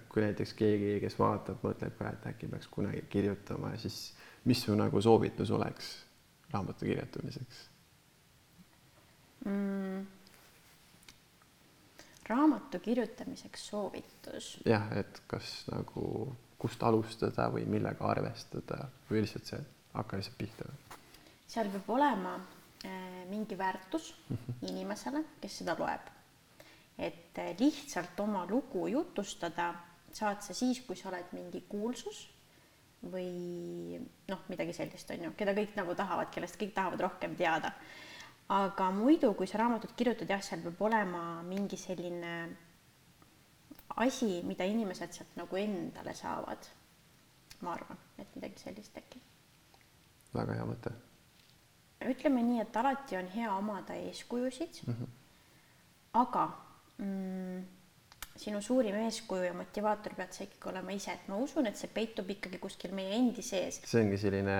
kui 0.09 0.23
näiteks 0.23 0.53
keegi, 0.59 0.99
kes 1.03 1.19
vaatab, 1.19 1.63
mõtleb 1.65 1.97
ka, 1.99 2.13
et 2.13 2.27
äkki 2.33 2.51
peaks 2.51 2.69
kunagi 2.73 3.03
kirjutama, 3.11 3.73
siis 3.77 4.13
mis 4.45 4.63
su 4.63 4.75
nagu 4.79 5.01
soovitus 5.03 5.51
oleks 5.51 5.91
raamatu 6.53 6.85
kirjutamiseks 6.85 7.65
mm.? 9.45 10.07
raamatu 12.29 12.79
kirjutamiseks 12.79 13.67
soovitus? 13.69 14.51
jah, 14.67 14.91
et 14.97 15.23
kas 15.27 15.65
nagu, 15.73 16.37
kust 16.59 16.83
alustada 16.83 17.49
või 17.55 17.67
millega 17.67 18.09
arvestada 18.11 18.87
või 19.11 19.25
lihtsalt 19.25 19.53
see, 19.53 19.65
hakka 19.95 20.21
lihtsalt 20.21 20.39
pihta? 20.39 20.71
seal 21.49 21.73
peab 21.73 21.91
olema 21.97 22.37
äh, 22.39 23.25
mingi 23.31 23.59
väärtus 23.59 24.15
mm 24.29 24.37
-hmm. 24.37 24.71
inimesele, 24.71 25.25
kes 25.41 25.59
seda 25.63 25.77
loeb 25.79 26.15
et 26.99 27.39
eh, 27.39 27.55
lihtsalt 27.61 28.21
oma 28.21 28.47
lugu 28.51 28.89
jutustada 28.91 29.75
saad 30.13 30.43
sa 30.43 30.55
siis, 30.55 30.81
kui 30.87 30.97
sa 30.97 31.11
oled 31.13 31.33
mingi 31.37 31.63
kuulsus 31.69 32.27
või 33.13 33.99
noh, 34.29 34.41
midagi 34.51 34.75
sellist 34.75 35.11
on 35.15 35.29
ju, 35.29 35.33
keda 35.39 35.55
kõik 35.55 35.77
nagu 35.79 35.95
tahavad, 35.95 36.31
kellest 36.35 36.59
kõik 36.59 36.75
tahavad 36.75 37.05
rohkem 37.07 37.37
teada. 37.39 37.73
aga 38.49 38.91
muidu, 38.91 39.35
kui 39.35 39.47
sa 39.47 39.59
raamatut 39.61 39.93
kirjutad, 39.95 40.29
jah, 40.29 40.43
seal 40.43 40.65
peab 40.65 40.81
olema 40.83 41.43
mingi 41.47 41.77
selline 41.77 42.33
asi, 43.97 44.43
mida 44.43 44.65
inimesed 44.65 45.13
sealt 45.13 45.37
nagu 45.37 45.57
endale 45.57 46.15
saavad. 46.15 46.67
ma 47.61 47.73
arvan, 47.75 47.99
et 48.19 48.35
midagi 48.35 48.59
sellist 48.59 48.97
äkki. 48.97 49.21
väga 50.35 50.55
hea 50.55 50.65
mõte. 50.65 50.93
ütleme 52.03 52.43
nii, 52.43 52.61
et 52.61 52.77
alati 52.77 53.17
on 53.17 53.29
hea 53.29 53.55
omada 53.55 53.95
eeskujusid 53.95 54.83
mm. 54.87 54.95
-hmm. 54.95 55.09
aga 56.13 56.68
mm, 56.99 57.67
sinu 58.39 58.61
suurim 58.63 58.97
eeskuju 59.03 59.49
ja 59.49 59.55
motivaator 59.57 60.15
pead 60.19 60.35
sa 60.35 60.45
ikkagi 60.47 60.71
olema 60.71 60.95
ise, 60.95 61.15
et 61.15 61.29
ma 61.31 61.39
usun, 61.43 61.67
et 61.71 61.79
see 61.79 61.91
peitub 61.93 62.29
ikkagi 62.31 62.61
kuskil 62.63 62.95
meie 62.97 63.17
endi 63.19 63.43
sees. 63.43 63.81
see 63.85 64.03
ongi 64.05 64.19
selline 64.21 64.59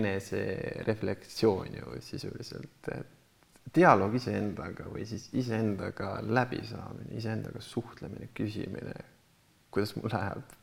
enesereflektsioon 0.00 1.78
ju 1.80 2.00
sisuliselt, 2.04 2.92
et 2.94 3.74
dialoog 3.74 4.14
iseendaga 4.16 4.86
või 4.92 5.06
siis 5.08 5.28
iseendaga 5.36 6.18
läbisaamine, 6.24 7.10
iseendaga 7.18 7.60
suhtlemine, 7.64 8.30
küsimine, 8.36 8.94
kuidas 9.74 9.94
mul 9.98 10.10
läheb, 10.12 10.54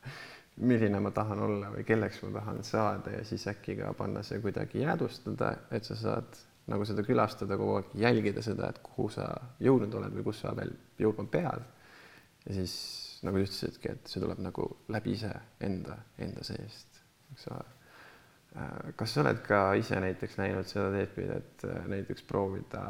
milline 0.56 1.00
ma 1.04 1.12
tahan 1.14 1.42
olla 1.44 1.70
või 1.74 1.84
kelleks 1.86 2.22
ma 2.24 2.32
tahan 2.38 2.62
saada 2.64 3.12
ja 3.18 3.24
siis 3.28 3.44
äkki 3.52 3.76
ka 3.82 3.92
panna 3.98 4.24
see 4.26 4.40
kuidagi 4.42 4.82
jäädvustada, 4.82 5.52
et 5.76 5.84
sa 5.84 5.98
saad 6.00 6.40
nagu 6.66 6.84
seda 6.88 7.04
külastada 7.06 7.58
kogu 7.58 7.78
aeg, 7.78 7.94
jälgida 8.02 8.42
seda, 8.42 8.70
et 8.72 8.82
kuhu 8.82 9.08
sa 9.14 9.28
jõudnud 9.62 9.94
oled 10.00 10.16
või 10.18 10.26
kus 10.26 10.42
sa 10.42 10.54
veel 10.56 10.74
jõudma 10.98 11.28
pead. 11.30 11.64
ja 12.46 12.58
siis 12.58 12.76
nagu 13.26 13.38
sa 13.38 13.48
ütlesidki, 13.48 13.94
et 13.94 14.10
see 14.10 14.22
tuleb 14.22 14.42
nagu 14.44 14.68
läbi 14.92 15.16
iseenda, 15.16 15.96
enda 16.22 16.44
seest, 16.46 17.02
eks 17.32 17.48
ole 17.54 17.64
Äh, 18.56 18.92
kas 18.96 19.12
sa 19.12 19.20
oled 19.20 19.42
ka 19.44 19.58
ise 19.76 19.98
näiteks 20.00 20.38
näinud 20.40 20.68
seda 20.70 20.88
teed 20.94 21.32
et 21.34 21.64
äh, 21.68 21.82
näiteks 21.92 22.24
proovida 22.28 22.84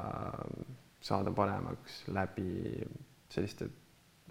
saada 1.03 1.33
paremaks 1.35 2.05
läbi 2.15 2.85
selliste 3.33 3.67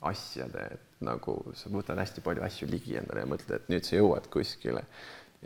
asjade, 0.06 0.64
et 0.78 1.04
nagu 1.04 1.36
sa 1.58 1.72
võtad 1.74 2.00
hästi 2.00 2.24
palju 2.24 2.44
asju 2.46 2.70
ligi 2.72 2.96
endale 3.00 3.26
ja 3.26 3.30
mõtled, 3.32 3.52
et 3.58 3.72
nüüd 3.74 3.88
sa 3.88 3.98
jõuad 3.98 4.30
kuskile 4.32 4.86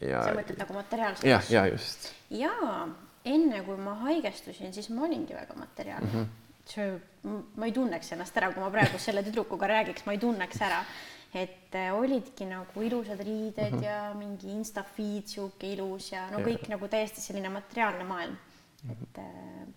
ja. 0.04 0.22
sa 0.28 0.36
mõtled 0.38 0.62
nagu 0.62 0.78
materiaalselt? 0.78 1.30
jah, 1.32 1.50
ja 1.56 1.66
just. 1.72 2.10
jaa, 2.38 2.78
enne 3.36 3.62
kui 3.68 3.78
ma 3.78 3.96
haigestusin, 4.06 4.74
siis 4.74 4.90
ma 4.90 5.06
olingi 5.08 5.38
väga 5.38 5.56
materiaalne 5.60 6.12
mm. 6.14 6.28
-hmm. 6.76 7.40
ma 7.56 7.66
ei 7.66 7.72
tunneks 7.72 8.12
ennast 8.16 8.38
ära, 8.38 8.52
kui 8.54 8.64
ma 8.64 8.70
praegu 8.74 9.00
selle 9.00 9.24
tüdrukuga 9.24 9.68
räägiks, 9.68 10.06
ma 10.06 10.18
ei 10.18 10.22
tunneks 10.26 10.62
ära 10.62 10.84
et 11.34 11.76
äh, 11.78 11.92
olidki 11.94 12.46
nagu 12.50 12.82
ilusad 12.82 13.20
riided 13.22 13.72
mm 13.72 13.80
-hmm. 13.80 13.84
ja 13.84 14.14
mingi 14.14 14.48
insta 14.52 14.84
feed 14.84 15.28
sihuke 15.28 15.74
ilus 15.74 16.12
ja 16.12 16.30
no 16.32 16.40
kõik 16.40 16.64
ja. 16.66 16.70
nagu 16.76 16.88
täiesti 16.88 17.22
selline 17.22 17.50
materiaalne 17.50 18.04
maailm. 18.04 18.38
et 18.92 19.18
äh, 19.18 19.68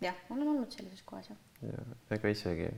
jah, 0.00 0.14
ma 0.28 0.36
olen 0.36 0.48
olnud 0.48 0.72
sellises 0.72 1.02
kohas 1.02 1.28
jah. 1.28 1.38
ja 1.62 2.16
ega 2.16 2.28
isegi 2.28 2.70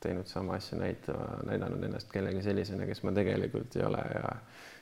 teinud 0.00 0.26
sama 0.26 0.54
asja, 0.54 0.78
näitama, 0.78 1.42
näidanud 1.46 1.82
ennast 1.84 2.12
kellegi 2.12 2.42
sellisena, 2.42 2.86
kes 2.86 3.02
ma 3.02 3.12
tegelikult 3.12 3.76
ei 3.76 3.82
ole 3.82 4.02
ja 4.14 4.36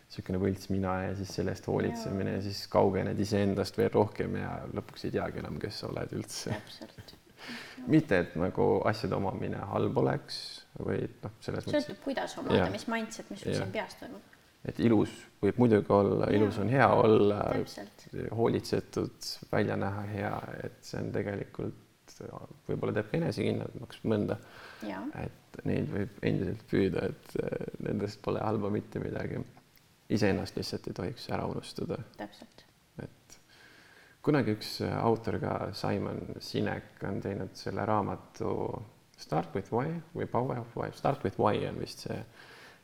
niisugune 0.04 0.40
võlts 0.42 0.70
mina 0.70 0.94
ja 1.08 1.14
siis 1.18 1.32
selle 1.38 1.54
eest 1.54 1.66
hoolitsemine 1.70 2.36
ja. 2.36 2.44
siis 2.44 2.64
kaugened 2.72 3.20
iseendast 3.20 3.78
veel 3.80 3.90
rohkem 3.94 4.36
ja 4.38 4.56
lõpuks 4.74 5.08
ei 5.08 5.14
teagi 5.16 5.42
enam, 5.42 5.58
kes 5.62 5.82
sa 5.82 5.90
oled 5.90 6.14
üldse. 6.18 6.54
mitte, 7.90 8.20
et 8.24 8.36
nagu 8.40 8.68
asjade 8.88 9.16
omamine 9.16 9.60
halb 9.72 9.98
oleks 10.00 10.38
või 10.80 11.02
noh, 11.22 11.34
selles 11.44 11.66
mõttes. 11.66 11.88
sõltub, 11.88 12.00
kuidas 12.04 12.38
omada, 12.40 12.70
mis 12.72 12.86
mindset, 12.90 13.30
mis 13.32 13.42
sul 13.44 13.56
siin 13.58 13.72
peas 13.74 13.96
toimub. 14.00 14.36
et 14.64 14.80
ilus 14.80 15.12
võib 15.42 15.60
muidugi 15.60 15.92
olla, 15.92 16.30
ilus 16.34 16.58
on 16.62 16.72
hea 16.72 16.88
olla, 16.88 17.40
hoolitsetud, 18.38 19.30
välja 19.52 19.76
näha 19.80 20.04
hea, 20.12 20.36
et 20.64 20.78
see 20.86 21.02
on 21.02 21.10
tegelikult 21.14 21.82
võib-olla 22.68 22.94
teeb 22.94 23.10
ka 23.10 23.18
enesekindlamaks 23.18 24.02
mõnda. 24.06 24.38
et 25.22 25.60
neid 25.68 25.90
võib 25.90 26.18
endiselt 26.22 26.64
püüda, 26.70 27.08
et 27.10 27.36
eh, 27.42 27.66
nendest 27.86 28.20
pole 28.22 28.42
halba 28.42 28.70
mitte 28.74 29.02
midagi. 29.02 29.42
Iseennast 30.08 30.56
lihtsalt 30.56 30.88
ei 30.88 30.96
tohiks 31.00 31.28
ära 31.32 31.46
unustada. 31.48 31.98
täpselt. 32.16 32.64
et 33.02 33.38
kunagi 34.22 34.56
üks 34.56 34.80
autor 35.00 35.38
ka, 35.40 35.54
Simon 35.72 36.36
Sinek 36.40 37.04
on 37.08 37.20
teinud 37.24 37.54
selle 37.56 37.86
raamatu 37.86 38.50
Start 39.18 39.54
with 39.54 39.70
why 39.72 39.92
või 40.14 40.26
power 40.26 40.58
of 40.58 40.76
why, 40.76 40.90
start 40.92 41.22
with 41.24 41.38
why 41.38 41.60
on 41.68 41.78
vist 41.78 42.04
see, 42.06 42.16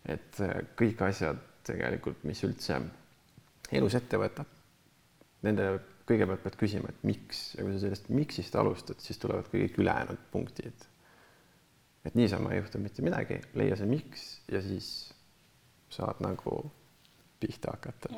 et 0.09 0.41
äh, 0.45 0.61
kõik 0.79 1.03
asjad 1.03 1.41
tegelikult, 1.67 2.23
mis 2.29 2.41
üldse 2.47 2.79
elus 3.75 3.97
ette 3.99 4.19
võtab, 4.21 4.49
nende 5.47 5.67
kõigepealt 6.09 6.43
pead 6.45 6.57
küsima, 6.59 6.91
et 6.91 7.03
miks 7.07 7.43
ja 7.57 7.65
kui 7.65 7.75
sa 7.75 7.83
sellest 7.85 8.09
miks'ist 8.15 8.57
alustad, 8.59 9.03
siis 9.03 9.19
tulevad 9.21 9.51
kõik 9.53 9.79
ülejäänud 9.83 10.23
punktid. 10.33 10.87
et 12.05 12.15
niisama 12.17 12.55
ei 12.55 12.63
juhtu 12.63 12.79
mitte 12.81 13.03
midagi, 13.05 13.41
leia 13.55 13.77
see 13.77 13.87
miks 13.91 14.23
ja 14.49 14.63
siis 14.65 15.13
saad 15.93 16.23
nagu 16.25 16.63
pihta 17.41 17.75
hakata. 17.75 18.13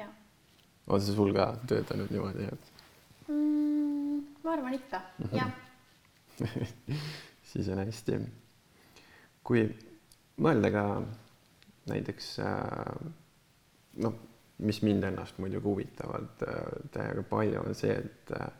on 0.86 1.00
see 1.00 1.14
sul 1.14 1.32
ka 1.36 1.52
töötanud 1.66 2.10
niimoodi, 2.10 2.48
et 2.52 2.72
mm,? 3.28 4.22
ma 4.44 4.56
arvan 4.56 4.74
ikka, 4.78 5.02
jah 5.32 5.52
siis 7.52 7.68
on 7.68 7.82
hästi. 7.84 8.18
kui 9.44 9.64
mõelda 10.42 10.70
ka 10.72 10.84
näiteks 11.90 12.38
äh, 12.40 13.10
noh, 14.04 14.18
mis 14.62 14.82
mind 14.82 15.04
ennast 15.04 15.38
muidugi 15.42 15.64
huvitavad 15.64 16.44
äh, 16.46 16.60
täiega 16.94 17.24
palju, 17.28 17.62
on 17.66 17.74
see, 17.74 17.94
et 17.98 18.34
äh, 18.38 18.50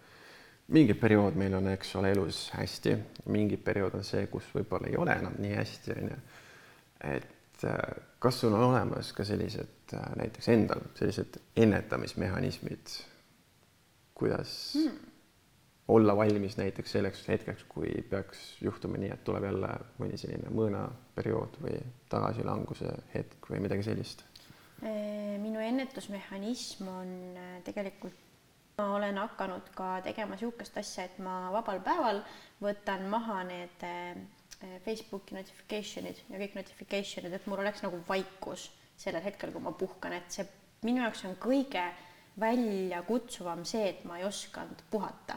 mingi 0.75 0.95
periood 0.99 1.39
meil 1.39 1.55
on, 1.59 1.71
eks 1.73 1.95
ole, 2.01 2.13
elus 2.15 2.45
hästi, 2.57 2.97
mingi 3.33 3.57
periood 3.57 3.95
on 3.99 4.05
see, 4.07 4.27
kus 4.33 4.49
võib-olla 4.55 4.91
ei 4.91 4.99
ole 4.99 5.15
enam 5.23 5.39
nii 5.43 5.55
hästi, 5.59 5.95
on 5.99 6.11
ju. 6.13 6.19
Et 7.65 8.19
kas 8.23 8.41
sul 8.41 8.55
on 8.55 8.69
olemas 8.71 9.13
ka 9.17 9.25
sellised 9.25 9.95
näiteks 10.17 10.49
endal 10.49 10.85
sellised 10.99 11.41
ennetamismehhanismid, 11.57 12.99
kuidas 14.15 14.53
mm 14.79 15.13
olla 15.89 16.17
valmis 16.17 16.57
näiteks 16.57 16.93
selleks 16.93 17.29
hetkeks, 17.29 17.65
kui 17.69 17.91
peaks 18.11 18.63
juhtuma 18.63 18.97
nii, 18.97 19.11
et 19.15 19.25
tuleb 19.25 19.45
jälle 19.49 19.71
mõni 19.99 20.19
selline 20.21 20.53
mõõnaperiood 20.55 21.59
või 21.63 21.79
tagasilanguse 22.13 22.93
hetk 23.15 23.51
või 23.51 23.65
midagi 23.67 23.87
sellist? 23.91 24.27
minu 24.83 25.61
ennetusmehhanism 25.63 26.89
on 26.91 27.11
äh, 27.39 27.51
tegelikult, 27.63 28.17
ma 28.79 28.89
olen 28.97 29.19
hakanud 29.21 29.69
ka 29.79 30.01
tegema 30.03 30.35
niisugust 30.35 30.79
asja, 30.81 31.05
et 31.07 31.21
ma 31.23 31.53
vabal 31.55 31.79
päeval 31.87 32.19
võtan 32.63 33.07
maha 33.13 33.45
need 33.47 33.85
äh, 33.87 34.19
Facebooki 34.85 35.35
notification'id 35.35 36.23
ja 36.31 36.39
kõik 36.39 36.57
notification'id, 36.59 37.35
et 37.35 37.47
mul 37.51 37.63
oleks 37.63 37.83
nagu 37.83 37.99
vaikus 38.09 38.69
sellel 38.99 39.25
hetkel, 39.25 39.53
kui 39.53 39.63
ma 39.65 39.73
puhkan, 39.75 40.15
et 40.15 40.31
see 40.31 40.47
minu 40.87 41.03
jaoks 41.03 41.25
on 41.27 41.35
kõige 41.43 41.83
väljakutsuvam 42.41 43.65
see, 43.69 43.89
et 43.91 44.05
ma 44.09 44.19
ei 44.21 44.27
osanud 44.27 44.85
puhata 44.91 45.37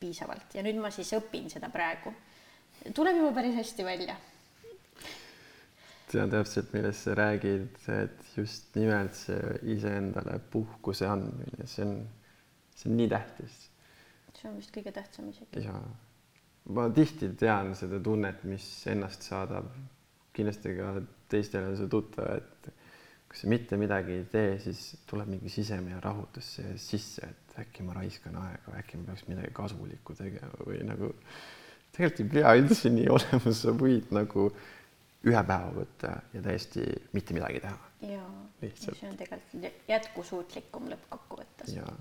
piisavalt 0.00 0.56
ja 0.56 0.64
nüüd 0.64 0.78
ma 0.80 0.90
siis 0.94 1.12
õpin 1.16 1.50
seda 1.52 1.70
praegu. 1.72 2.12
tuleb 2.94 3.20
juba 3.20 3.32
päris 3.40 3.56
hästi 3.56 3.84
välja. 3.84 4.16
tean 6.10 6.30
täpselt, 6.30 6.72
millest 6.72 7.02
sa 7.04 7.14
räägid, 7.18 7.78
et 7.90 8.26
just 8.36 8.74
nimelt 8.78 9.14
see 9.14 9.58
iseendale 9.74 10.38
puhkuse 10.52 11.06
andmine, 11.06 11.66
see 11.66 11.84
on, 11.84 11.96
see 12.74 12.90
on 12.90 12.96
nii 12.96 13.08
tähtis. 13.10 13.56
see 14.34 14.50
on 14.50 14.60
vist 14.60 14.74
kõige 14.76 14.92
tähtsam 14.94 15.28
isegi. 15.32 15.64
ja 15.64 15.80
ma 16.74 16.88
tihti 16.90 17.30
tean 17.38 17.74
seda 17.78 18.00
tunnet, 18.02 18.42
mis 18.48 18.66
ennast 18.90 19.26
saadab. 19.28 19.68
kindlasti 20.36 20.74
ka 20.76 20.90
teistele 21.32 21.70
on 21.70 21.76
see 21.78 21.88
tuttav, 21.88 22.26
et 22.36 22.66
kui 23.26 23.38
sa 23.40 23.48
mitte 23.48 23.78
midagi 23.80 24.18
ei 24.18 24.24
tee, 24.30 24.58
siis 24.60 24.82
tuleb 25.08 25.30
mingi 25.32 25.48
sisemine 25.48 25.96
rahutus 26.04 26.50
sisse, 26.76 27.24
et 27.24 27.56
äkki 27.62 27.86
ma 27.86 27.96
raiskan 27.96 28.36
aega, 28.42 28.74
äkki 28.82 29.00
ma 29.00 29.10
peaks 29.10 29.24
midagi 29.30 29.54
kasulikku 29.56 30.16
tegema 30.18 30.66
või 30.68 30.82
nagu 30.84 31.08
tegelikult 31.96 32.20
ei 32.20 32.30
pea 32.34 32.54
üldse 32.60 32.92
nii 32.92 33.08
olema, 33.16 33.54
sa 33.56 33.72
võid 33.72 34.12
nagu 34.12 34.50
ühe 35.26 35.42
päeva 35.48 35.72
võtta 35.74 36.12
ja 36.34 36.42
täiesti 36.44 36.84
mitte 37.16 37.36
midagi 37.36 37.62
teha. 37.64 37.92
jaa, 38.12 38.32
see 38.76 39.08
on 39.08 39.16
tegelikult 39.16 39.88
jätkusuutlikum 39.88 40.90
lõppkokkuvõttes. 40.92 41.72
jaa, 41.78 41.96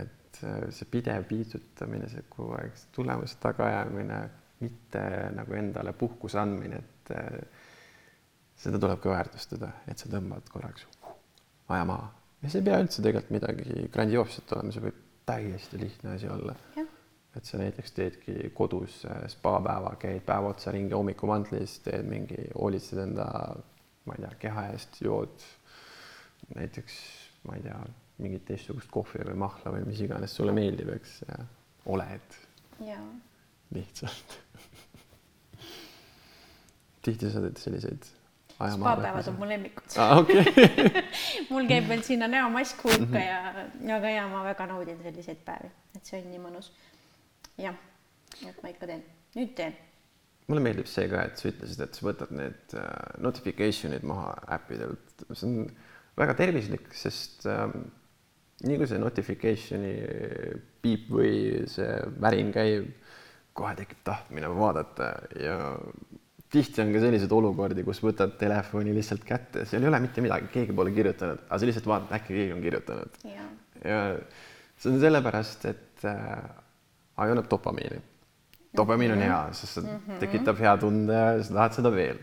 et 0.00 0.23
äh, 0.42 0.64
see 0.74 0.90
pidev 0.90 1.28
piitsutamine, 1.30 2.08
see 2.12 2.26
kogu 2.30 2.56
aeg 2.58 2.82
tulemuste 2.94 3.40
tagaajamine, 3.44 4.18
mitte 4.64 5.04
nagu 5.34 5.56
endale 5.58 5.92
puhkuse 5.98 6.40
andmine, 6.40 6.82
et 6.82 7.14
äh, 7.14 7.62
seda 8.64 8.80
tuleb 8.80 9.00
ka 9.02 9.14
väärtustada, 9.14 9.72
et 9.90 10.00
sa 10.00 10.10
tõmbad 10.12 10.50
korraks 10.52 10.86
aja 11.68 11.84
maha 11.88 12.12
ja 12.44 12.50
see 12.52 12.60
ei 12.60 12.66
pea 12.68 12.82
üldse 12.82 13.02
tegelikult 13.02 13.32
midagi 13.32 13.86
grandioosset 13.92 14.52
olema, 14.56 14.74
see 14.74 14.84
võib 14.84 15.00
täiesti 15.24 15.80
lihtne 15.80 16.14
asi 16.18 16.28
olla. 16.28 16.54
et 17.34 17.48
sa 17.48 17.58
näiteks 17.58 17.92
teedki 17.96 18.34
kodus 18.54 19.00
äh, 19.10 19.24
spapäeva, 19.32 19.96
käid 19.98 20.22
päev 20.26 20.52
otsa 20.52 20.70
ringi 20.70 20.94
hommikumantlis, 20.94 21.80
teed 21.82 22.06
mingi, 22.06 22.36
hoolitsed 22.54 23.00
enda, 23.02 23.26
ma 24.06 24.14
ei 24.14 24.22
tea, 24.22 24.30
keha 24.44 24.66
eest, 24.70 25.00
jood 25.02 25.42
näiteks, 26.54 27.00
ma 27.48 27.56
ei 27.58 27.64
tea, 27.64 27.80
mingit 28.22 28.44
teistsugust 28.46 28.90
kohvi 28.94 29.24
või 29.26 29.36
mahla 29.42 29.74
või 29.74 29.86
mis 29.88 30.00
iganes 30.04 30.34
sulle 30.36 30.54
meeldib, 30.54 30.92
eks, 30.94 31.20
oled. 31.90 32.40
lihtsalt 33.74 34.38
tihti 37.04 37.30
sa 37.30 37.42
teed 37.44 37.60
selliseid 37.60 38.10
spapäevad 38.54 39.28
on 39.28 39.38
mu 39.38 39.48
lemmikud 39.48 39.96
ah,. 40.00 40.18
Okay. 40.18 40.44
mul 41.52 41.66
käib 41.68 41.88
veel 41.90 42.04
sinna 42.06 42.28
näomask 42.30 42.84
hulka 42.84 43.04
mm 43.04 43.14
-hmm. 43.14 43.88
ja, 43.88 43.96
aga 43.96 44.10
ja 44.10 44.28
ma 44.28 44.44
väga 44.44 44.66
naudin 44.70 45.02
selliseid 45.02 45.42
päevi, 45.44 45.70
et 45.96 46.06
see 46.06 46.20
on 46.22 46.30
nii 46.30 46.42
mõnus. 46.46 46.70
jah, 47.58 47.74
et 48.46 48.62
ma 48.62 48.70
ikka 48.70 48.86
teen, 48.86 49.02
nüüd 49.34 49.54
teen. 49.58 49.76
mulle 50.46 50.62
meeldib 50.68 50.88
see 50.90 51.08
ka, 51.08 51.24
et 51.24 51.36
sa 51.38 51.48
ütlesid, 51.48 51.82
et 51.82 51.98
sa 51.98 52.06
võtad 52.06 52.30
need 52.30 52.78
uh, 52.78 52.86
notification'id 53.26 54.06
maha 54.06 54.32
äppidelt, 54.56 55.26
see 55.32 55.48
on 55.48 55.70
väga 56.16 56.34
tervislik, 56.38 56.88
sest 56.94 57.46
um, 57.50 57.90
nii 58.64 58.80
kui 58.80 58.88
see 58.90 59.00
notification'i 59.02 59.94
piip 60.84 61.08
või 61.12 61.34
see 61.70 61.96
värin 62.20 62.52
käib, 62.54 62.90
kohe 63.54 63.74
tekib 63.78 64.00
tahtmine 64.06 64.48
vaadata 64.50 65.12
ja 65.38 65.58
tihti 66.54 66.82
on 66.82 66.92
ka 66.94 67.02
selliseid 67.02 67.32
olukordi, 67.34 67.84
kus 67.86 68.00
võtad 68.04 68.34
telefoni 68.38 68.94
lihtsalt 68.94 69.24
kätte, 69.26 69.64
seal 69.68 69.84
ei 69.84 69.90
ole 69.90 70.00
mitte 70.04 70.22
midagi, 70.24 70.50
keegi 70.54 70.74
pole 70.76 70.92
kirjutanud, 70.94 71.44
aga 71.48 71.60
sa 71.60 71.68
lihtsalt 71.68 71.88
vaatad, 71.90 72.16
äkki 72.18 72.36
keegi 72.36 72.54
on 72.54 72.64
kirjutanud. 72.64 73.20
ja 73.84 74.00
see 74.78 74.92
on 74.92 75.00
sellepärast, 75.02 75.66
et 75.70 76.06
äh, 76.10 76.42
ajuneb 77.24 77.48
dopamiini. 77.50 78.02
dopamiin 78.76 79.14
on 79.14 79.22
hea, 79.22 79.40
sest 79.52 79.78
see 79.78 79.84
mm 79.84 79.96
-hmm. 79.96 80.20
tekitab 80.22 80.58
hea 80.58 80.76
tunde 80.76 81.20
sa 81.42 81.54
tahad 81.54 81.78
seda 81.78 81.94
veel. 81.94 82.18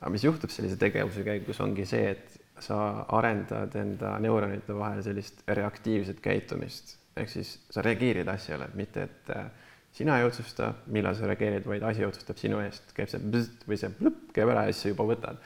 aga 0.00 0.10
mis 0.10 0.24
juhtub 0.24 0.50
sellise 0.50 0.76
tegevuse 0.76 1.24
käigus, 1.24 1.60
ongi 1.60 1.86
see, 1.86 2.10
et 2.10 2.31
sa 2.62 2.78
arendad 3.18 3.74
enda 3.78 4.16
neuronite 4.22 4.76
vahel 4.76 5.02
sellist 5.04 5.42
reaktiivset 5.48 6.22
käitumist. 6.24 6.96
Ehk 7.18 7.28
siis 7.28 7.56
sa 7.70 7.84
reageerid 7.84 8.28
asjale, 8.32 8.70
mitte 8.78 9.04
et 9.04 9.32
äh, 9.34 9.50
sina 9.92 10.16
ei 10.18 10.24
otsusta, 10.24 10.72
millal 10.94 11.16
sa 11.18 11.28
reageerid, 11.28 11.66
vaid 11.68 11.84
asi 11.84 12.06
otsustab 12.06 12.40
sinu 12.40 12.62
eest, 12.64 12.94
käib 12.96 13.10
see 13.12 13.20
bzzt 13.20 13.66
või 13.68 13.78
see 13.80 13.92
plõpp 13.98 14.32
käib 14.38 14.52
ära 14.54 14.66
ja 14.68 14.72
siis 14.72 14.86
sa 14.86 14.92
juba 14.94 15.08
võtad. 15.10 15.42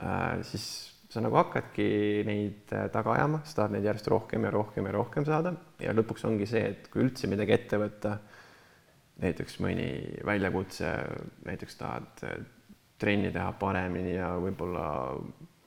Äh,. 0.00 0.40
siis 0.48 0.66
sa 1.14 1.22
nagu 1.22 1.38
hakkadki 1.38 1.88
neid 2.26 2.72
äh, 2.74 2.88
taga 2.94 3.12
ajama, 3.14 3.42
sa 3.46 3.60
tahad 3.60 3.76
neid 3.76 3.86
järjest 3.86 4.08
rohkem 4.10 4.48
ja 4.48 4.54
rohkem 4.54 4.88
ja 4.88 4.94
rohkem 4.96 5.26
saada. 5.28 5.54
Ja 5.82 5.94
lõpuks 5.94 6.24
ongi 6.26 6.48
see, 6.50 6.64
et 6.72 6.88
kui 6.90 7.04
üldse 7.04 7.30
midagi 7.30 7.54
ette 7.54 7.78
võtta, 7.78 8.16
näiteks 9.22 9.60
mõni 9.62 9.88
väljakutse, 10.26 10.90
näiteks 11.46 11.78
tahad 11.78 12.24
äh, 12.26 12.40
trenni 12.98 13.30
teha 13.34 13.52
paremini 13.60 14.16
ja 14.16 14.32
võib-olla 14.40 14.86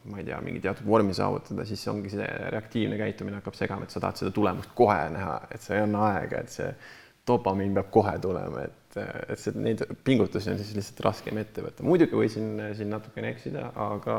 ma 0.08 0.22
ei 0.22 0.28
tea, 0.28 0.38
mingi 0.44 0.62
teatud 0.64 0.88
vormi 0.88 1.14
saavutada, 1.16 1.66
siis 1.68 1.84
ongi 1.92 2.12
see 2.14 2.28
reaktiivne 2.54 2.98
käitumine 3.00 3.40
hakkab 3.42 3.58
segama, 3.58 3.88
et 3.88 3.94
sa 3.94 4.02
tahad 4.04 4.22
seda 4.22 4.32
tulemust 4.36 4.72
kohe 4.78 5.02
näha, 5.14 5.36
et 5.54 5.64
sa 5.64 5.76
ei 5.76 5.84
anna 5.84 6.06
aega, 6.12 6.42
et 6.44 6.54
see 6.54 6.70
dopamiin 7.28 7.76
peab 7.76 7.90
kohe 7.92 8.14
tulema, 8.24 8.64
et, 8.68 8.98
et 9.28 9.42
see, 9.42 9.54
neid 9.60 9.84
pingutusi 10.08 10.52
on 10.54 10.62
siis 10.62 10.74
lihtsalt 10.78 11.04
raskem 11.10 11.42
ette 11.42 11.66
võtta. 11.66 11.86
muidugi 11.88 12.16
võisin 12.18 12.56
siin 12.78 12.92
natukene 12.94 13.34
eksida, 13.36 13.68
aga 13.88 14.18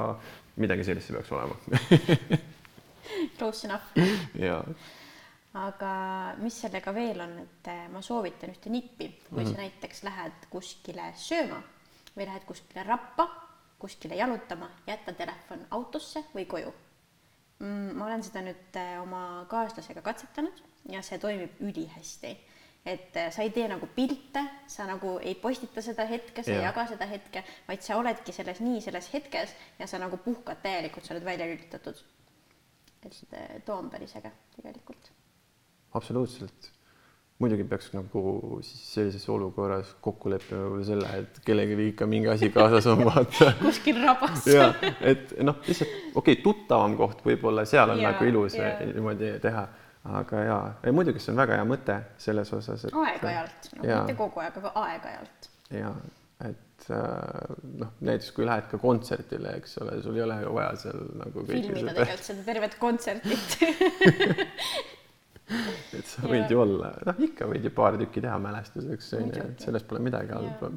midagi 0.60 0.86
sellist 0.88 1.12
peaks 1.14 1.32
olema 1.32 1.56
Close 3.38 3.66
enough. 3.66 3.96
jaa. 4.38 4.60
aga 5.58 5.92
mis 6.42 6.60
sellega 6.66 6.92
veel 6.94 7.24
on, 7.24 7.34
et 7.46 7.72
ma 7.92 8.02
soovitan 8.04 8.52
ühte 8.52 8.70
nippi, 8.72 9.08
kui 9.28 9.40
mm 9.40 9.44
-hmm. 9.44 9.52
sa 9.52 9.62
näiteks 9.64 10.04
lähed 10.04 10.48
kuskile 10.52 11.12
sööma 11.16 11.62
või 12.16 12.26
lähed 12.26 12.44
kuskile 12.44 12.84
rappa, 12.84 13.28
kuskile 13.78 14.18
jalutama, 14.18 14.70
jätta 14.86 15.12
telefon 15.12 15.66
autosse 15.70 16.24
või 16.34 16.46
koju 16.50 16.72
mm,. 17.58 17.96
ma 17.98 18.06
olen 18.06 18.22
seda 18.26 18.42
nüüd 18.46 18.78
äh, 18.80 18.96
oma 19.02 19.44
kaaslasega 19.50 20.02
katsetanud 20.02 20.62
ja 20.92 21.02
see 21.02 21.18
toimib 21.22 21.60
ülihästi 21.60 22.36
et 22.88 23.16
äh, 23.16 23.28
sa 23.34 23.44
ei 23.44 23.50
tee 23.52 23.66
nagu 23.68 23.88
pilte, 23.94 24.42
sa 24.70 24.86
nagu 24.88 25.16
ei 25.20 25.34
postita 25.38 25.82
seda 25.84 26.06
hetke, 26.08 26.42
sa 26.42 26.54
ja. 26.54 26.60
ei 26.60 26.66
jaga 26.68 26.86
seda 26.92 27.08
hetke, 27.10 27.44
vaid 27.68 27.84
sa 27.84 27.98
oledki 28.00 28.32
selles 28.34 28.62
nii 28.64 28.80
selles 28.84 29.10
hetkes 29.12 29.54
ja 29.78 29.88
sa 29.90 30.00
nagu 30.00 30.20
puhkad 30.24 30.62
täielikult, 30.64 31.04
sa 31.04 31.14
oled 31.16 31.26
välja 31.26 31.48
lülitatud. 31.50 32.02
et 33.02 33.14
äh, 33.32 33.62
too 33.64 33.76
on 33.76 33.90
päris 33.90 34.16
äge 34.16 34.32
tegelikult. 34.56 35.12
absoluutselt. 35.92 36.72
Muidugi 37.38 37.64
peaks 37.70 37.92
nagu 37.94 38.22
siis 38.66 38.86
sellises 38.94 39.28
olukorras 39.30 39.92
kokku 40.02 40.30
leppima 40.32 40.64
võib-olla 40.64 40.86
selle, 40.88 41.10
et 41.22 41.40
kellelgi 41.46 41.90
ikka 41.92 42.08
mingi 42.10 42.30
asi 42.32 42.50
kaasas 42.54 42.88
on, 42.90 43.04
vaata 43.06 43.52
kuskil 43.62 44.00
rabas 44.02 44.46
ja 44.50 44.72
et 45.00 45.36
noh, 45.46 45.60
lihtsalt 45.66 45.92
okei 46.18 46.34
okay,, 46.34 46.42
tuttavam 46.42 46.96
koht 46.98 47.22
võib-olla 47.26 47.66
seal 47.68 47.94
on 47.94 48.02
ja, 48.02 48.10
nagu 48.12 48.26
ilus 48.26 48.58
ja. 48.58 48.74
niimoodi 48.90 49.36
teha 49.44 49.68
aga 50.18 50.44
jaa, 50.48 50.62
muidugi 50.94 51.22
see 51.22 51.34
on 51.34 51.42
väga 51.44 51.60
hea 51.60 51.68
mõte 51.68 51.98
selles 52.22 52.52
osas, 52.56 52.86
et 52.88 53.00
aeg-ajalt 53.06 53.72
no,, 53.76 53.82
mitte 53.86 54.18
kogu 54.18 54.42
aeg, 54.42 54.58
aga 54.62 54.74
aeg-ajalt. 54.82 55.50
ja 55.78 55.94
et 56.48 56.90
äh, 56.94 57.56
noh, 57.78 57.94
näiteks 58.02 58.30
kui 58.34 58.46
lähed 58.46 58.68
ka 58.70 58.78
kontserdile, 58.82 59.56
eks 59.58 59.78
ole, 59.82 59.98
sul 60.02 60.18
ei 60.18 60.26
ole 60.26 60.42
ju 60.42 60.54
vaja 60.58 60.76
seal 60.82 61.02
nagu 61.22 61.46
filmida 61.46 61.94
tegelikult 61.96 62.30
seda 62.32 62.46
tervet 62.46 62.78
kontsertit 62.82 63.58
et 65.98 66.06
sa 66.06 66.26
võid 66.26 66.44
ja. 66.44 66.52
ju 66.52 66.60
olla, 66.64 66.92
noh, 67.08 67.24
ikka 67.28 67.48
võid 67.50 67.66
ju 67.66 67.72
paar 67.74 67.98
tükki 68.00 68.22
teha 68.24 68.38
mälestuseks, 68.42 69.10
onju, 69.18 69.50
et 69.52 69.66
selles 69.66 69.86
pole 69.88 70.04
midagi 70.04 70.34
halba 70.36 70.72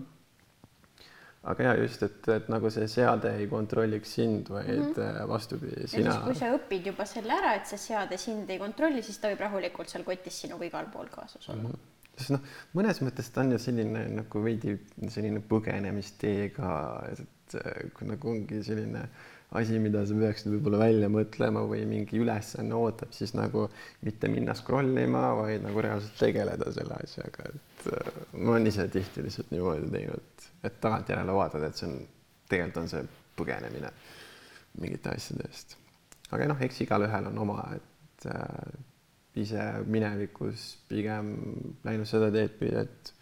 aga 1.52 1.64
ja 1.64 1.74
just, 1.80 2.04
et, 2.06 2.28
et 2.30 2.50
nagu 2.54 2.70
see 2.74 2.86
seade 2.92 3.32
ei 3.40 3.48
kontrolliks 3.50 4.12
sind, 4.20 4.50
vaid 4.54 4.70
mm 4.70 4.92
-hmm. 4.94 5.28
vastupidi, 5.30 5.88
sina. 5.88 6.20
kui 6.26 6.36
sa 6.38 6.52
õpid 6.54 6.92
juba 6.92 7.06
selle 7.06 7.34
ära, 7.34 7.56
et 7.58 7.66
see 7.66 7.82
seade 7.82 8.18
sind 8.18 8.50
ei 8.50 8.60
kontrolli, 8.60 9.02
siis 9.02 9.18
ta 9.18 9.32
võib 9.32 9.42
rahulikult 9.42 9.90
seal 9.90 10.04
kotis 10.04 10.42
sinuga 10.42 10.66
igal 10.66 10.92
pool 10.94 11.10
kaasas 11.10 11.50
olla 11.50 11.64
mm. 11.64 11.72
-hmm 11.72 11.90
sest 12.22 12.30
noh, 12.30 12.42
mõnes 12.76 13.00
mõttes 13.02 13.30
ta 13.34 13.42
on 13.42 13.52
ju 13.52 13.58
selline 13.58 14.02
nagu 14.14 14.42
veidi 14.44 14.78
selline 15.10 15.40
põgenemistee 15.40 16.50
ka, 16.54 16.70
et 17.12 17.56
kui 17.96 18.08
nagu 18.08 18.30
ongi 18.30 18.60
selline 18.64 19.00
äh, 19.00 19.31
asi, 19.52 19.80
mida 19.84 20.04
sa 20.08 20.16
peaksid 20.16 20.52
võib-olla 20.54 20.80
välja 20.86 21.10
mõtlema 21.12 21.64
või 21.68 21.84
mingi 21.90 22.20
ülesanne 22.22 22.76
ootab, 22.78 23.12
siis 23.16 23.34
nagu 23.36 23.66
mitte 24.06 24.30
minna 24.32 24.56
scroll 24.56 24.96
ima, 25.02 25.26
vaid 25.42 25.66
nagu 25.66 25.84
reaalselt 25.84 26.16
tegeleda 26.20 26.72
selle 26.72 26.96
asjaga, 27.04 27.50
et 27.52 27.90
äh, 27.92 28.22
ma 28.38 28.56
olen 28.56 28.72
ise 28.72 28.88
tihti 28.94 29.26
lihtsalt 29.26 29.52
niimoodi 29.52 29.92
teinud, 29.92 30.46
et 30.64 30.80
tagantjärele 30.84 31.36
vaatad, 31.36 31.68
et 31.68 31.80
see 31.82 31.90
on, 31.90 31.98
tegelikult 32.52 32.84
on 32.84 32.92
see 32.94 33.04
põgenemine 33.40 33.92
mingite 34.80 35.12
asjade 35.12 35.50
eest. 35.50 35.76
aga 36.32 36.48
noh, 36.54 36.64
eks 36.64 36.86
igalühel 36.86 37.28
on 37.34 37.44
oma, 37.44 37.66
et 37.76 38.30
äh, 38.32 38.78
ise 39.42 39.66
minevikus 39.88 40.70
pigem 40.88 41.36
läinud 41.84 42.08
seda 42.08 42.32
teed 42.32 42.56
pidi, 42.60 42.86
et 42.86 43.14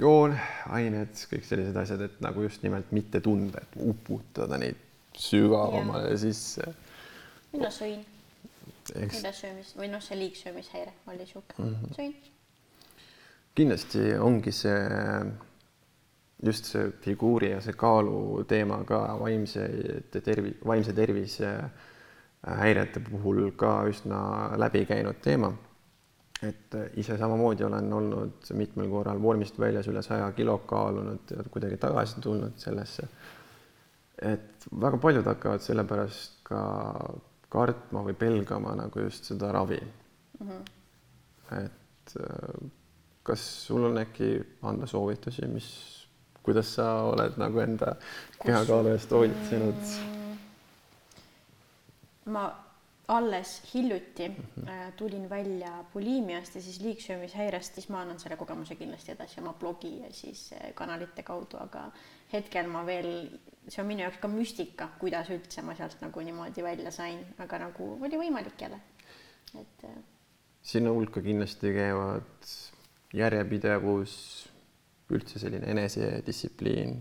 joon, 0.00 0.32
ained, 0.72 1.20
kõik 1.30 1.44
sellised 1.44 1.76
asjad, 1.84 2.08
et 2.08 2.16
nagu 2.24 2.48
just 2.48 2.64
nimelt 2.64 2.96
mitte 2.96 3.20
tunda, 3.24 3.60
et 3.60 3.78
uputada 3.92 4.56
neid 4.60 4.83
sügavamale 5.18 6.16
sisse. 6.18 6.74
mina 7.52 7.70
sõin 7.70 8.04
Eks... 8.94 9.20
ülesöömis 9.20 9.72
või 9.78 9.88
noh, 9.88 10.02
see 10.04 10.18
liigsöömishäire 10.18 10.92
oli 11.08 11.26
sihuke 11.26 11.56
mm, 11.58 11.74
-hmm. 11.74 11.96
sõin. 11.96 12.14
kindlasti 13.54 14.14
ongi 14.20 14.52
see 14.52 14.78
just 16.44 16.64
see 16.64 16.90
figuuri 17.00 17.50
ja 17.50 17.60
see 17.64 17.72
kaalu 17.72 18.44
teema 18.48 18.82
ka 18.84 19.00
vaimse 19.20 19.68
tervi-, 20.12 20.56
vaimse 20.66 20.92
tervise 20.92 21.52
häirete 22.44 23.00
puhul 23.00 23.50
ka 23.56 23.84
üsna 23.88 24.18
läbi 24.60 24.84
käinud 24.86 25.22
teema. 25.22 25.52
et 26.42 26.74
ise 27.00 27.16
samamoodi 27.16 27.64
olen 27.64 27.92
olnud 27.92 28.48
mitmel 28.52 28.88
korral 28.90 29.22
vormist 29.22 29.58
väljas 29.58 29.86
üle 29.88 30.02
saja 30.02 30.32
kilo 30.36 30.58
kaalunud 30.58 31.30
ja 31.30 31.44
kuidagi 31.50 31.76
tagasi 31.80 32.20
tulnud 32.20 32.58
sellesse 32.60 33.06
et 34.32 34.66
väga 34.80 34.98
paljud 35.02 35.26
hakkavad 35.26 35.64
sellepärast 35.64 36.40
ka 36.48 36.60
kartma 37.54 38.02
või 38.06 38.16
pelgama 38.18 38.74
nagu 38.78 39.04
just 39.06 39.28
seda 39.30 39.52
ravi 39.54 39.80
mm. 39.80 40.48
-hmm. 40.48 41.60
et 41.60 42.16
äh, 42.20 42.70
kas 43.22 43.44
sul 43.66 43.84
on 43.84 43.98
äkki 43.98 44.30
anda 44.62 44.86
soovitusi, 44.86 45.46
mis, 45.48 45.68
kuidas 46.42 46.74
sa 46.74 46.90
oled 47.12 47.38
nagu 47.40 47.60
enda 47.60 47.96
kehakaalu 48.42 48.92
eest 48.96 49.10
hoolitsenud 49.16 49.80
mm.? 49.80 50.36
ma 52.34 52.44
alles 53.08 53.62
hiljuti 53.74 54.28
mm 54.28 54.34
-hmm. 54.34 54.92
tulin 54.96 55.30
välja 55.30 55.84
buliimiast 55.92 56.54
ja 56.54 56.62
siis 56.62 56.80
liigsöömishäirest, 56.80 57.74
siis 57.74 57.88
ma 57.88 58.00
annan 58.00 58.18
selle 58.18 58.36
kogemuse 58.36 58.74
kindlasti 58.74 59.12
edasi 59.12 59.40
oma 59.40 59.52
blogi 59.52 60.00
ja 60.00 60.12
siis 60.12 60.52
äh, 60.52 60.74
kanalite 60.74 61.22
kaudu, 61.22 61.56
aga 61.60 61.90
hetkel 62.32 62.70
ma 62.70 62.84
veel 62.86 63.10
see 63.68 63.82
on 63.82 63.88
minu 63.88 64.04
jaoks 64.04 64.20
ka 64.20 64.28
müstika, 64.28 64.88
kuidas 65.00 65.30
üldse 65.32 65.64
ma 65.64 65.76
sealt 65.78 66.00
nagu 66.04 66.24
niimoodi 66.24 66.64
välja 66.64 66.92
sain, 66.94 67.20
aga 67.40 67.62
nagu 67.66 67.94
oli 67.96 68.20
võimalik 68.20 68.60
jälle, 68.60 68.80
et. 69.54 69.86
Äh, 69.88 70.00
sinna 70.64 70.92
hulka 70.92 71.22
kindlasti 71.24 71.72
käivad 71.76 72.50
järjepidevus, 73.14 74.14
üldse 75.14 75.38
selline 75.38 75.68
enesedistsipliin. 75.70 76.98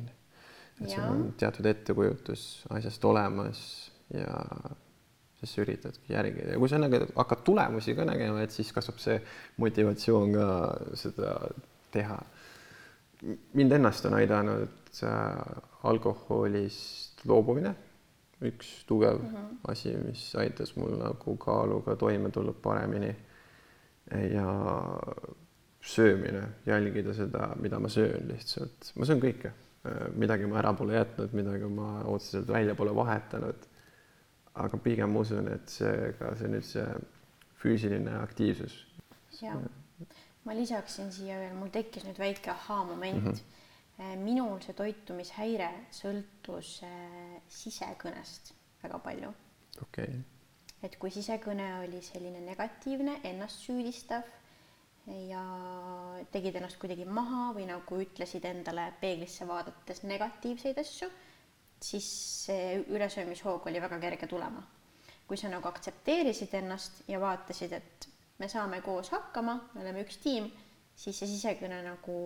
et 0.81 0.89
sul 0.89 1.03
on 1.05 1.27
teatud 1.37 1.65
ettekujutus 1.69 2.65
asjast 2.73 3.05
olemas 3.05 3.59
ja 4.11 4.33
siis 5.39 5.53
sa 5.53 5.61
üritadki 5.61 6.15
järgida 6.15 6.55
ja 6.55 6.59
kui 6.59 6.69
sa 6.71 6.79
nagu 6.81 6.99
hakkad 7.15 7.43
tulemusi 7.45 7.95
ka 7.95 8.07
nägema, 8.09 8.41
et 8.43 8.51
siis 8.51 8.71
kasvab 8.73 8.99
see 8.99 9.19
motivatsioon 9.61 10.33
ka 10.35 10.47
seda 10.99 11.35
teha 11.93 12.17
mind 13.53 13.71
ennast 13.71 14.05
on 14.05 14.17
aidanud 14.19 15.01
äh, 15.03 15.63
alkoholist 15.83 17.25
loobumine, 17.25 17.75
üks 18.43 18.83
tugev 18.87 19.21
mm 19.21 19.35
-hmm. 19.35 19.57
asi, 19.71 19.95
mis 19.97 20.35
aitas 20.35 20.75
mul 20.75 20.97
nagu 20.99 21.37
kaaluga 21.37 21.95
toime 21.95 22.29
tulla 22.29 22.53
paremini 22.53 23.15
ja 24.33 24.47
söömine, 25.81 26.43
jälgida 26.65 27.13
seda, 27.13 27.55
mida 27.59 27.79
ma 27.79 27.89
söön 27.89 28.27
lihtsalt, 28.27 28.91
ma 28.95 29.05
söön 29.05 29.19
kõike, 29.19 29.51
midagi 30.15 30.45
ma 30.45 30.59
ära 30.59 30.73
pole 30.73 30.95
jätnud, 30.95 31.33
midagi 31.33 31.67
ma 31.69 32.03
otseselt 32.03 32.47
välja 32.47 32.75
pole 32.75 32.95
vahetanud. 32.95 33.69
aga 34.53 34.77
pigem 34.77 35.15
usun, 35.15 35.47
et 35.47 35.69
see 35.69 36.11
ka 36.19 36.35
see 36.35 36.47
nüüd 36.47 36.65
see 36.67 36.85
füüsiline 37.57 38.11
aktiivsus. 38.21 38.75
ja 39.41 39.55
ma 40.43 40.55
lisaksin 40.55 41.11
siia 41.15 41.37
veel, 41.39 41.55
mul 41.55 41.71
tekkis 41.73 42.05
nüüd 42.07 42.19
väike 42.19 42.51
ahaa-moment 42.51 43.23
mm. 43.23 43.39
-hmm. 43.97 44.21
minul 44.25 44.59
see 44.65 44.75
toitumishäire 44.75 45.69
sõltus 45.91 46.75
äh, 46.83 47.41
sisekõnest 47.47 48.53
väga 48.83 48.99
palju. 48.99 49.33
okei 49.81 50.03
okay. 50.03 50.21
et 50.83 50.97
kui 50.99 51.11
sisekõne 51.11 51.67
oli 51.87 52.01
selline 52.01 52.41
negatiivne, 52.43 53.19
ennast 53.23 53.63
süüdistav 53.67 54.23
ja 55.07 55.43
tegid 56.31 56.55
ennast 56.55 56.79
kuidagi 56.79 57.05
maha 57.05 57.51
või 57.55 57.67
nagu 57.67 57.99
ütlesid 58.05 58.45
endale 58.47 58.87
peeglisse 59.01 59.47
vaadates 59.47 60.03
negatiivseid 60.07 60.79
asju, 60.79 61.09
siis 61.83 62.07
see 62.45 62.77
ülesöömishoog 62.87 63.67
oli 63.67 63.81
väga 63.83 63.99
kerge 63.99 64.27
tulema. 64.27 64.63
kui 65.27 65.37
sa 65.39 65.47
nagu 65.49 65.67
aktsepteerisid 65.67 66.51
ennast 66.53 66.97
ja 67.07 67.19
vaatasid, 67.19 67.71
et 67.71 68.07
me 68.43 68.49
saame 68.51 68.81
koos 68.81 69.09
hakkama, 69.13 69.55
me 69.73 69.81
oleme 69.85 70.03
üks 70.03 70.17
tiim, 70.23 70.49
siis 70.99 71.15
see 71.21 71.29
sisekõne 71.31 71.79
nagu 71.85 72.17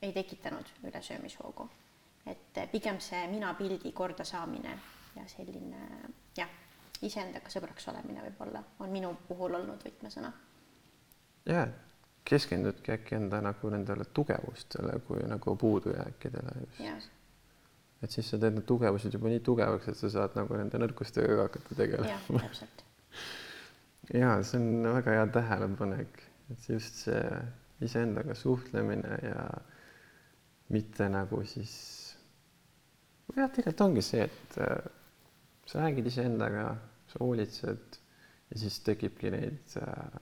ei 0.00 0.12
tekitanud 0.16 0.72
ülesöömishoogu. 0.88 1.68
et 2.26 2.58
pigem 2.72 3.00
see 3.00 3.20
minapildi 3.28 3.92
kordasaamine 3.92 4.72
ja 5.16 5.22
selline 5.28 5.80
jah, 6.36 6.48
iseendaga 7.02 7.52
sõbraks 7.52 7.88
olemine 7.92 8.22
võib-olla 8.24 8.62
on 8.80 8.92
minu 8.92 9.12
puhul 9.28 9.54
olnud 9.60 9.84
võtmesõna. 9.84 10.32
ja 11.46 11.66
keskendudki 12.24 12.92
äkki 12.96 13.18
enda 13.20 13.40
nagu 13.44 13.70
nendele 13.76 14.04
tugevustele 14.04 15.00
kui 15.08 15.20
nagu 15.28 15.56
puudujääkidele 15.56 16.56
just. 16.78 17.12
et 18.02 18.10
siis 18.16 18.32
sa 18.32 18.38
teed 18.38 18.56
need 18.56 18.68
tugevused 18.72 19.12
juba 19.12 19.28
nii 19.28 19.44
tugevaks, 19.44 19.92
et 19.92 20.00
sa 20.00 20.12
saad 20.16 20.40
nagu 20.40 20.56
nende 20.56 20.80
nõrkustega 20.86 21.42
hakata 21.42 21.80
tegelema. 21.84 22.16
jah, 22.16 22.28
täpselt 22.48 22.84
ja 24.14 24.36
see 24.42 24.60
on 24.60 24.94
väga 24.94 25.16
hea 25.16 25.26
tähelepanek, 25.34 26.22
et 26.50 26.68
just 26.68 27.04
see 27.06 27.24
iseendaga 27.84 28.34
suhtlemine 28.34 29.18
ja 29.22 29.44
mitte 30.74 31.08
nagu 31.10 31.42
siis, 31.48 31.74
jah, 33.36 33.50
tegelikult 33.50 33.86
ongi 33.86 34.04
see, 34.04 34.26
et 34.26 34.58
äh, 34.62 34.82
sa 35.66 35.84
räägid 35.84 36.10
iseendaga, 36.10 36.74
sa 37.10 37.22
hoolitsed 37.22 38.00
ja 38.50 38.58
siis 38.58 38.80
tekibki 38.86 39.32
neid 39.34 39.78
äh, 39.80 40.20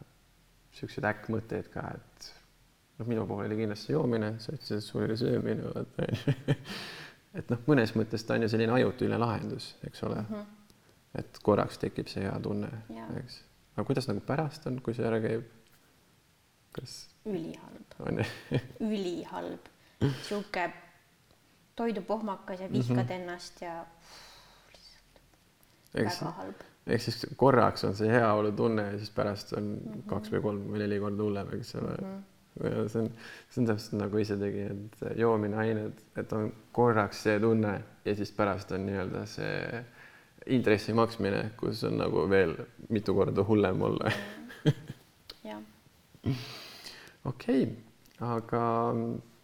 siukseid 0.79 1.09
äkkmõtteid 1.09 1.73
ka, 1.73 1.89
et 1.97 2.31
noh, 3.01 3.09
minu 3.09 3.27
puhul 3.29 3.49
oli 3.49 3.59
kindlasti 3.63 3.93
joomine, 3.97 4.35
sa 4.45 4.55
ütlesid, 4.55 4.79
et 4.79 4.87
sul 4.87 5.05
oli 5.09 5.19
söömine, 5.19 5.73
vaata 5.75 6.07
onju. 6.07 6.39
et 7.41 7.53
noh, 7.53 7.67
mõnes 7.69 7.97
mõttes 7.99 8.25
ta 8.25 8.37
on 8.37 8.47
ju 8.47 8.53
selline 8.53 8.77
ajutine 8.79 9.19
lahendus, 9.21 9.75
eks 9.89 10.05
ole 10.09 10.23
mm. 10.23 10.33
-hmm. 10.33 10.81
et 11.21 11.43
korraks 11.43 11.81
tekib 11.83 12.09
see 12.13 12.25
hea 12.25 12.41
tunne, 12.45 12.71
eks 13.25 13.43
aga 13.79 13.87
kuidas 13.87 14.09
nagu 14.11 14.23
pärast 14.27 14.67
on, 14.67 14.81
kui 14.83 14.97
see 14.97 15.07
ära 15.07 15.21
käib? 15.23 15.47
kas? 16.75 17.01
ülihalb 17.29 17.99
ülihalb, 18.93 19.69
sihuke 20.27 20.69
toidupohmakas 21.79 22.61
ja 22.61 22.73
vihkad 22.73 22.97
mm 22.97 23.03
-hmm. 23.03 23.13
ennast 23.13 23.63
ja 23.63 23.75
lihtsalt 24.73 25.21
väga 25.95 26.11
siis, 26.11 26.35
halb. 26.41 26.65
ehk 26.87 27.03
siis 27.03 27.27
korraks 27.37 27.85
on 27.85 27.95
see 27.97 28.11
heaolutunne 28.11 28.83
ja 28.93 28.99
siis 28.99 29.11
pärast 29.11 29.53
on 29.53 29.63
mm 29.63 29.93
-hmm. 29.93 30.09
kaks 30.11 30.33
või 30.33 30.43
kolm 30.43 30.67
või 30.73 30.83
neli 30.85 31.01
korda 31.01 31.23
hullem, 31.23 31.55
eks 31.61 31.75
ole 31.75 31.95
mm. 31.97 32.05
-hmm 32.05 32.27
ja 32.65 32.89
see 32.89 33.03
on, 33.03 33.11
see 33.51 33.63
on 33.63 33.67
täpselt 33.67 34.01
nagu 34.01 34.19
ise 34.19 34.37
tegi, 34.37 34.65
et 34.73 35.19
joomine 35.19 35.57
ained, 35.57 36.01
et 36.17 36.33
on 36.33 36.53
korraks 36.73 37.23
see 37.23 37.41
tunne 37.41 37.83
ja 38.05 38.15
siis 38.17 38.33
pärast 38.33 38.73
on 38.73 38.87
nii-öelda 38.87 39.27
see 39.27 39.85
intressi 40.47 40.93
maksmine, 40.93 41.51
kus 41.57 41.83
on 41.85 41.99
nagu 41.99 42.27
veel 42.31 42.55
mitu 42.89 43.15
korda 43.15 43.45
hullem 43.45 43.83
olla 43.83 44.13
jah. 45.45 45.63
okei, 47.25 47.69
aga 48.21 48.65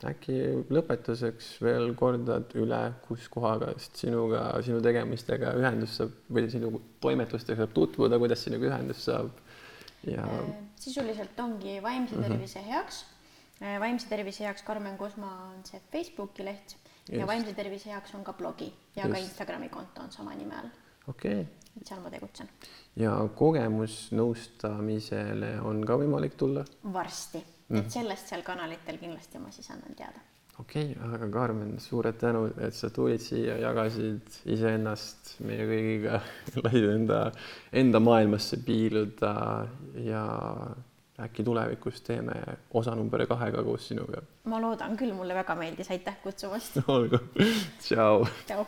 äkki 0.04 0.36
lõpetuseks 0.74 1.54
veel 1.64 1.94
kordad 1.96 2.52
üle, 2.60 2.80
kus 3.06 3.28
kohaga 3.32 3.72
sinuga, 3.80 4.46
sinu 4.64 4.82
tegemistega 4.84 5.54
ühendust 5.60 6.00
saab 6.00 6.12
või 6.36 6.50
sinu 6.52 6.80
toimetustega 7.00 7.62
saab 7.62 7.74
tutvuda, 7.76 8.20
kuidas 8.20 8.44
sinuga 8.44 8.68
ühendust 8.72 9.08
saab 9.08 9.32
ja 10.04 10.26
äh,? 10.28 10.54
sisuliselt 10.84 11.40
ongi 11.40 11.78
vaimse 11.82 12.16
mhm. 12.16 12.22
tervise 12.28 12.60
mm 12.60 12.64
-hmm. 12.64 12.72
heaks 12.72 13.04
äh,. 13.62 13.80
vaimse 13.80 14.08
tervise 14.08 14.44
heaks 14.44 14.62
Karmen 14.62 14.98
Kusma 14.98 15.32
on 15.50 15.64
see 15.64 15.80
Facebooki 15.92 16.44
leht 16.44 16.76
Just. 16.76 17.20
ja 17.20 17.26
vaimse 17.26 17.52
tervise 17.54 17.90
heaks 17.90 18.14
on 18.14 18.24
ka 18.24 18.32
blogi 18.32 18.72
ja 18.96 19.02
Just. 19.02 19.12
ka 19.12 19.18
Instagrami 19.18 19.68
konto 19.68 20.02
on 20.02 20.12
sama 20.12 20.34
nime 20.34 20.54
all 20.54 20.68
okei 21.08 21.40
okay.. 21.40 21.46
seal 21.84 22.00
ma 22.02 22.10
tegutsen. 22.12 22.48
ja 22.96 23.28
kogemusnõustamisele 23.38 25.60
on 25.66 25.86
ka 25.86 25.96
võimalik 26.00 26.34
tulla? 26.40 26.64
varsti 26.92 27.44
mm., 27.68 27.78
et 27.80 27.90
sellest 27.98 28.26
seal 28.30 28.42
kanalitel 28.46 28.96
kindlasti 29.00 29.36
ma 29.42 29.48
siis 29.54 29.68
annan 29.74 29.94
teada. 29.98 30.18
okei 30.58 30.88
okay,, 30.92 31.04
aga 31.16 31.26
Karmen, 31.34 31.72
suured 31.82 32.16
tänud, 32.20 32.52
et 32.62 32.74
sa 32.76 32.86
tulid 32.94 33.22
siia, 33.24 33.54
jagasid 33.62 34.26
iseennast 34.56 35.20
meie 35.44 35.64
kõigiga, 35.70 36.14
lasid 36.64 36.86
enda, 36.96 37.18
enda 37.84 37.98
maailmasse 38.02 38.56
piiluda 38.64 39.34
ja 40.04 40.24
äkki 41.20 41.44
tulevikus 41.46 42.00
teeme 42.00 42.32
osa 42.74 42.94
number 42.94 43.26
kahega 43.26 43.62
koos 43.62 43.88
sinuga. 43.88 44.22
ma 44.44 44.60
loodan 44.60 44.96
küll, 44.96 45.14
mulle 45.14 45.34
väga 45.34 45.54
meeldis, 45.58 45.90
aitäh 45.94 46.16
kutsumast 46.22 46.80
olgu, 46.96 47.22
tšau. 47.84 48.26
tšau. 48.46 48.66